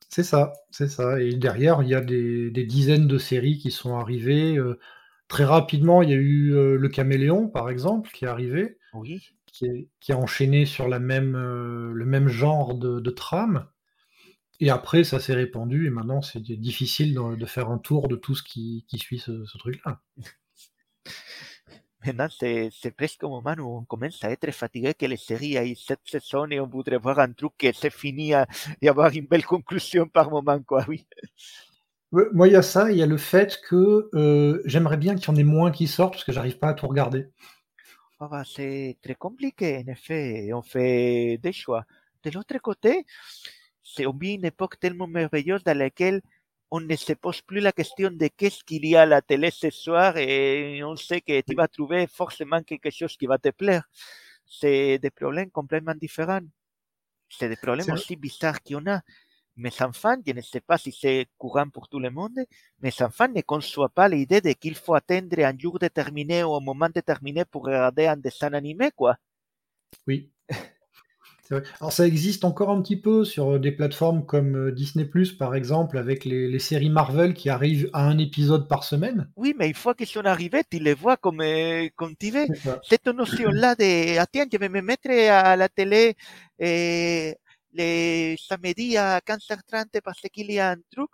C'est 0.10 0.24
ça, 0.24 0.54
c'est 0.72 0.88
ça. 0.88 1.20
Et 1.22 1.36
derrière, 1.36 1.82
il 1.84 1.90
y 1.90 1.96
a 1.96 2.00
des, 2.02 2.52
des 2.52 2.66
dizaines 2.66 3.08
de 3.08 3.18
séries 3.18 3.58
qui 3.58 3.72
sont 3.72 3.96
arrivées. 3.98 4.56
euh, 4.58 4.80
très 5.28 5.44
rapidement, 5.46 6.02
il 6.02 6.10
y 6.10 6.14
a 6.14 6.16
eu 6.18 6.54
euh, 6.54 6.78
Le 6.78 6.90
Caméléon, 6.90 7.50
par 7.50 7.70
exemple, 7.70 8.10
qui 8.12 8.26
est 8.26 8.28
arrivé, 8.28 8.78
Oui. 8.94 9.36
Qui, 9.54 9.66
est- 9.68 9.90
qui 10.02 10.14
a 10.14 10.18
enchaîné 10.20 10.66
sur 10.68 10.90
la 10.90 11.00
même, 11.00 11.36
euh, 11.36 11.94
le 11.94 12.06
même 12.06 12.30
genre 12.30 12.76
de, 12.76 13.00
de 13.02 13.12
trame. 13.12 13.68
Et 14.60 14.70
après, 14.72 15.04
ça 15.04 15.20
s'est 15.20 15.34
répandu, 15.36 15.88
et 15.88 15.92
maintenant, 15.92 16.22
c'est 16.24 16.42
difficile 16.44 17.14
de, 17.16 17.36
de 17.36 17.46
faire 17.46 17.70
un 17.70 17.78
tour 17.80 18.08
de 18.08 18.16
tout 18.16 18.36
ce 18.36 18.44
qui, 18.44 18.86
qui 18.88 18.98
suit 19.00 19.20
ce, 19.20 19.46
ce 19.46 19.58
truc-là. 19.60 20.02
Maintenant, 22.06 22.28
c'est, 22.30 22.70
presque 22.98 23.24
au 23.24 23.30
moment 23.30 23.56
où 23.60 23.78
on 23.78 23.86
commence 23.86 24.24
à 24.24 24.30
être 24.32 24.52
fatigué 24.52 24.94
que 24.94 25.06
les 25.06 25.18
séries 25.18 25.56
aient 25.56 25.74
sept 25.76 26.00
saisons 26.06 26.48
et 26.52 26.60
on 26.60 26.68
voudrait 26.68 26.98
voir 26.98 27.20
un 27.20 27.32
truc 27.32 27.54
qui 27.58 27.72
c'est 27.74 27.90
fini 27.90 28.34
et 28.82 28.90
avoir 28.90 29.12
une 29.14 29.26
belle 29.26 29.46
conclusion 29.46 30.08
par 30.08 30.30
moment, 30.30 30.60
quoi, 30.64 30.84
oui. 30.90 31.06
Moi, 32.14 32.48
il 32.48 32.54
y 32.54 32.56
a 32.56 32.62
ça, 32.62 32.92
il 32.92 32.98
y 32.98 33.04
a 33.04 33.06
le 33.06 33.18
fait 33.18 33.60
que 33.68 34.10
euh, 34.14 34.62
j'aimerais 34.66 34.96
bien 34.98 35.16
qu'il 35.16 35.28
y 35.28 35.32
en 35.32 35.36
ait 35.36 35.44
moins 35.44 35.72
qui 35.72 35.88
sortent, 35.88 36.14
parce 36.14 36.24
que 36.24 36.32
j'arrive 36.32 36.58
pas 36.60 36.70
à 36.70 36.74
tout 36.74 36.88
regarder. 36.88 37.28
Ah 38.26 38.30
bah, 38.30 38.44
c'est 38.46 38.98
très 39.02 39.16
compliqué, 39.16 39.84
en 39.86 39.92
effet. 39.92 40.46
et 40.46 40.54
On 40.54 40.62
fait 40.62 41.38
des 41.40 41.52
choix. 41.52 41.84
De 42.24 42.32
l'autre 42.32 42.58
côté, 42.60 43.06
c'est 43.84 44.06
on 44.08 44.14
vit 44.14 44.36
une 44.36 44.46
époque 44.46 44.80
tellement 44.80 45.08
merveilleuse 45.08 45.62
dans 45.66 45.78
laquelle 45.78 46.22
on 46.72 46.80
ne 46.80 46.96
se 46.96 47.12
pose 47.12 47.42
plus 47.42 47.60
la 47.60 47.74
question 47.74 48.12
de 48.12 48.28
qu'est-ce 48.28 48.64
qu'il 48.64 48.86
y 48.86 48.96
a 48.96 49.02
à 49.02 49.06
la 49.06 49.22
télé 49.22 49.52
ce 49.52 49.70
soir 49.70 50.16
et 50.16 50.82
on 50.86 50.96
sait 50.96 51.20
que 51.20 51.42
tu 51.42 51.54
vas 51.54 51.68
trouver 51.68 52.08
forcément 52.08 52.64
quelque 52.64 52.92
chose 52.92 53.18
qui 53.18 53.26
va 53.26 53.38
te 53.38 53.50
plaire. 53.50 53.90
C'est 54.46 55.00
des 55.00 55.12
problèmes 55.12 55.52
complètement 55.52 55.96
différents. 55.96 56.48
C'est 57.30 57.50
des 57.50 57.58
problèmes 57.58 57.92
aussi 57.92 58.16
bizarres 58.16 58.62
qu'il 58.62 58.76
y 58.76 58.80
en 58.80 58.88
a. 58.88 59.02
Mes 59.56 59.72
enfants, 59.82 60.16
je 60.26 60.34
ne 60.34 60.42
sais 60.42 60.62
pas 60.62 60.78
si 60.78 60.92
c'est 60.92 61.28
courant 61.38 61.70
pour 61.70 61.88
tout 61.88 62.00
le 62.00 62.10
monde, 62.10 62.40
mes 62.82 62.92
enfants 63.02 63.28
ne 63.28 63.42
conçoivent 63.42 63.90
pas 63.90 64.10
l'idée 64.10 64.42
de 64.42 64.52
qu'il 64.54 64.76
faut 64.76 64.96
attendre 64.96 65.40
un 65.40 65.58
jour 65.58 65.78
déterminé 65.78 66.44
ou 66.44 66.56
un 66.56 66.60
moment 66.60 66.90
déterminé 66.90 67.46
pour 67.46 67.66
regarder 67.66 68.08
un 68.08 68.18
dessin 68.18 68.54
animé, 68.54 68.90
quoi. 68.96 69.16
Oui. 70.08 70.32
Vrai. 71.50 71.62
Alors 71.82 71.92
ça 71.92 72.08
existe 72.08 72.46
encore 72.46 72.70
un 72.70 72.82
petit 72.82 72.96
peu 72.96 73.26
sur 73.26 73.60
des 73.60 73.72
plateformes 73.72 74.26
comme 74.26 74.56
euh, 74.56 74.72
Disney+, 74.72 75.08
par 75.38 75.56
exemple, 75.56 75.98
avec 75.98 76.26
les, 76.26 76.48
les 76.48 76.60
séries 76.60 76.90
Marvel 76.90 77.34
qui 77.34 77.50
arrivent 77.50 77.90
à 77.94 78.08
un 78.08 78.18
épisode 78.18 78.68
par 78.68 78.84
semaine. 78.84 79.30
Oui, 79.36 79.54
mais 79.58 79.68
une 79.68 79.74
fois 79.74 79.94
qu'ils 79.94 80.08
sont 80.08 80.26
arrivés, 80.26 80.64
tu 80.70 80.80
les 80.80 80.94
vois 80.94 81.18
comme, 81.18 81.42
euh, 81.42 81.90
comme 81.96 82.16
tu 82.16 82.32
veux. 82.32 82.46
Cette 82.84 83.08
notion-là 83.08 83.76
de, 83.76 84.18
ah 84.18 84.26
tiens, 84.32 84.46
je 84.52 84.58
vais 84.58 84.70
me 84.70 84.82
mettre 84.82 85.10
à 85.10 85.56
la 85.56 85.68
télé 85.70 86.16
eh, 86.60 87.36
les 87.74 88.38
samedis 88.38 88.98
à 88.98 89.20
15h30 89.20 90.02
parce 90.02 90.22
qu'il 90.22 90.52
y 90.52 90.60
a 90.60 90.72
un 90.72 90.82
truc, 90.92 91.12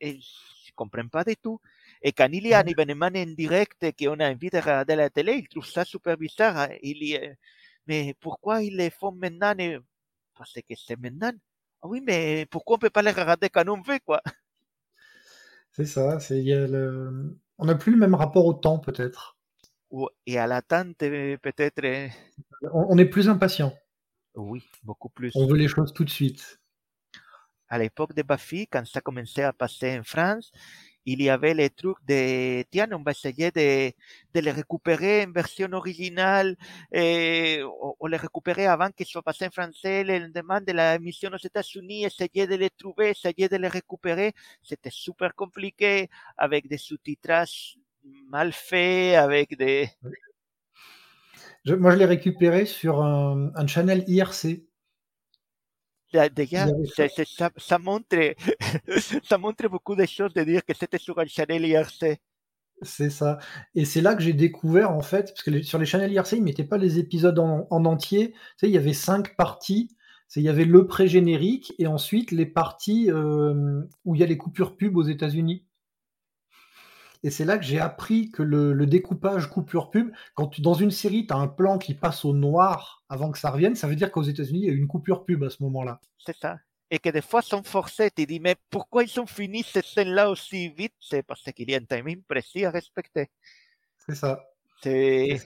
et 0.00 0.20
je 0.20 0.72
comprends 0.74 1.08
pas 1.08 1.24
du 1.24 1.36
tout. 1.36 1.60
Et 2.02 2.12
quand 2.12 2.28
il 2.30 2.46
y 2.46 2.54
a 2.54 2.60
un 2.60 2.66
événement 2.66 3.06
en 3.06 3.26
direct 3.26 3.86
qu'on 3.98 4.20
a 4.20 4.30
envie 4.30 4.50
de 4.50 4.58
regarder 4.58 4.92
à 4.92 4.96
la 4.96 5.10
télé, 5.10 5.34
il 5.42 5.48
trouve 5.48 5.66
ça 5.66 5.84
super 5.84 6.16
bizarre. 6.16 6.68
Il 6.82 7.02
y 7.02 7.18
mais 7.86 8.14
pourquoi 8.20 8.62
ils 8.62 8.76
le 8.76 8.90
font 8.90 9.12
maintenant 9.12 9.54
Parce 10.36 10.54
que 10.54 10.74
c'est 10.76 10.98
maintenant. 10.98 11.32
Ah 11.82 11.88
oui, 11.88 12.00
mais 12.04 12.46
pourquoi 12.50 12.76
on 12.76 12.78
peut 12.78 12.90
pas 12.90 13.02
les 13.02 13.12
regarder 13.12 13.48
quand 13.48 13.68
on 13.68 13.80
veut, 13.80 14.00
quoi? 14.04 14.20
C'est 15.72 15.84
ça, 15.84 16.18
c'est, 16.18 16.42
le... 16.42 17.38
on 17.58 17.66
n'a 17.66 17.74
plus 17.74 17.92
le 17.92 17.98
même 17.98 18.14
rapport 18.14 18.46
au 18.46 18.54
temps, 18.54 18.78
peut-être. 18.78 19.36
Et 20.26 20.38
à 20.38 20.46
l'attente, 20.46 20.96
peut-être. 20.98 22.10
On, 22.72 22.86
on 22.88 22.98
est 22.98 23.04
plus 23.04 23.28
impatient. 23.28 23.72
Oui, 24.36 24.68
beaucoup 24.82 25.08
plus. 25.08 25.32
On 25.34 25.46
veut 25.46 25.56
les 25.56 25.68
choses 25.68 25.92
tout 25.92 26.04
de 26.04 26.10
suite. 26.10 26.60
À 27.68 27.78
l'époque 27.78 28.14
de 28.14 28.22
Buffy, 28.22 28.68
quand 28.68 28.86
ça 28.86 29.00
commençait 29.00 29.42
à 29.42 29.52
passer 29.52 29.98
en 29.98 30.04
France, 30.04 30.52
il 31.04 31.22
y 31.22 31.30
avait 31.30 31.54
les 31.54 31.70
trucs 31.70 32.04
de, 32.06 32.62
tiens, 32.70 32.88
on 32.92 33.02
va 33.02 33.12
essayer 33.12 33.50
de, 33.50 33.92
de 34.34 34.40
les 34.40 34.50
récupérer 34.50 35.24
en 35.24 35.32
version 35.32 35.72
originale, 35.72 36.56
et, 36.92 37.62
ou 38.00 38.06
les 38.06 38.16
récupérer 38.16 38.66
avant 38.66 38.90
qu'ils 38.90 39.06
soient 39.06 39.22
passés 39.22 39.46
en 39.46 39.50
français, 39.50 40.04
les 40.04 40.28
demandes 40.28 40.64
de 40.64 40.72
la 40.72 40.98
mission 40.98 41.30
aux 41.32 41.44
États-Unis, 41.44 42.04
essayer 42.04 42.46
de 42.46 42.56
les 42.56 42.70
trouver, 42.70 43.10
essayer 43.10 43.48
de 43.48 43.56
les 43.56 43.68
récupérer. 43.68 44.32
C'était 44.62 44.90
super 44.90 45.34
compliqué, 45.34 46.08
avec 46.36 46.68
des 46.68 46.78
sous-titrages 46.78 47.78
mal 48.28 48.52
faits, 48.52 49.16
avec 49.16 49.56
des... 49.56 49.88
Je, 51.66 51.74
moi, 51.74 51.92
je 51.92 51.98
l'ai 51.98 52.04
récupéré 52.04 52.64
sur 52.64 53.02
un, 53.02 53.50
un 53.54 53.66
channel 53.66 54.04
IRC. 54.06 54.62
Déjà, 56.34 56.68
ça, 56.94 57.08
ça, 57.08 57.50
ça, 57.56 57.78
montre, 57.78 58.16
ça 59.24 59.36
montre 59.36 59.68
beaucoup 59.68 59.94
de 59.96 60.06
choses 60.06 60.32
de 60.32 60.44
dire 60.44 60.64
que 60.64 60.72
c'était 60.74 60.98
sur 60.98 61.18
un 61.18 61.26
channel 61.26 61.66
IRC. 61.66 62.18
C'est 62.82 63.10
ça. 63.10 63.38
Et 63.74 63.84
c'est 63.84 64.00
là 64.00 64.14
que 64.14 64.22
j'ai 64.22 64.32
découvert, 64.32 64.92
en 64.92 65.02
fait, 65.02 65.32
parce 65.32 65.42
que 65.42 65.50
les, 65.50 65.62
sur 65.62 65.78
les 65.78 65.86
channels 65.86 66.12
IRC, 66.12 66.32
ils 66.32 66.40
ne 66.40 66.44
mettaient 66.44 66.64
pas 66.64 66.78
les 66.78 66.98
épisodes 66.98 67.38
en, 67.38 67.66
en 67.70 67.84
entier. 67.84 68.32
Tu 68.32 68.38
sais, 68.58 68.68
il 68.68 68.72
y 68.72 68.78
avait 68.78 68.92
cinq 68.92 69.36
parties. 69.36 69.96
Il 70.36 70.42
y 70.42 70.48
avait 70.48 70.64
le 70.64 70.86
pré-générique 70.86 71.74
et 71.78 71.86
ensuite 71.86 72.30
les 72.30 72.46
parties 72.46 73.10
euh, 73.10 73.82
où 74.04 74.14
il 74.14 74.20
y 74.20 74.24
a 74.24 74.26
les 74.26 74.36
coupures 74.36 74.76
pub 74.76 74.96
aux 74.96 75.02
États-Unis. 75.02 75.65
Et 77.22 77.30
c'est 77.30 77.44
là 77.44 77.58
que 77.58 77.64
j'ai 77.64 77.80
appris 77.80 78.30
que 78.30 78.42
le, 78.42 78.72
le, 78.72 78.86
découpage 78.86 79.48
coupure 79.48 79.90
pub, 79.90 80.10
quand 80.34 80.48
tu, 80.48 80.60
dans 80.60 80.74
une 80.74 80.90
série, 80.90 81.26
tu 81.26 81.34
as 81.34 81.36
un 81.36 81.48
plan 81.48 81.78
qui 81.78 81.94
passe 81.94 82.24
au 82.24 82.32
noir 82.32 83.04
avant 83.08 83.30
que 83.30 83.38
ça 83.38 83.50
revienne, 83.50 83.74
ça 83.74 83.86
veut 83.86 83.96
dire 83.96 84.10
qu'aux 84.10 84.22
États-Unis, 84.22 84.60
il 84.60 84.66
y 84.66 84.70
a 84.70 84.72
eu 84.72 84.78
une 84.78 84.88
coupure 84.88 85.24
pub 85.24 85.42
à 85.44 85.50
ce 85.50 85.62
moment-là. 85.62 86.00
C'est 86.18 86.36
ça. 86.36 86.58
Et 86.90 86.98
que 86.98 87.08
des 87.08 87.22
fois 87.22 87.42
sont 87.42 87.62
forcés. 87.62 88.10
Tu 88.16 88.26
dis, 88.26 88.40
mais 88.40 88.56
pourquoi 88.70 89.02
ils 89.02 89.20
ont 89.20 89.26
fini 89.26 89.62
cette 89.64 89.86
scène-là 89.86 90.30
aussi 90.30 90.68
vite? 90.68 90.94
C'est 91.00 91.22
parce 91.22 91.42
qu'il 91.42 91.70
y 91.70 91.74
a 91.74 91.78
un 91.78 91.84
timing 91.84 92.22
précis 92.22 92.64
à 92.64 92.70
respecter. 92.70 93.28
C'est 94.06 94.14
ça. 94.14 94.44
C'est. 94.82 95.40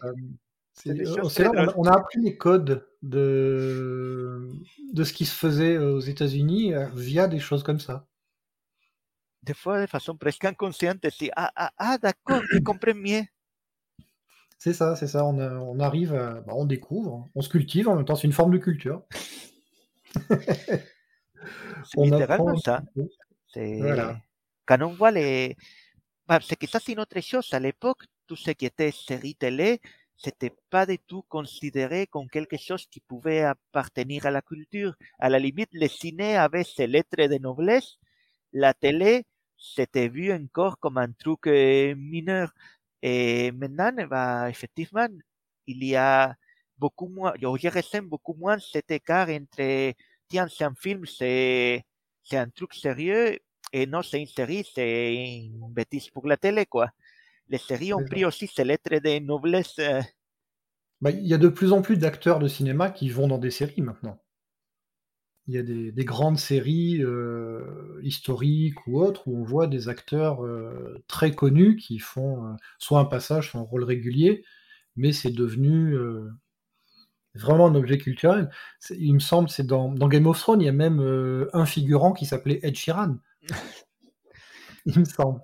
Là, 0.87 1.73
on, 1.77 1.85
a 1.85 1.97
appris 1.97 2.21
les 2.21 2.37
codes 2.37 2.87
de, 3.03 4.51
de 4.93 5.05
ce 5.05 5.13
qui 5.13 5.27
se 5.27 5.35
faisait 5.35 5.77
aux 5.79 6.01
États-Unis 6.01 6.73
via 6.95 7.29
des 7.29 7.39
choses 7.39 7.63
comme 7.63 7.81
ça 7.81 8.07
des 9.43 9.55
fois 9.55 9.81
de 9.81 9.87
façon 9.87 10.17
presque 10.17 10.45
inconsciente, 10.45 11.09
si 11.11 11.31
ah, 11.37 11.51
ah, 11.57 11.73
ah 11.79 11.99
d'accord, 11.99 12.43
je 12.53 12.59
comprends 12.59 12.95
mieux. 12.95 13.23
C'est 14.59 14.75
ça, 14.75 14.95
c'est 14.95 15.07
ça. 15.07 15.25
On, 15.25 15.39
on 15.39 15.81
arrive, 15.81 16.15
à, 16.15 16.43
bah, 16.43 16.53
on 16.55 16.67
découvre, 16.67 17.31
on 17.35 17.41
se 17.41 17.49
cultive 17.49 17.89
en 17.89 17.97
même 17.97 18.05
temps. 18.05 18.15
C'est 18.15 18.27
une 18.27 18.35
forme 18.35 18.53
de 18.53 18.59
culture. 18.59 19.03
c'est 21.85 21.97
littéralement 21.97 22.57
ça. 22.57 22.83
Voilà. 23.55 24.21
Quand 24.67 24.83
on 24.83 24.93
voit 24.93 25.11
les. 25.11 25.57
Bah, 26.29 26.39
c'est 26.43 26.57
que 26.57 26.67
ça, 26.67 26.79
c'est 26.79 26.93
une 26.93 27.01
autre 27.01 27.21
chose. 27.21 27.49
À 27.53 27.59
l'époque, 27.59 28.05
tout 28.27 28.37
ce 28.37 28.51
qui 28.51 28.67
était 28.67 28.93
série 28.93 29.35
télé, 29.35 29.81
c'était 30.17 30.53
pas 30.69 30.85
du 30.85 30.99
tout 30.99 31.23
considéré 31.23 32.07
comme 32.07 32.29
quelque 32.29 32.59
chose 32.59 32.87
qui 32.87 33.01
pouvait 33.01 33.43
appartenir 33.43 34.27
à 34.27 34.31
la 34.31 34.43
culture. 34.43 34.95
À 35.19 35.31
la 35.31 35.39
limite, 35.39 35.71
le 35.73 35.89
ciné 35.89 36.37
avait 36.37 36.65
ses 36.65 36.87
lettres 36.87 37.27
de 37.27 37.39
noblesse. 37.39 37.97
La 38.53 38.75
télé, 38.75 39.25
c'était 39.61 40.09
vu 40.09 40.33
encore 40.33 40.79
comme 40.79 40.99
un 40.99 41.13
truc 41.13 41.47
mineur. 41.47 42.53
Et 43.03 43.53
maintenant, 43.53 43.93
bah, 44.09 44.49
effectivement, 44.49 45.09
il 45.67 45.85
y 45.85 45.97
a 45.97 46.35
beaucoup 46.79 47.09
moins, 47.09 47.35
je 47.41 47.69
ressens 47.69 48.03
beaucoup 48.03 48.35
moins 48.35 48.59
cet 48.59 48.91
écart 48.91 49.29
entre, 49.29 49.93
tiens, 50.29 50.49
c'est 50.49 50.65
un 50.65 50.75
film, 50.75 51.05
c'est, 51.07 51.85
c'est 52.25 52.39
un 52.39 52.49
truc 52.49 52.75
sérieux, 52.75 53.39
et 53.73 53.87
non, 53.87 54.03
c'est 54.03 54.21
une 54.21 54.27
série, 54.27 54.67
c'est 54.75 55.15
une 55.15 55.73
bêtise 55.73 56.09
pour 56.09 56.27
la 56.27 56.37
télé, 56.37 56.67
quoi. 56.67 56.91
Les 57.49 57.59
séries 57.59 57.93
ont 57.93 58.05
pris 58.05 58.25
aussi 58.25 58.47
ces 58.47 58.65
lettres 58.65 58.99
de 58.99 59.19
noblesse. 59.19 59.79
Euh. 59.79 60.01
Bah, 61.01 61.11
il 61.11 61.27
y 61.27 61.35
a 61.35 61.39
de 61.39 61.49
plus 61.49 61.73
en 61.73 61.83
plus 61.83 61.97
d'acteurs 61.97 62.39
de 62.39 62.49
cinéma 62.49 62.91
qui 62.91 63.09
vont 63.09 63.29
dans 63.29 63.39
des 63.39 63.51
séries 63.51 63.83
maintenant 63.83 64.19
il 65.51 65.55
y 65.55 65.59
a 65.59 65.65
des, 65.65 65.91
des 65.91 66.05
grandes 66.05 66.39
séries 66.39 67.03
euh, 67.03 67.99
historiques 68.05 68.87
ou 68.87 69.01
autres 69.01 69.27
où 69.27 69.37
on 69.37 69.43
voit 69.43 69.67
des 69.67 69.89
acteurs 69.89 70.45
euh, 70.47 71.03
très 71.09 71.35
connus 71.35 71.75
qui 71.75 71.99
font 71.99 72.47
euh, 72.47 72.53
soit 72.79 73.01
un 73.01 73.05
passage, 73.05 73.51
soit 73.51 73.59
un 73.61 73.65
rôle 73.65 73.83
régulier, 73.83 74.45
mais 74.95 75.13
c'est 75.13 75.33
devenu 75.33 75.97
vraiment 77.35 77.67
un 77.67 77.75
objet 77.75 77.99
culturel. 77.99 78.49
Il 78.91 79.15
me 79.15 79.19
semble, 79.19 79.49
c'est 79.49 79.67
dans, 79.67 79.93
dans, 79.93 80.07
Game 80.07 80.29
of 80.29 80.39
Thrones, 80.39 80.61
il 80.61 80.67
y 80.67 80.69
a 80.69 80.73
même 80.73 81.01
un 81.53 81.67
figurant 81.67 82.13
qui 82.13 82.27
s'appelait 82.27 82.61
Ed 82.63 82.77
Sheeran. 82.77 83.17
il 84.87 85.01
me 85.01 85.05
semble. 85.05 85.41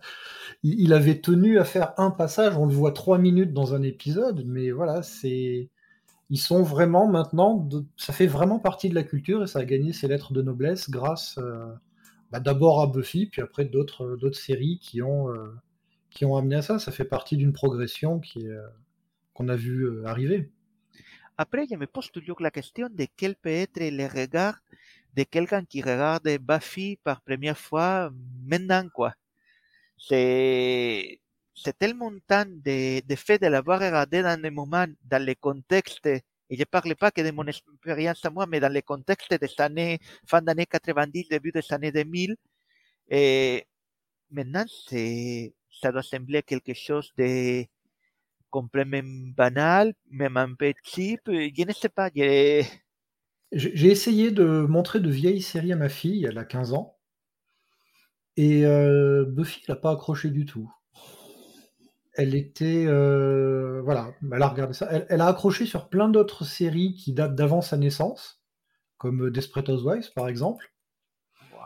Il, 0.62 0.80
il, 0.80 0.92
avait 0.92 1.20
tenu 1.20 1.58
à 1.58 1.64
faire 1.64 1.94
un 1.96 2.12
passage, 2.12 2.56
on 2.56 2.66
le 2.66 2.74
voit 2.74 2.92
trois 2.92 3.18
minutes 3.18 3.52
dans 3.52 3.74
un 3.74 3.82
épisode, 3.82 4.44
mais 4.46 4.70
voilà, 4.70 5.02
c'est 5.02 5.68
ils 6.30 6.38
sont 6.38 6.62
vraiment 6.62 7.06
maintenant, 7.08 7.56
de, 7.56 7.84
ça 7.96 8.12
fait 8.12 8.26
vraiment 8.26 8.58
partie 8.58 8.88
de 8.88 8.94
la 8.94 9.04
culture 9.04 9.42
et 9.42 9.46
ça 9.46 9.60
a 9.60 9.64
gagné 9.64 9.92
ses 9.92 10.08
lettres 10.08 10.32
de 10.32 10.42
noblesse 10.42 10.90
grâce 10.90 11.38
euh, 11.38 11.72
bah, 12.30 12.40
d'abord 12.40 12.80
à 12.82 12.86
Buffy, 12.88 13.26
puis 13.26 13.42
après 13.42 13.64
d'autres 13.64 14.16
d'autres 14.16 14.38
séries 14.38 14.78
qui 14.80 15.02
ont 15.02 15.30
euh, 15.30 15.54
qui 16.10 16.24
ont 16.24 16.36
amené 16.36 16.56
à 16.56 16.62
ça. 16.62 16.78
Ça 16.78 16.92
fait 16.92 17.04
partie 17.04 17.36
d'une 17.36 17.52
progression 17.52 18.18
qui 18.20 18.48
euh, 18.48 18.66
qu'on 19.34 19.48
a 19.48 19.56
vu 19.56 19.84
euh, 19.84 20.06
arriver. 20.06 20.50
Après, 21.38 21.66
je 21.70 21.76
me 21.76 21.86
pose 21.86 22.10
toujours 22.10 22.40
la 22.40 22.50
question 22.50 22.88
de 22.90 23.06
quel 23.16 23.36
peut 23.36 23.50
être 23.50 23.78
le 23.78 24.06
regard 24.06 24.58
de 25.14 25.22
quelqu'un 25.22 25.64
qui 25.64 25.82
regarde 25.82 26.28
Buffy 26.40 26.98
par 27.04 27.20
première 27.20 27.58
fois 27.58 28.10
maintenant, 28.44 28.88
quoi. 28.92 29.14
C'est 29.98 31.20
c'est 31.56 31.78
tellement 31.78 32.12
de, 32.12 33.06
de 33.06 33.14
fait 33.16 33.38
de 33.38 33.46
l'avoir 33.46 33.80
regardé 33.80 34.22
dans 34.22 34.40
les 34.40 34.50
moments, 34.50 34.86
dans 35.04 35.22
les 35.22 35.34
contextes, 35.34 36.06
et 36.06 36.22
je 36.56 36.64
parle 36.64 36.94
pas 36.94 37.10
que 37.10 37.22
de 37.22 37.30
mon 37.32 37.46
expérience 37.46 38.24
à 38.24 38.30
moi, 38.30 38.46
mais 38.46 38.60
dans 38.60 38.72
les 38.72 38.82
contextes 38.82 39.34
des 39.34 39.48
années, 39.58 39.98
fin 40.28 40.42
d'année 40.42 40.66
90, 40.66 41.28
début 41.28 41.52
des 41.52 41.62
années 41.72 41.90
2000, 41.90 42.36
et 43.08 43.66
maintenant, 44.30 44.64
c'est, 44.88 45.54
ça 45.70 45.90
doit 45.92 46.02
sembler 46.02 46.42
quelque 46.42 46.74
chose 46.74 47.10
de 47.16 47.64
complètement 48.50 49.32
banal, 49.36 49.94
même 50.10 50.36
un 50.36 50.54
peu 50.54 50.72
cheap, 50.84 51.20
je 51.26 51.64
ne 51.66 51.72
sais 51.72 51.88
pas. 51.88 52.10
J'ai 52.14 53.90
essayé 53.90 54.30
de 54.30 54.44
montrer 54.68 55.00
de 55.00 55.10
vieilles 55.10 55.42
séries 55.42 55.72
à 55.72 55.76
ma 55.76 55.88
fille, 55.88 56.26
elle 56.26 56.38
a 56.38 56.44
15 56.44 56.74
ans, 56.74 56.98
et 58.36 58.66
euh, 58.66 59.24
Buffy, 59.26 59.62
elle 59.66 59.74
n'a 59.74 59.80
pas 59.80 59.92
accroché 59.92 60.30
du 60.30 60.44
tout 60.44 60.70
elle 62.16 62.34
était 62.34 62.84
euh, 62.86 63.82
voilà, 63.82 64.12
elle 64.32 64.42
a 64.42 64.48
regardé 64.48 64.72
ça. 64.72 64.88
Elle, 64.90 65.06
elle, 65.10 65.20
a 65.20 65.28
accroché 65.28 65.66
sur 65.66 65.88
plein 65.88 66.08
d'autres 66.08 66.44
séries 66.44 66.94
qui 66.94 67.12
datent 67.12 67.34
d'avant 67.34 67.60
sa 67.60 67.76
naissance, 67.76 68.42
comme 68.96 69.30
Desperate 69.30 69.68
Housewives 69.68 70.12
par 70.14 70.28
exemple. 70.28 70.72
Wow. 71.52 71.58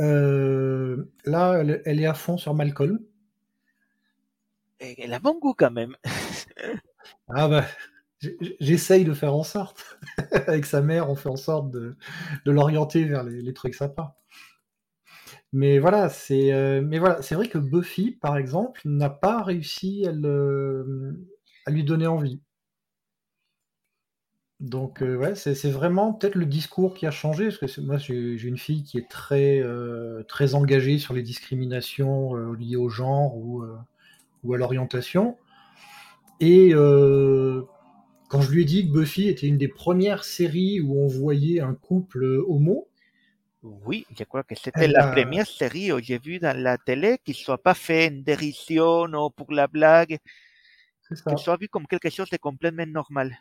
Euh, 0.00 1.12
là, 1.24 1.58
elle, 1.60 1.82
elle, 1.84 2.00
est 2.00 2.06
à 2.06 2.14
fond 2.14 2.38
sur 2.38 2.54
Malcolm. 2.54 3.00
Et 4.80 5.02
elle 5.02 5.12
a 5.12 5.18
bon 5.18 5.36
goût 5.38 5.54
quand 5.54 5.72
même. 5.72 5.96
ah 7.28 7.48
bah, 7.48 7.64
j'essaye 8.60 9.04
de 9.04 9.14
faire 9.14 9.34
en 9.34 9.42
sorte. 9.42 9.98
Avec 10.46 10.64
sa 10.64 10.80
mère, 10.80 11.10
on 11.10 11.16
fait 11.16 11.28
en 11.28 11.36
sorte 11.36 11.72
de, 11.72 11.96
de 12.44 12.50
l'orienter 12.52 13.04
vers 13.04 13.24
les, 13.24 13.42
les 13.42 13.54
trucs 13.54 13.74
sympas. 13.74 14.14
Mais 15.52 15.78
voilà, 15.78 16.08
c'est 16.10 16.52
euh, 16.52 16.82
voilà, 16.98 17.20
vrai 17.20 17.48
que 17.48 17.58
Buffy, 17.58 18.12
par 18.12 18.36
exemple, 18.36 18.80
n'a 18.84 19.10
pas 19.10 19.42
réussi 19.42 20.06
à, 20.06 20.12
lui 21.70 21.84
donner 21.84 22.06
envie. 22.06 22.40
Donc 24.60 25.02
euh, 25.02 25.16
ouais, 25.16 25.36
c'est 25.36 25.70
vraiment 25.70 26.12
peut-être 26.12 26.34
le 26.34 26.44
discours 26.44 26.94
qui 26.94 27.06
a 27.06 27.12
changé, 27.12 27.50
parce 27.60 27.76
que 27.76 27.80
moi 27.80 27.96
j'ai 27.96 28.42
une 28.42 28.58
fille 28.58 28.82
qui 28.82 28.98
est 28.98 29.08
très 29.08 29.60
euh, 29.60 30.24
très 30.24 30.56
engagée 30.56 30.98
sur 30.98 31.14
les 31.14 31.22
discriminations 31.22 32.36
euh, 32.36 32.56
liées 32.56 32.74
au 32.76 32.88
genre 32.88 33.36
ou, 33.36 33.64
ou 34.42 34.54
à 34.54 34.58
l'orientation. 34.58 35.36
Et 36.40 36.72
quand 38.28 38.40
je 38.42 38.50
lui 38.50 38.62
ai 38.62 38.64
dit 38.64 38.86
que 38.86 38.92
Buffy 38.92 39.28
était 39.28 39.46
une 39.46 39.58
des 39.58 39.68
premières 39.68 40.24
séries 40.24 40.80
où 40.80 41.00
on 41.00 41.06
voyait 41.06 41.60
un 41.60 41.74
couple 41.74 42.24
homo, 42.46 42.88
Oui, 43.62 44.06
je 44.16 44.24
crois 44.24 44.44
que 44.44 44.54
c'était 44.54 44.86
la 44.86 45.08
première 45.08 45.46
série 45.46 45.88
que 45.88 46.02
j'ai 46.02 46.18
vue 46.18 46.38
dans 46.38 46.56
la 46.56 46.78
télé 46.78 47.18
qui 47.24 47.32
ne 47.32 47.36
soit 47.36 47.60
pas 47.60 47.74
fait 47.74 48.08
en 48.08 48.22
dérision 48.22 49.06
ou 49.06 49.30
pour 49.30 49.52
la 49.52 49.66
blague, 49.66 50.18
qui 51.08 51.36
soit 51.36 51.56
vu 51.56 51.68
comme 51.68 51.86
quelque 51.86 52.10
chose 52.10 52.30
de 52.30 52.36
complètement 52.36 52.86
normal. 52.86 53.36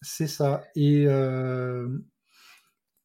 C'est 0.00 0.28
ça. 0.28 0.64
Et 0.76 1.06
euh, 1.06 1.88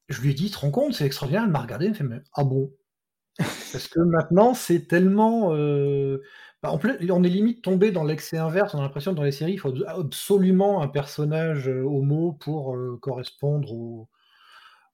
je 0.09 0.21
lui 0.21 0.31
ai 0.31 0.33
dit, 0.33 0.45
tu 0.45 0.51
te 0.51 0.59
rends 0.59 0.71
compte, 0.71 0.93
c'est 0.93 1.05
extraordinaire. 1.05 1.43
Elle 1.45 1.51
m'a 1.51 1.61
regardé, 1.61 1.85
elle 1.85 1.91
me 1.91 1.95
fait, 1.95 2.03
mais, 2.03 2.21
ah 2.33 2.43
bon? 2.43 2.71
Parce 3.37 3.87
que 3.87 3.99
maintenant, 3.99 4.53
c'est 4.53 4.87
tellement. 4.87 5.55
Euh, 5.55 6.21
bah, 6.61 6.71
en 6.71 6.77
plus, 6.77 6.97
on 7.11 7.23
est 7.23 7.29
limite 7.29 7.63
tombé 7.63 7.91
dans 7.91 8.03
l'excès 8.03 8.37
inverse. 8.37 8.73
On 8.75 8.79
a 8.79 8.81
l'impression 8.81 9.11
que 9.11 9.17
dans 9.17 9.23
les 9.23 9.31
séries, 9.31 9.53
il 9.53 9.59
faut 9.59 9.73
absolument 9.87 10.81
un 10.81 10.87
personnage 10.87 11.67
euh, 11.67 11.83
homo 11.83 12.33
pour 12.33 12.75
correspondre 12.99 13.71
au, 13.71 14.09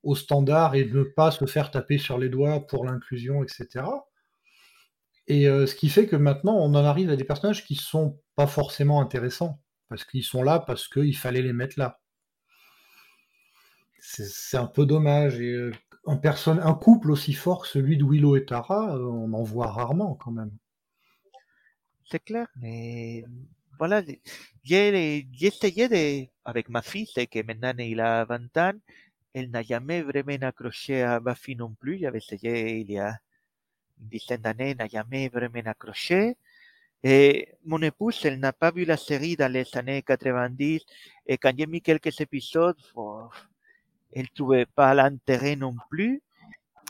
au 0.04 0.16
standard 0.16 0.76
et 0.76 0.86
ne 0.86 1.04
pas 1.04 1.32
se 1.32 1.46
faire 1.46 1.72
taper 1.72 1.98
sur 1.98 2.18
les 2.18 2.30
doigts 2.30 2.68
pour 2.68 2.86
l'inclusion, 2.86 3.44
etc. 3.44 3.86
Et 5.28 5.48
euh, 5.48 5.66
ce 5.66 5.76
qui 5.76 5.90
fait 5.90 6.08
que 6.08 6.16
maintenant, 6.16 6.56
on 6.56 6.76
en 6.76 6.86
arrive 6.86 7.10
à 7.10 7.16
des 7.16 7.24
personnages 7.24 7.66
qui 7.66 7.76
sont 7.76 8.20
pas 8.36 8.48
forcément 8.48 9.02
intéressants, 9.02 9.62
parce 9.88 10.04
qu'ils 10.04 10.24
sont 10.24 10.44
là 10.44 10.60
parce 10.60 10.88
qu'il 10.88 11.16
fallait 11.16 11.42
les 11.42 11.54
mettre 11.54 11.80
là. 11.80 12.02
C'est 14.00 14.58
un 14.58 14.68
peu 14.68 14.86
dommage. 14.86 15.40
Et 15.40 15.52
euh, 15.54 15.72
un, 16.06 16.20
un 16.48 16.74
couple 16.74 17.10
aussi 17.12 17.34
fort 17.34 17.64
que 17.64 17.70
celui 17.70 17.98
de 17.98 18.04
Willow 18.04 18.36
et 18.36 18.46
Tara, 18.46 18.96
euh, 18.96 19.06
on 19.06 19.32
en 19.32 19.44
voit 19.44 19.68
rarement 19.68 20.16
quand 20.16 20.32
même. 20.32 20.52
C'est 22.06 22.24
clair, 22.24 22.48
mais 22.58 23.24
voilà, 23.80 24.04
j'ai 24.64 25.26
essayé 25.42 25.88
de, 25.88 26.28
avec 26.46 26.70
ma 26.70 26.82
fille, 26.82 27.08
que 27.08 27.46
maintenant 27.46 27.74
il 27.78 28.02
a 28.02 28.26
20 28.26 28.58
ans, 28.58 28.74
elle 29.34 29.50
n'a 29.50 29.64
jamais 29.64 30.02
vraiment 30.02 30.38
accroché 30.42 31.02
à 31.02 31.20
Buffy 31.20 31.56
non 31.56 31.74
plus. 31.74 32.00
J'avais 32.00 32.20
essayé 32.20 32.78
il 32.80 32.92
y 32.92 33.00
a 33.00 33.18
une 34.00 34.08
dizaine 34.08 34.42
d'années, 34.42 34.76
n'a 34.76 34.88
jamais 34.88 35.30
vraiment 35.30 35.62
accroché. 35.66 36.38
Et 37.04 37.50
mon 37.66 37.82
épouse, 37.82 38.22
elle 38.26 38.40
n'a 38.40 38.54
pas 38.54 38.72
vu 38.72 38.86
la 38.86 38.98
série 38.98 39.36
dans 39.36 39.52
les 39.52 39.66
années 39.76 40.02
90. 40.04 40.82
Et 41.28 41.38
quand 41.38 41.52
j'ai 41.58 41.66
mis 41.66 41.82
quelques 41.82 42.20
épisodes, 42.22 42.78
oh, 42.96 43.28
elle 44.14 44.30
trouvait 44.30 44.66
pas 44.66 44.94
l'intérêt 44.94 45.56
non 45.56 45.76
plus. 45.90 46.22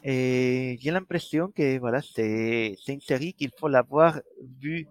Et 0.03 0.77
j'ai 0.81 0.91
l'impression 0.91 1.49
que 1.49 1.79
voilà, 1.79 2.01
c'est, 2.01 2.75
une 2.87 3.01
série 3.01 3.33
qu'il 3.33 3.51
faut 3.57 3.69
l'avoir 3.69 4.19
vue 4.59 4.85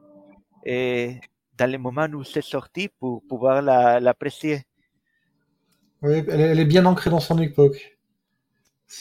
et 0.64 1.20
dans 1.56 1.70
le 1.70 1.78
moment 1.78 2.06
où 2.06 2.24
c'est 2.24 2.42
sorti 2.42 2.88
pour 2.88 3.22
pouvoir 3.28 3.60
l'apprécier. 3.62 4.62
Oui, 6.02 6.24
elle, 6.28 6.58
est 6.58 6.64
bien 6.64 6.84
ancrée 6.84 7.10
dans 7.10 7.20
son 7.20 7.38
époque. 7.38 7.96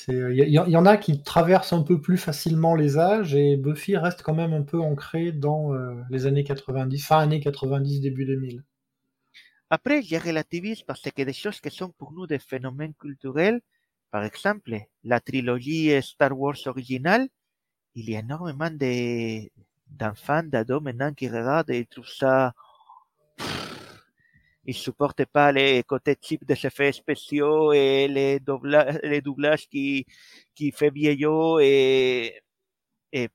Il 0.07 0.15
euh, 0.15 0.33
y, 0.33 0.51
y, 0.51 0.77
en 0.77 0.85
a 0.85 0.97
qui 0.97 1.21
traversent 1.21 1.73
un 1.73 1.81
peu 1.81 1.99
plus 1.99 2.17
facilement 2.17 2.75
les 2.75 2.97
âges 2.97 3.35
et 3.35 3.57
Buffy 3.57 3.97
reste 3.97 4.21
quand 4.21 4.35
même 4.35 4.53
un 4.53 4.61
peu 4.61 4.79
ancrée 4.79 5.31
dans 5.31 5.73
euh, 5.73 5.95
les 6.09 6.27
années 6.27 6.43
90, 6.43 7.05
fin 7.05 7.19
années 7.19 7.41
90, 7.41 7.99
début 7.99 8.25
2000. 8.25 8.63
Après, 9.69 10.01
je 10.01 10.15
relativise 10.15 10.83
parce 10.83 11.01
que 11.01 11.23
des 11.23 11.33
choses 11.33 11.59
qui 11.59 11.71
sont 11.71 11.89
pour 11.89 12.13
nous 12.13 12.27
des 12.27 12.39
phénomènes 12.39 12.93
culturels, 12.93 13.61
par 14.11 14.23
exemple, 14.23 14.77
la 15.03 15.19
trilogie 15.19 15.91
Star 16.01 16.37
Wars 16.37 16.57
originale, 16.65 17.27
il 17.95 18.09
y 18.09 18.15
a 18.15 18.19
énormément 18.19 18.69
d'enfants, 19.87 20.43
d'ados 20.43 20.81
maintenant 20.81 21.13
qui 21.13 21.27
regardent 21.27 21.69
et 21.71 21.85
trouvent 21.85 22.07
ça 22.07 22.53
il 24.65 24.75
supporte 24.75 25.25
pas 25.25 25.51
les 25.51 25.83
côtés 25.83 26.15
types 26.15 26.45
des 26.45 26.65
effets 26.65 26.91
spéciaux 26.91 27.73
et 27.73 28.07
les, 28.07 28.39
doublages, 28.39 28.99
les 29.03 29.21
doublages 29.21 29.67
qui, 29.67 30.05
qui 30.55 30.71
fait 30.71 30.91
vieillot 30.91 31.59
et, 31.59 32.41
et 33.11 33.29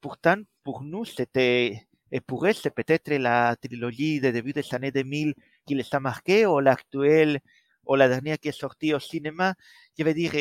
pourtant, 0.00 0.36
pour 0.62 0.82
nous, 0.82 1.04
c'était, 1.04 1.86
et 2.12 2.20
pour 2.20 2.46
eux, 2.46 2.52
c'est 2.52 2.74
peut-être 2.74 3.10
la 3.12 3.56
trilogie 3.56 4.20
de 4.20 4.30
début 4.30 4.52
des 4.52 4.74
années 4.74 4.92
2000 4.92 5.34
qui 5.66 5.74
les 5.74 5.86
a 5.92 6.00
marqués 6.00 6.46
ou 6.46 6.60
l'actuelle 6.60 7.40
ou 7.86 7.94
la 7.96 8.08
dernière 8.08 8.38
qui 8.38 8.48
est 8.48 8.52
sortie 8.52 8.94
au 8.94 9.00
cinéma. 9.00 9.54
Je 9.98 10.04
veux 10.04 10.14
dire, 10.14 10.32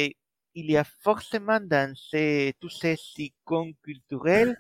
il 0.55 0.71
y 0.71 0.77
a 0.77 0.83
forcément 0.83 1.59
dans 1.59 1.93
ces, 1.95 2.53
tous 2.59 2.69
ces 2.69 2.97
icônes 3.17 3.73
culturels, 3.83 4.57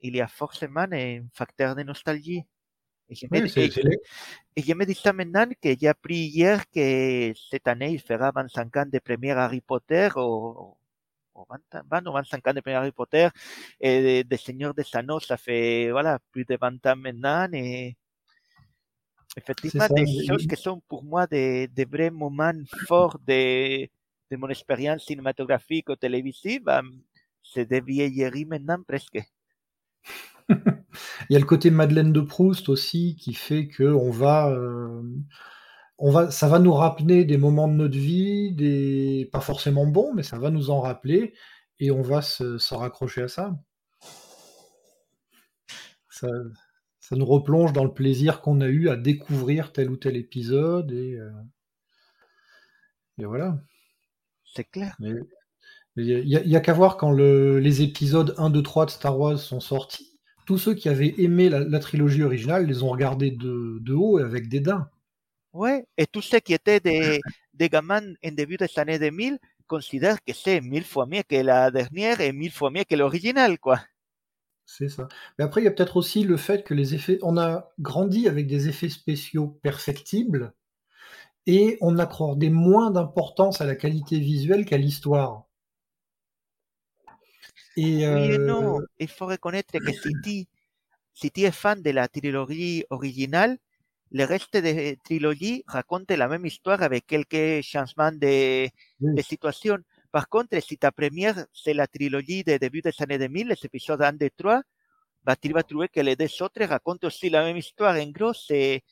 il 0.00 0.16
y 0.16 0.20
a 0.20 0.28
forcément 0.28 0.86
un 0.90 1.20
facteur 1.32 1.74
de 1.74 1.82
nostalgie. 1.82 2.44
Et 3.08 3.14
je, 3.14 3.26
me, 4.74 4.84
dis 4.86 4.94
ça 4.94 5.12
maintenant 5.12 5.46
que 5.62 5.74
j'ai 5.78 5.88
appris 5.88 6.26
hier 6.26 6.64
que 6.70 7.32
cette 7.50 7.68
année 7.68 7.92
il 7.92 8.00
fera 8.00 8.30
25 8.30 8.76
ans 8.78 8.86
de 8.90 8.98
première 8.98 9.38
Harry 9.38 9.60
Potter 9.60 10.08
ou, 10.16 10.74
20, 11.34 12.06
ou 12.06 12.12
25 12.12 12.48
ans 12.48 12.54
de 12.54 12.60
première 12.60 12.80
Harry 12.80 12.92
Potter 12.92 13.28
et 13.78 14.24
de, 14.24 14.36
Seigneur 14.36 14.72
des 14.72 14.84
Anneaux 14.94 15.20
ça 15.20 15.36
fait 15.36 15.90
voilà 15.90 16.18
plus 16.32 16.46
de 16.46 16.56
20 16.58 16.86
ans 16.86 16.96
maintenant 16.96 17.46
et 17.52 17.94
effectivement 19.36 19.88
des 19.90 20.26
choses 20.26 20.46
qui 20.46 20.56
sont 20.56 20.80
pour 20.88 21.04
moi 21.04 21.26
des, 21.26 21.68
des 21.68 21.84
vrais 21.84 22.10
moments 22.10 22.52
forts 22.86 23.18
de, 23.18 23.84
de 24.30 24.36
mon 24.36 24.48
expérience 24.48 25.04
cinématographique 25.04 25.90
ou 25.90 25.96
télévisive 25.96 26.70
c'est 27.42 27.66
des 27.66 27.82
vieilleries 27.82 28.46
maintenant 28.46 28.82
presque 28.82 29.18
Il 31.30 31.32
y 31.32 31.36
a 31.36 31.38
le 31.38 31.46
côté 31.46 31.70
Madeleine 31.70 32.12
de 32.12 32.20
Proust 32.20 32.68
aussi 32.68 33.16
qui 33.16 33.34
fait 33.34 33.68
que 33.68 33.84
on 33.84 34.10
va, 34.10 34.50
euh, 34.50 35.02
on 35.98 36.10
va, 36.10 36.30
ça 36.30 36.48
va 36.48 36.58
nous 36.58 36.72
rappeler 36.72 37.24
des 37.24 37.36
moments 37.38 37.68
de 37.68 37.74
notre 37.74 37.98
vie, 37.98 38.52
des 38.52 39.28
pas 39.32 39.40
forcément 39.40 39.86
bons, 39.86 40.12
mais 40.14 40.22
ça 40.22 40.38
va 40.38 40.50
nous 40.50 40.70
en 40.70 40.80
rappeler 40.80 41.34
et 41.80 41.90
on 41.90 42.02
va 42.02 42.22
se, 42.22 42.74
raccrocher 42.74 43.22
à 43.22 43.28
ça. 43.28 43.56
ça. 46.08 46.28
nous 47.12 47.26
replonge 47.26 47.72
dans 47.72 47.84
le 47.84 47.92
plaisir 47.92 48.40
qu'on 48.40 48.60
a 48.60 48.68
eu 48.68 48.88
à 48.88 48.96
découvrir 48.96 49.72
tel 49.72 49.90
ou 49.90 49.96
tel 49.96 50.16
épisode 50.16 50.92
et, 50.92 51.16
euh, 51.16 51.30
et 53.18 53.24
voilà. 53.24 53.58
C'est 54.54 54.64
clair. 54.64 54.96
Mais 55.00 55.12
il 55.96 56.24
n'y 56.26 56.56
a, 56.56 56.60
qu'à 56.60 56.72
voir 56.72 56.96
quand 56.96 57.12
les 57.12 57.82
épisodes 57.82 58.34
1, 58.36 58.50
2, 58.50 58.62
3 58.62 58.86
de 58.86 58.90
Star 58.90 59.18
Wars 59.18 59.38
sont 59.38 59.60
sortis 59.60 60.13
tous 60.44 60.58
ceux 60.58 60.74
qui 60.74 60.88
avaient 60.88 61.14
aimé 61.18 61.48
la, 61.48 61.78
trilogie 61.78 62.22
originale 62.22 62.66
les 62.66 62.82
ont 62.82 62.90
regardés 62.90 63.30
de, 63.30 63.92
haut 63.92 64.18
et 64.18 64.22
avec 64.22 64.48
dédain. 64.48 64.88
Ouais, 65.52 65.86
et 65.96 66.06
tous 66.06 66.22
ceux 66.22 66.40
qui 66.40 66.52
étaient 66.52 66.80
des, 66.80 67.20
des 67.54 67.68
gamins 67.68 68.14
en 68.24 68.32
début 68.32 68.56
des 68.56 68.68
années 68.76 68.98
2000 68.98 69.38
considèrent 69.66 70.22
que 70.24 70.32
c'est 70.32 70.60
mille 70.60 70.84
fois 70.84 71.06
mieux 71.06 71.22
que 71.22 71.36
la 71.36 71.70
dernière 71.70 72.20
et 72.20 72.32
mille 72.32 72.50
fois 72.50 72.70
mieux 72.70 72.84
que 72.84 72.96
l'original, 72.96 73.58
quoi. 73.58 73.80
C'est 74.66 74.88
ça. 74.88 75.08
Mais 75.38 75.44
après, 75.44 75.60
il 75.60 75.64
y 75.64 75.68
a 75.68 75.70
peut-être 75.70 75.96
aussi 75.96 76.24
le 76.24 76.36
fait 76.36 76.64
que 76.64 76.74
les 76.74 76.94
effets. 76.94 77.18
On 77.22 77.36
a 77.36 77.70
grandi 77.78 78.28
avec 78.28 78.46
des 78.46 78.68
effets 78.68 78.88
spéciaux 78.88 79.58
perfectibles 79.62 80.52
et 81.46 81.76
on 81.80 81.98
accordait 81.98 82.50
moins 82.50 82.90
d'importance 82.90 83.60
à 83.60 83.66
la 83.66 83.76
qualité 83.76 84.18
visuelle 84.18 84.64
qu'à 84.64 84.78
l'histoire. 84.78 85.46
Et, 87.76 88.06
oui 88.08 88.38
non, 88.46 88.80
il 88.98 89.08
faut 89.08 89.26
reconnaître 89.26 89.72
que 89.78 89.92
si 89.92 90.14
tu, 90.22 90.44
si 91.12 91.30
tu 91.30 91.40
es 91.42 91.50
fan 91.50 91.82
de 91.82 91.90
la 91.90 92.08
trilogie 92.08 92.84
originale, 92.90 93.58
le 94.12 94.24
reste 94.24 94.56
de 94.56 94.96
trilogie 95.02 95.64
raconte 95.66 96.10
la 96.10 96.28
même 96.28 96.46
histoire 96.46 96.82
avec 96.82 97.06
quelques 97.06 97.64
changements 97.64 98.12
de, 98.12 98.68
de 99.00 99.22
situation. 99.22 99.78
Par 100.12 100.28
contre, 100.28 100.60
si 100.62 100.78
ta 100.78 100.92
première, 100.92 101.46
c'est 101.52 101.74
la 101.74 101.88
trilogie 101.88 102.44
de 102.44 102.56
début 102.56 102.80
des 102.80 102.92
années 103.00 103.18
2000, 103.18 103.48
les 103.48 103.56
épisodes 103.64 104.00
1 104.00 104.16
et 104.20 104.30
3, 104.30 104.62
bah, 105.24 105.34
tu 105.34 105.52
vas 105.52 105.64
trouver 105.64 105.88
que 105.88 106.00
les 106.00 106.14
deux 106.14 106.42
autres 106.42 106.62
racontent 106.64 107.06
aussi 107.06 107.28
la 107.30 107.42
même 107.42 107.56
histoire. 107.56 107.96
En 107.96 108.10
gros, 108.10 108.32
c'est 108.34 108.82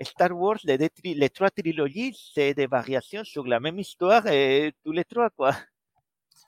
Star 0.00 0.32
Wars, 0.32 0.58
les, 0.64 0.78
les 1.04 1.28
trois 1.28 1.50
trilogies, 1.50 2.16
c'est 2.34 2.54
des 2.54 2.66
variations 2.66 3.24
sur 3.24 3.46
la 3.46 3.60
même 3.60 3.78
histoire 3.78 4.26
et 4.28 4.72
tous 4.82 4.92
les 4.92 5.04
trois, 5.04 5.28
quoi. 5.30 5.54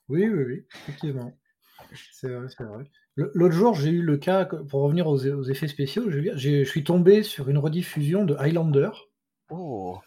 Oui, 0.09 0.27
oui, 0.27 0.45
oui, 0.45 0.67
effectivement. 0.75 1.33
C'est 2.13 2.29
vrai, 2.29 2.47
c'est 2.49 2.65
vrai. 2.65 2.85
L'autre 3.17 3.55
jour, 3.55 3.75
j'ai 3.75 3.91
eu 3.91 4.03
le 4.03 4.17
cas, 4.17 4.45
pour 4.45 4.83
revenir 4.83 5.07
aux, 5.07 5.19
effets 5.19 5.69
spéciaux, 5.69 6.11
je 6.11 6.65
suis 6.65 6.85
tombé 6.85 7.23
sur 7.23 7.49
une 7.49 7.59
rediffusion 7.59 8.25
de 8.25 8.35
Highlander. 8.39 8.91
Oh, 9.51 9.99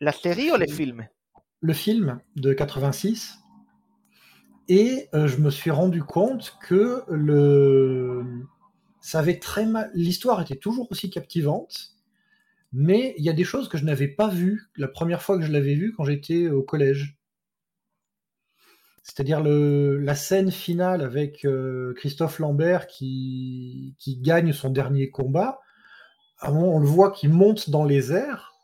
la 0.00 0.12
série 0.12 0.50
ou 0.50 0.56
le 0.56 0.66
film 0.66 1.06
Le 1.60 1.72
film 1.72 2.20
de 2.36 2.52
86. 2.52 3.38
Et 4.68 5.08
euh, 5.14 5.26
je 5.26 5.38
me 5.38 5.50
suis 5.50 5.70
rendu 5.70 6.02
compte 6.02 6.56
que 6.62 7.02
le... 7.08 8.24
ça 9.00 9.20
avait 9.20 9.38
très 9.38 9.66
mal. 9.66 9.90
L'histoire 9.94 10.40
était 10.40 10.56
toujours 10.56 10.90
aussi 10.90 11.10
captivante, 11.10 11.96
mais 12.72 13.14
il 13.18 13.24
y 13.24 13.28
a 13.28 13.32
des 13.32 13.44
choses 13.44 13.68
que 13.68 13.78
je 13.78 13.84
n'avais 13.84 14.08
pas 14.08 14.28
vues 14.28 14.68
la 14.76 14.88
première 14.88 15.22
fois 15.22 15.38
que 15.38 15.44
je 15.44 15.52
l'avais 15.52 15.74
vue 15.74 15.92
quand 15.92 16.04
j'étais 16.04 16.48
au 16.48 16.62
collège. 16.62 17.16
C'est-à-dire 19.04 19.40
la 19.44 20.14
scène 20.14 20.50
finale 20.50 21.02
avec 21.02 21.44
euh, 21.44 21.92
Christophe 21.94 22.38
Lambert 22.38 22.86
qui, 22.86 23.94
qui 23.98 24.16
gagne 24.16 24.52
son 24.52 24.70
dernier 24.70 25.10
combat. 25.10 25.60
On 26.42 26.78
le 26.80 26.86
voit 26.86 27.12
qui 27.12 27.28
monte 27.28 27.68
dans 27.70 27.84
les 27.84 28.12
airs. 28.12 28.54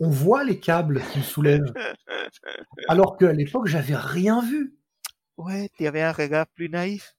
On 0.00 0.10
voit 0.10 0.42
les 0.44 0.58
câbles 0.58 1.00
qu'il 1.12 1.22
soulève. 1.22 1.62
Alors 2.88 3.16
qu'à 3.16 3.32
l'époque, 3.32 3.68
j'avais 3.68 3.94
rien 3.94 4.42
vu. 4.42 4.74
Ouais, 5.36 5.68
tu 5.76 5.86
avais 5.86 6.02
un 6.02 6.12
regard 6.12 6.46
plus 6.48 6.68
naïf. 6.68 7.14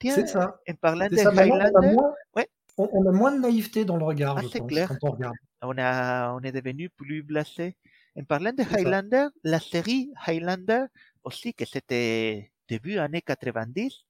C'est 0.00 0.26
ça. 0.28 0.60
en 0.68 0.74
parlant 0.74 1.08
de 1.08 1.16
ça. 1.16 1.32
On 1.32 1.36
a 1.38 1.46
moins, 1.46 2.12
Ouais. 2.36 2.48
on, 2.78 2.88
on 2.92 3.06
a 3.08 3.12
moins 3.12 3.32
de 3.32 3.40
naïveté 3.40 3.84
dans 3.84 3.96
le 3.96 4.04
regard, 4.04 4.36
Ah, 4.38 4.42
je 4.42 4.48
c'est 4.48 4.58
pense, 4.60 4.68
clair. 4.68 4.88
quand 4.88 5.08
on 5.08 5.10
regarde. 5.12 5.34
on, 5.62 5.74
a, 5.78 6.32
on 6.34 6.40
est 6.40 6.52
devenu 6.52 6.88
plus 6.88 7.22
blasé. 7.22 7.76
En 8.18 8.24
parlant 8.24 8.52
de 8.52 8.62
ça. 8.62 8.76
Highlander, 8.78 9.26
la 9.44 9.58
série 9.60 10.10
Highlander 10.26 10.84
aussi, 11.24 11.54
que 11.54 11.64
c'était 11.64 12.52
début 12.68 12.98
années 12.98 13.22
90, 13.22 14.04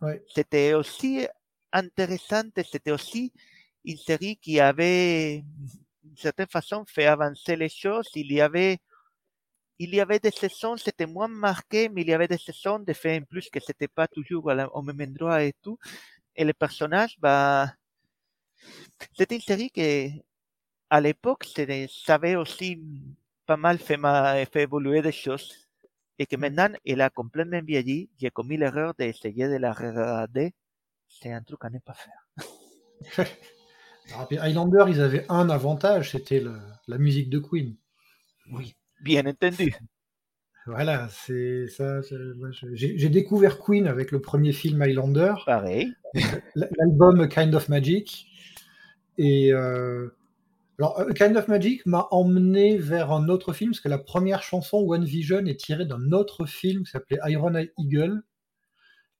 Ouais. 0.00 0.22
c'était 0.26 0.74
aussi 0.74 1.26
intéressante, 1.72 2.52
c'était 2.70 2.92
aussi 2.92 3.32
une 3.84 3.96
série 3.98 4.36
qui 4.36 4.60
avait, 4.60 5.44
d'une 6.04 6.16
certaine 6.16 6.48
façon, 6.48 6.84
fait 6.86 7.06
avancer 7.06 7.56
les 7.56 7.68
choses. 7.68 8.08
Il 8.14 8.32
y 8.32 8.40
avait, 8.40 8.78
il 9.78 9.94
y 9.94 10.00
avait 10.00 10.18
des 10.18 10.30
saisons, 10.30 10.76
c'était 10.76 11.06
moins 11.06 11.28
marqué, 11.28 11.88
mais 11.88 12.02
il 12.02 12.08
y 12.08 12.12
avait 12.14 12.28
des 12.28 12.36
saisons 12.38 12.78
de 12.78 12.92
fait 12.92 13.18
en 13.18 13.22
plus 13.24 13.48
que 13.50 13.60
c'était 13.60 13.88
pas 13.88 14.06
toujours 14.08 14.46
au 14.74 14.82
même 14.82 15.00
endroit 15.00 15.42
et 15.44 15.54
tout. 15.62 15.78
Et 16.36 16.44
les 16.44 16.54
personnages, 16.54 17.16
bah, 17.20 17.72
c'était 19.16 19.36
une 19.36 19.40
série 19.40 19.70
que, 19.70 20.08
à 20.90 21.00
l'époque, 21.00 21.46
ça 21.46 22.14
avait 22.14 22.36
aussi 22.36 22.82
pas 23.46 23.56
mal 23.56 23.78
fait, 23.78 23.96
ma- 23.96 24.44
fait 24.46 24.62
évoluer 24.62 25.02
des 25.02 25.12
choses. 25.12 25.65
Et 26.18 26.26
que 26.26 26.36
maintenant, 26.36 26.68
elle 26.84 27.00
a 27.00 27.10
complètement 27.10 27.60
vieilli. 27.62 28.08
J'ai 28.18 28.30
commis 28.30 28.56
l'erreur 28.56 28.94
d'essayer 28.98 29.48
de 29.48 29.56
la 29.56 29.72
regarder. 29.72 30.54
C'est 31.08 31.32
un 31.32 31.42
truc 31.42 31.64
à 31.64 31.70
ne 31.70 31.78
pas 31.78 31.94
faire. 33.04 33.26
Puis 34.28 34.38
Highlander, 34.38 34.84
ils 34.88 35.00
avaient 35.00 35.26
un 35.28 35.50
avantage, 35.50 36.12
c'était 36.12 36.42
la 36.86 36.98
musique 36.98 37.28
de 37.28 37.38
Queen. 37.38 37.76
Oui, 38.52 38.74
bien 39.02 39.26
entendu. 39.26 39.74
Voilà, 40.68 41.08
c'est 41.10 41.68
ça. 41.68 42.00
J'ai 42.72 43.08
découvert 43.08 43.60
Queen 43.60 43.86
avec 43.86 44.10
le 44.10 44.20
premier 44.20 44.52
film 44.52 44.82
Highlander, 44.82 45.34
Pareil. 45.46 45.94
l'album 46.56 47.28
Kind 47.28 47.54
of 47.54 47.68
Magic. 47.68 48.26
Et 49.16 49.52
euh, 49.52 50.08
alors, 50.78 51.00
euh, 51.00 51.12
Kind 51.12 51.36
of 51.36 51.48
Magic 51.48 51.84
m'a 51.86 52.06
emmené 52.10 52.76
vers 52.78 53.12
un 53.12 53.28
autre 53.28 53.52
film, 53.52 53.70
parce 53.70 53.80
que 53.80 53.88
la 53.88 53.98
première 53.98 54.42
chanson, 54.42 54.78
One 54.78 55.04
Vision, 55.04 55.44
est 55.46 55.58
tirée 55.60 55.86
d'un 55.86 56.12
autre 56.12 56.46
film 56.46 56.84
qui 56.84 56.90
s'appelait 56.90 57.18
Iron 57.26 57.54
Eagle, 57.78 58.22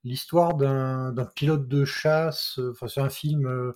l'histoire 0.05 0.55
d'un 0.55 1.13
pilote 1.35 1.69
de 1.69 1.85
chasse. 1.85 2.59
euh, 2.59 2.71
Enfin, 2.73 2.89
c'est 2.89 3.01
un 3.01 3.11
film 3.11 3.47
euh, 3.47 3.73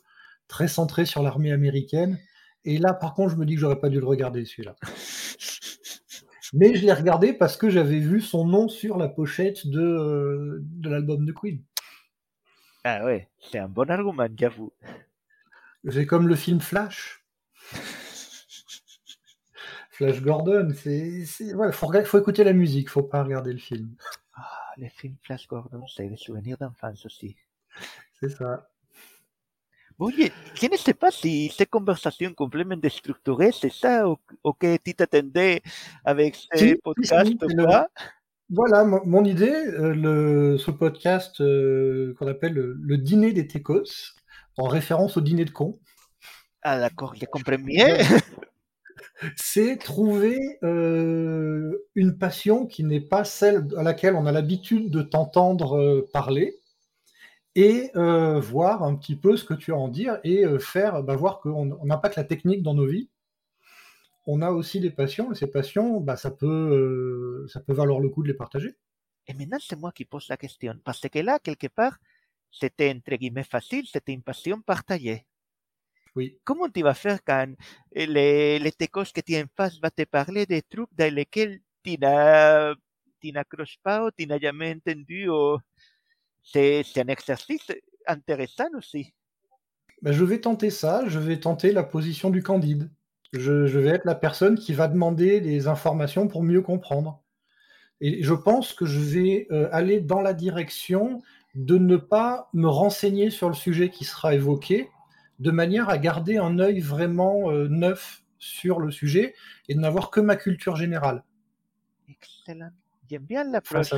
très 0.49 0.69
centré 0.69 1.05
sur 1.05 1.23
l'armée 1.23 1.53
américaine. 1.53 2.19
Et 2.65 2.79
là, 2.79 2.93
par 2.95 3.15
contre, 3.15 3.31
je 3.33 3.37
me 3.37 3.47
dis 3.47 3.55
que 3.55 3.61
j'aurais 3.61 3.81
pas 3.81 3.89
dû 3.89 4.01
le 4.01 4.07
regarder, 4.07 4.45
celui-là. 4.45 4.77
Mais 6.53 6.75
je 6.75 6.85
l'ai 6.85 6.93
regardé 6.93 7.33
parce 7.33 7.57
que 7.57 7.71
j'avais 7.71 7.99
vu 8.01 8.21
son 8.21 8.45
nom 8.47 8.69
sur 8.69 8.99
la 8.99 9.09
pochette 9.09 9.67
de, 9.69 10.59
de 10.63 10.89
l'album 10.91 11.25
de 11.25 11.33
Queen. 11.33 11.63
Ah 12.85 13.05
ouais, 13.07 13.31
c'est 13.41 13.59
un 13.59 13.69
bon 13.69 13.91
argument, 13.91 14.27
j'avoue. 14.39 14.73
C'est 15.91 16.07
comme 16.07 16.27
le 16.27 16.37
film 16.37 16.59
Flash. 16.61 17.20
Flash 20.01 20.23
Gordon, 20.23 20.73
c'est, 20.75 21.53
voilà, 21.53 21.73
faut, 21.73 22.19
écouter 22.19 22.43
la 22.43 22.55
musique, 22.55 22.89
faut 22.89 23.03
pas 23.03 23.23
regarder 23.23 23.53
le 23.53 23.59
film. 23.59 23.95
Ah, 24.35 24.49
les 24.79 24.89
films 24.89 25.17
Flash 25.21 25.47
Gordon, 25.47 25.85
c'est 25.95 26.09
des 26.09 26.17
souvenirs 26.17 26.57
d'enfance 26.57 27.05
aussi. 27.05 27.37
C'est 28.19 28.31
ça. 28.31 28.67
Oye, 29.99 30.33
je 30.55 30.67
ne 30.73 30.77
sais 30.79 30.95
pas 30.95 31.11
si 31.11 31.53
ces 31.55 31.67
conversations 31.67 32.33
complètement 32.33 32.79
déstructurées, 32.79 33.53
c'est 33.53 33.71
ça 33.71 34.09
au- 34.09 34.19
auquel 34.43 34.79
tu 34.83 34.95
t'attendais 34.95 35.61
avec 36.03 36.35
Si, 36.35 36.49
ces 36.55 36.69
si, 37.03 37.39
ou 37.43 37.49
le- 37.49 37.65
pas 37.65 37.89
Voilà, 38.49 38.85
mon, 38.85 39.05
mon 39.05 39.23
idée, 39.25 39.53
euh, 39.53 39.93
le, 39.95 40.57
ce 40.57 40.71
podcast 40.71 41.43
euh, 41.43 42.15
qu'on 42.19 42.27
appelle 42.27 42.55
le, 42.55 42.75
le 42.81 42.97
dîner 42.97 43.35
des 43.35 43.47
Técos, 43.47 44.15
en 44.57 44.67
référence 44.67 45.19
au 45.19 45.21
dîner 45.21 45.45
de 45.45 45.51
cons, 45.51 45.79
Ah 46.63 46.79
d'accord, 46.81 47.15
je 47.15 47.27
comprends 47.27 47.59
mieux. 47.59 47.99
c'est 49.37 49.77
trouver 49.77 50.59
euh, 50.63 51.77
une 51.95 52.19
passion 52.19 52.67
qui 52.67 52.85
n'est 52.85 53.01
pas 53.01 53.25
celle 53.25 53.67
à 53.77 53.83
laquelle 53.83 54.15
on 54.15 54.27
a 54.27 54.33
l'habitude 54.33 54.91
de 54.91 55.03
t'entendre 55.03 55.79
euh, 55.79 56.09
parler 56.13 56.57
et 57.55 57.91
euh, 57.97 58.41
voir 58.41 58.83
un 58.83 58.95
petit 58.95 59.17
peu 59.17 59.37
ce 59.37 59.45
que 59.45 59.55
tu 59.55 59.73
as 59.73 59.77
à 59.77 59.79
en 59.79 59.89
dire 59.89 60.19
et 60.25 60.45
faire 60.59 61.03
bah, 61.03 61.17
voir 61.17 61.41
qu'on 61.41 61.73
on 61.73 61.85
n'a 61.85 61.99
pas 61.99 62.09
que 62.09 62.19
la 62.21 62.25
technique 62.25 62.63
dans 62.63 62.75
nos 62.75 62.87
vies. 62.87 63.09
On 64.27 64.43
a 64.43 64.51
aussi 64.51 64.81
des 64.81 64.91
passions 64.91 65.33
et 65.33 65.35
ces 65.35 65.49
passions, 65.49 66.01
bah, 66.01 66.17
ça, 66.17 66.31
peut, 66.31 67.47
ça 67.49 67.59
peut 67.61 67.73
valoir 67.73 68.01
le 68.01 68.09
coup 68.09 68.23
de 68.23 68.29
les 68.29 68.35
partager. 68.35 68.77
Et 69.27 69.35
maintenant, 69.35 69.59
c'est 69.61 69.77
moi 69.77 69.93
qui 69.93 70.05
pose 70.05 70.29
la 70.29 70.37
question. 70.37 70.79
Parce 70.85 71.01
que 71.01 71.19
là, 71.19 71.39
quelque 71.39 71.67
part, 71.67 71.99
c'était 72.51 72.93
entre 72.95 73.17
guillemets 73.17 73.45
facile, 73.45 73.87
c'était 73.87 74.13
une 74.13 74.23
passion 74.23 74.61
partagée. 74.61 75.27
Oui. 76.17 76.39
Comment 76.45 76.69
tu 76.69 76.83
vas 76.83 76.95
faire 76.95 77.19
quand 77.25 77.47
les, 77.93 78.59
les 78.59 78.73
techos 78.73 79.13
que 79.15 79.21
tu 79.21 79.37
en 79.37 79.45
face 79.57 79.81
va 79.81 79.91
te 79.91 80.03
parler 80.05 80.47
des 80.47 80.63
trucs 80.63 80.91
dans 80.97 81.13
lesquels 81.13 81.61
tu 81.85 81.97
n'as- 81.99 82.75
tu 83.21 83.33
n'accroches 83.33 83.79
pas 83.83 84.05
ou 84.07 84.11
tu 84.11 84.27
n'as 84.27 84.39
jamais 84.39 84.75
entendu 84.75 85.29
ou... 85.29 85.59
C'est 86.43 86.83
c'est 86.85 87.03
un 87.03 87.09
exercice 87.09 87.71
intéressant 88.07 88.71
aussi. 88.75 89.13
Bah, 90.01 90.11
je 90.11 90.25
vais 90.25 90.41
tenter 90.41 90.71
ça, 90.71 91.05
je 91.07 91.19
vais 91.19 91.39
tenter 91.39 91.71
la 91.73 91.83
position 91.83 92.31
du 92.31 92.43
candide. 92.43 92.91
Je, 93.35 93.67
je 93.67 93.79
vais 93.79 93.91
être 93.91 94.07
la 94.07 94.15
personne 94.15 94.59
qui 94.59 94.73
va 94.73 94.89
demander 94.89 95.43
des 95.43 95.69
informations 95.69 96.29
pour 96.29 96.43
mieux 96.43 96.63
comprendre. 96.63 97.23
Et 98.01 98.23
je 98.23 98.33
pense 98.33 98.73
que 98.73 98.87
je 98.87 98.99
vais 98.99 99.47
euh, 99.51 99.69
aller 99.71 100.01
dans 100.01 100.23
la 100.23 100.33
direction 100.33 101.21
de 101.55 101.77
ne 101.77 101.99
pas 101.99 102.49
me 102.55 102.69
renseigner 102.69 103.29
sur 103.29 103.49
le 103.49 103.55
sujet 103.55 103.91
qui 103.91 104.05
sera 104.05 104.35
évoqué, 104.35 104.89
de 105.41 105.51
manière 105.51 105.89
à 105.89 105.99
garder 105.99 106.37
un 106.37 106.59
œil 106.59 106.81
vraiment 106.81 107.51
euh, 107.51 107.67
neuf 107.69 108.23
sur 108.39 108.79
le 108.79 108.91
sujet 108.91 109.35
et 109.69 109.75
de 109.75 109.81
n'avoir 109.81 110.11
que 110.11 110.21
ma 110.21 110.37
culture 110.37 110.77
générale. 110.77 111.25
Excellent. 112.09 112.71
J'aime 113.11 113.25
bien 113.25 113.45
l'approche. 113.45 113.93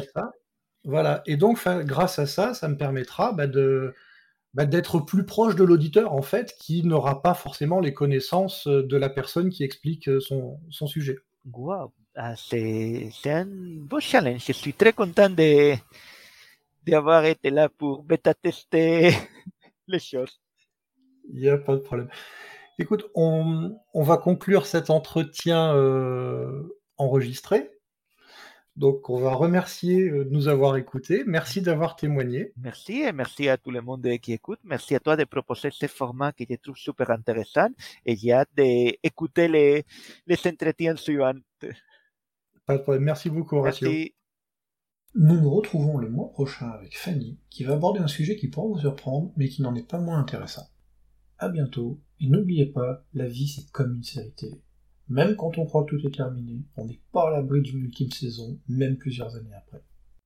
Voilà. 0.84 1.22
Et 1.26 1.36
donc, 1.36 1.62
grâce 1.84 2.18
à 2.18 2.26
ça, 2.26 2.54
ça 2.54 2.68
me 2.68 2.76
permettra 2.76 3.32
bah, 3.32 3.46
de 3.46 3.94
bah, 4.54 4.66
d'être 4.66 5.00
plus 5.00 5.24
proche 5.24 5.54
de 5.54 5.64
l'auditeur, 5.64 6.12
en 6.12 6.22
fait, 6.22 6.54
qui 6.58 6.84
n'aura 6.84 7.22
pas 7.22 7.34
forcément 7.34 7.80
les 7.80 7.94
connaissances 7.94 8.66
euh, 8.66 8.82
de 8.82 8.96
la 8.96 9.08
personne 9.08 9.50
qui 9.50 9.64
explique 9.64 10.08
euh, 10.08 10.20
son, 10.20 10.58
son 10.70 10.86
sujet. 10.86 11.18
Wow. 11.52 11.92
Ah, 12.14 12.34
c'est 12.36 13.10
un 13.24 13.46
beau 13.46 14.00
challenge. 14.00 14.44
Je 14.46 14.52
suis 14.52 14.74
très 14.74 14.92
content 14.92 15.30
d'avoir 16.86 17.24
été 17.24 17.48
là 17.48 17.70
pour 17.70 18.02
bêta-tester 18.02 19.12
les 19.88 19.98
choses. 19.98 20.41
Il 21.28 21.40
n'y 21.40 21.48
a 21.48 21.58
pas 21.58 21.74
de 21.74 21.80
problème. 21.80 22.08
Écoute, 22.78 23.10
on, 23.14 23.78
on 23.94 24.02
va 24.02 24.16
conclure 24.16 24.66
cet 24.66 24.90
entretien 24.90 25.74
euh, 25.74 26.62
enregistré. 26.96 27.70
Donc, 28.76 29.10
on 29.10 29.18
va 29.18 29.34
remercier 29.34 30.08
euh, 30.08 30.24
de 30.24 30.30
nous 30.30 30.48
avoir 30.48 30.76
écoutés. 30.76 31.24
Merci 31.26 31.60
d'avoir 31.60 31.94
témoigné. 31.94 32.52
Merci 32.56 33.02
et 33.02 33.12
merci 33.12 33.48
à 33.48 33.58
tout 33.58 33.70
le 33.70 33.82
monde 33.82 34.08
qui 34.22 34.32
écoute. 34.32 34.60
Merci 34.64 34.94
à 34.94 35.00
toi 35.00 35.14
de 35.16 35.24
proposer 35.24 35.68
ce 35.70 35.86
format 35.86 36.32
que 36.32 36.44
je 36.48 36.56
trouve 36.56 36.76
super 36.76 37.10
intéressant 37.10 37.68
et 38.06 38.16
j'ai 38.16 38.32
hâte 38.32 38.48
d'écouter 38.56 39.48
les, 39.48 39.84
les 40.26 40.38
entretiens 40.46 40.96
suivants. 40.96 41.34
Pas 42.64 42.78
de 42.78 42.82
problème. 42.82 43.04
Merci 43.04 43.28
beaucoup, 43.28 43.56
Horatio. 43.56 43.88
Merci. 43.88 44.14
Nous 45.14 45.38
nous 45.38 45.50
retrouvons 45.50 45.98
le 45.98 46.08
mois 46.08 46.30
prochain 46.30 46.70
avec 46.70 46.96
Fanny, 46.96 47.38
qui 47.50 47.64
va 47.64 47.74
aborder 47.74 48.00
un 48.00 48.08
sujet 48.08 48.36
qui 48.36 48.48
pourra 48.48 48.68
vous 48.68 48.78
surprendre, 48.78 49.30
mais 49.36 49.48
qui 49.48 49.60
n'en 49.60 49.74
est 49.74 49.86
pas 49.86 49.98
moins 49.98 50.18
intéressant. 50.18 50.71
À 51.42 51.48
bientôt, 51.48 51.98
et 52.20 52.28
n'oubliez 52.28 52.66
pas, 52.66 53.04
la 53.14 53.26
vie 53.26 53.48
c'est 53.48 53.68
comme 53.72 53.96
une 53.96 54.04
série 54.04 54.30
télé. 54.30 54.62
Même 55.08 55.34
quand 55.34 55.58
on 55.58 55.66
croit 55.66 55.84
que 55.84 55.96
tout 55.96 56.06
est 56.06 56.14
terminé, 56.14 56.62
on 56.76 56.84
n'est 56.84 57.00
pas 57.10 57.26
à 57.26 57.30
l'abri 57.32 57.62
d'une 57.62 57.80
ultime 57.80 58.12
saison, 58.12 58.60
même 58.68 58.96
plusieurs 58.96 59.34
années 59.34 59.52
après. 59.52 59.82